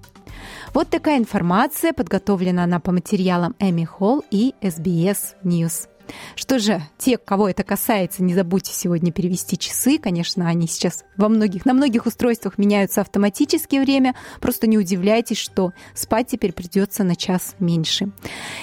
Вот 0.74 0.88
такая 0.88 1.18
информация 1.18 1.92
подготовлена 1.92 2.64
она 2.64 2.78
по 2.78 2.92
материалам 2.92 3.54
Эми 3.58 3.84
Холл 3.84 4.22
и 4.30 4.54
SBS 4.60 5.34
News. 5.42 5.88
Что 6.34 6.58
же, 6.58 6.82
те, 6.98 7.18
кого 7.18 7.48
это 7.48 7.62
касается, 7.62 8.22
не 8.22 8.34
забудьте 8.34 8.72
сегодня 8.72 9.12
перевести 9.12 9.58
часы. 9.58 9.98
Конечно, 9.98 10.48
они 10.48 10.66
сейчас 10.66 11.04
во 11.16 11.28
многих, 11.28 11.64
на 11.64 11.74
многих 11.74 12.06
устройствах 12.06 12.58
меняются 12.58 13.00
автоматически 13.00 13.76
время. 13.76 14.14
Просто 14.40 14.66
не 14.66 14.78
удивляйтесь, 14.78 15.38
что 15.38 15.72
спать 15.94 16.28
теперь 16.28 16.52
придется 16.52 17.04
на 17.04 17.16
час 17.16 17.54
меньше. 17.58 18.10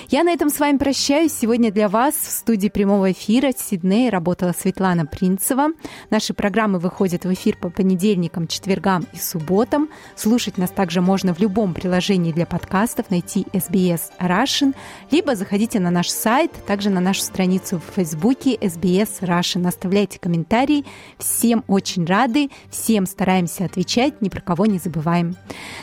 Я 0.10 0.24
на 0.24 0.32
этом 0.32 0.50
с 0.50 0.60
вами 0.60 0.78
прощаюсь. 0.78 1.34
Сегодня 1.34 1.72
для 1.72 1.90
вас 1.90 2.16
в 2.16 2.32
студии 2.32 2.70
прямого 2.70 3.12
эфира 3.12 3.52
в 3.54 3.60
Сиднее 3.60 4.10
работала 4.10 4.54
Светлана 4.58 5.06
Принцева. 5.06 5.70
Наши 6.10 6.34
программы 6.34 6.80
выходят 6.80 7.26
в 7.26 7.34
эфир 7.34 7.58
по 7.58 7.70
понедельникам, 7.70 8.48
четвергам 8.48 9.06
и 9.14 9.18
субботам. 9.18 9.90
Слушать 10.16 10.58
нас 10.58 10.70
также 10.70 11.02
можно 11.02 11.34
в 11.34 11.40
любом 11.40 11.74
приложении 11.74 12.32
для 12.32 12.46
подкастов, 12.46 13.10
найти 13.10 13.46
SBS 13.54 14.12
Russian, 14.20 14.76
либо 15.12 15.36
заходите 15.36 15.80
на 15.80 15.92
наш 15.92 16.10
сайт, 16.10 16.52
также 16.66 16.90
на 16.90 17.00
нашу 17.00 17.22
страницу 17.34 17.80
в 17.80 17.96
Фейсбуке 17.96 18.56
SBS 18.56 19.22
Russian. 19.22 19.68
Оставляйте 19.68 20.20
комментарии. 20.20 20.86
Всем 21.18 21.64
очень 21.68 22.06
рады, 22.06 22.52
всем 22.70 23.08
стараемся 23.08 23.66
отвечать, 23.66 24.22
ни 24.22 24.30
про 24.30 24.40
кого 24.40 24.68
не 24.68 24.78
забываем. 24.78 25.36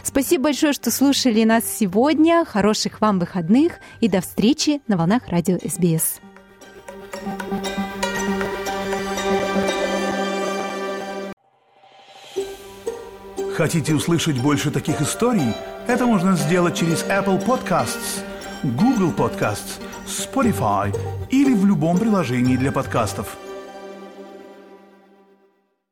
Спасибо 0.05 0.45
большое, 0.45 0.73
что 0.73 0.93
слушали 0.93 1.43
нас 1.43 1.65
сегодня. 1.65 2.45
Хороших 2.45 3.01
вам 3.01 3.19
выходных 3.19 3.81
и 4.01 4.09
до 4.09 4.21
встречи 4.21 4.81
на 4.87 4.97
волнах 4.97 5.27
радио 5.27 5.57
SBS. 5.57 6.21
Хотите 13.57 13.95
услышать 13.95 14.41
больше 14.41 14.71
таких 14.71 15.03
историй? 15.03 15.53
Это 15.89 16.07
можно 16.07 16.37
сделать 16.37 16.77
через 16.77 17.03
Apple 17.07 17.45
Podcasts, 17.45 18.23
Google 18.63 19.11
Podcasts, 19.11 19.81
Spotify 20.07 20.95
или 21.31 21.55
в 21.55 21.65
любом 21.67 21.99
приложении 21.99 22.57
для 22.57 22.73
подкастов– 22.73 23.37